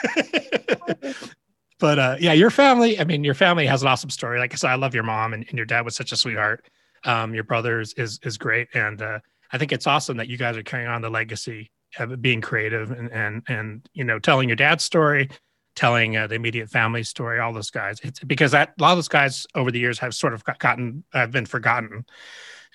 But 1.81 1.99
uh, 1.99 2.17
yeah, 2.21 2.33
your 2.33 2.51
family. 2.51 3.01
I 3.01 3.05
mean, 3.05 3.25
your 3.25 3.35
family 3.35 3.67
has 3.67 3.83
an 3.83 3.89
awesome 3.89 4.11
story. 4.11 4.39
Like 4.39 4.53
I 4.53 4.57
said, 4.57 4.71
I 4.71 4.77
love 4.77 4.95
your 4.95 5.03
mom 5.03 5.33
and, 5.33 5.45
and 5.49 5.57
your 5.57 5.67
dad 5.67 5.85
was 5.85 5.97
such 5.97 6.13
a 6.13 6.17
sweetheart. 6.17 6.69
Um, 7.05 7.35
your 7.35 7.45
brother 7.45 7.81
is 7.81 7.95
is, 7.95 8.37
great, 8.37 8.69
and 8.75 9.01
uh, 9.01 9.19
I 9.53 9.59
think 9.59 9.73
it's 9.73 9.87
awesome 9.87 10.19
that 10.19 10.29
you 10.29 10.37
guys 10.37 10.57
are 10.57 10.63
carrying 10.63 10.89
on 10.89 11.01
the 11.01 11.11
legacy 11.11 11.71
of 11.99 12.21
being 12.23 12.41
creative 12.41 12.91
and 12.91 13.11
and 13.11 13.43
and 13.49 13.89
you 13.95 14.05
know 14.05 14.19
telling 14.19 14.49
your 14.49 14.57
dad's 14.57 14.85
story, 14.85 15.31
telling 15.75 16.17
uh, 16.17 16.27
the 16.27 16.35
immediate 16.35 16.69
family 16.69 17.03
story. 17.03 17.41
All 17.41 17.55
those 17.55 17.71
guys, 17.71 17.99
it's 18.03 18.21
because 18.21 18.53
that 18.53 18.75
a 18.79 18.83
lot 18.83 18.93
of 18.93 18.99
those 18.99 19.09
guys 19.09 19.47
over 19.55 19.71
the 19.71 19.81
years 19.81 19.99
have 19.99 20.15
sort 20.15 20.35
of 20.35 20.45
gotten 20.59 21.03
have 21.15 21.31
been 21.31 21.47
forgotten. 21.47 22.05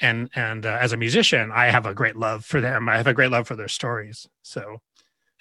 and 0.02 0.30
and 0.36 0.66
uh, 0.66 0.78
as 0.82 0.92
a 0.92 0.98
musician, 0.98 1.52
I 1.54 1.68
have 1.68 1.86
a 1.86 1.94
great 1.94 2.16
love 2.16 2.44
for 2.44 2.60
them. 2.60 2.90
I 2.90 2.98
have 2.98 3.08
a 3.08 3.14
great 3.14 3.32
love 3.32 3.48
for 3.48 3.56
their 3.56 3.68
stories. 3.68 4.28
So 4.42 4.82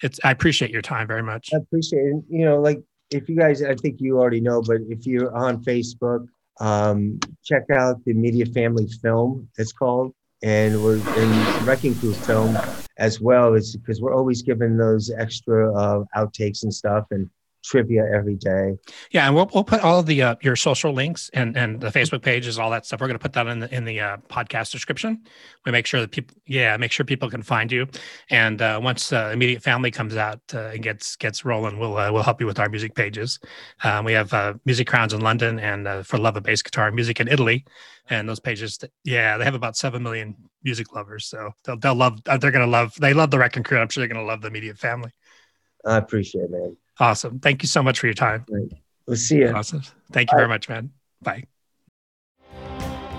it's 0.01 0.19
I 0.23 0.31
appreciate 0.31 0.71
your 0.71 0.81
time 0.81 1.07
very 1.07 1.23
much. 1.23 1.49
I 1.53 1.57
appreciate 1.57 2.05
it. 2.05 2.23
You 2.29 2.45
know, 2.45 2.61
like 2.61 2.81
if 3.11 3.29
you 3.29 3.35
guys, 3.35 3.61
I 3.61 3.75
think 3.75 3.99
you 3.99 4.19
already 4.19 4.41
know, 4.41 4.61
but 4.61 4.77
if 4.89 5.05
you're 5.05 5.35
on 5.35 5.63
Facebook, 5.63 6.27
um, 6.59 7.19
check 7.43 7.63
out 7.71 8.03
the 8.05 8.13
Media 8.13 8.45
Family 8.45 8.87
Film. 9.01 9.47
It's 9.57 9.71
called, 9.71 10.13
and 10.41 10.83
we're 10.83 10.97
in 10.97 11.65
Wrecking 11.65 11.95
Crew 11.95 12.13
Film 12.13 12.57
as 12.97 13.19
well. 13.19 13.53
Is 13.53 13.75
because 13.75 14.01
we're 14.01 14.15
always 14.15 14.41
giving 14.41 14.77
those 14.77 15.11
extra 15.11 15.73
uh, 15.73 16.03
outtakes 16.15 16.63
and 16.63 16.73
stuff, 16.73 17.05
and 17.11 17.29
trivia 17.65 18.03
every 18.13 18.35
day. 18.35 18.77
Yeah, 19.11 19.25
and 19.25 19.35
we'll 19.35 19.49
we'll 19.53 19.63
put 19.63 19.81
all 19.81 20.03
the 20.03 20.21
uh, 20.21 20.35
your 20.41 20.55
social 20.55 20.93
links 20.93 21.29
and 21.33 21.57
and 21.57 21.81
the 21.81 21.89
Facebook 21.89 22.21
pages, 22.21 22.59
all 22.59 22.69
that 22.71 22.85
stuff. 22.85 23.01
We're 23.01 23.07
going 23.07 23.19
to 23.19 23.23
put 23.23 23.33
that 23.33 23.47
in 23.47 23.59
the 23.59 23.73
in 23.73 23.85
the 23.85 23.99
uh, 23.99 24.17
podcast 24.29 24.71
description. 24.71 25.23
We 25.65 25.71
make 25.71 25.85
sure 25.85 25.99
that 25.99 26.11
people, 26.11 26.35
yeah, 26.45 26.77
make 26.77 26.91
sure 26.91 27.05
people 27.05 27.29
can 27.29 27.41
find 27.41 27.71
you. 27.71 27.87
And 28.29 28.61
uh, 28.61 28.79
once 28.81 29.11
uh, 29.11 29.31
immediate 29.33 29.63
family 29.63 29.91
comes 29.91 30.15
out 30.15 30.41
uh, 30.53 30.71
and 30.73 30.83
gets 30.83 31.15
gets 31.15 31.43
rolling, 31.45 31.79
we'll 31.79 31.97
uh, 31.97 32.11
we'll 32.11 32.23
help 32.23 32.39
you 32.39 32.47
with 32.47 32.59
our 32.59 32.69
music 32.69 32.95
pages. 32.95 33.39
Um, 33.83 34.05
we 34.05 34.13
have 34.13 34.33
Music 34.65 34.87
Crowns 34.87 35.13
in 35.13 35.21
London 35.21 35.59
and 35.59 36.05
for 36.05 36.17
Love 36.17 36.37
of 36.37 36.43
Bass 36.43 36.61
Guitar 36.61 36.91
Music 36.91 37.19
in 37.19 37.27
Italy, 37.27 37.65
and 38.09 38.29
those 38.29 38.39
pages, 38.39 38.79
yeah, 39.03 39.37
they 39.37 39.45
have 39.45 39.55
about 39.55 39.75
seven 39.75 40.03
million 40.03 40.35
music 40.63 40.93
lovers. 40.93 41.25
So 41.25 41.51
they'll 41.63 41.77
they'll 41.77 41.95
love. 41.95 42.23
They're 42.23 42.51
going 42.51 42.65
to 42.65 42.67
love. 42.67 42.95
They 42.99 43.13
love 43.13 43.31
the 43.31 43.39
Wrecking 43.39 43.63
Crew. 43.63 43.79
I'm 43.79 43.89
sure 43.89 44.01
they're 44.01 44.13
going 44.13 44.25
to 44.25 44.27
love 44.27 44.41
the 44.41 44.47
immediate 44.47 44.77
family. 44.77 45.11
I 45.85 45.97
appreciate 45.97 46.45
it, 46.45 46.51
man. 46.51 46.77
Awesome. 46.99 47.39
Thank 47.39 47.61
you 47.61 47.67
so 47.67 47.83
much 47.83 47.99
for 47.99 48.07
your 48.07 48.13
time. 48.13 48.45
Right. 48.49 48.71
We'll 49.05 49.17
see 49.17 49.37
you. 49.37 49.49
Awesome. 49.49 49.83
Thank 50.11 50.31
you 50.31 50.35
Bye. 50.35 50.41
very 50.41 50.49
much, 50.49 50.69
man. 50.69 50.91
Bye. 51.21 51.43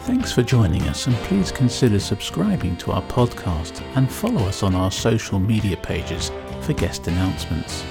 Thanks 0.02 0.32
for 0.32 0.42
joining 0.42 0.82
us, 0.82 1.08
and 1.08 1.16
please 1.16 1.50
consider 1.50 1.98
subscribing 1.98 2.76
to 2.76 2.92
our 2.92 3.02
podcast 3.02 3.82
and 3.96 4.10
follow 4.10 4.42
us 4.42 4.62
on 4.62 4.74
our 4.74 4.92
social 4.92 5.40
media 5.40 5.76
pages 5.76 6.30
for 6.60 6.74
guest 6.74 7.08
announcements. 7.08 7.84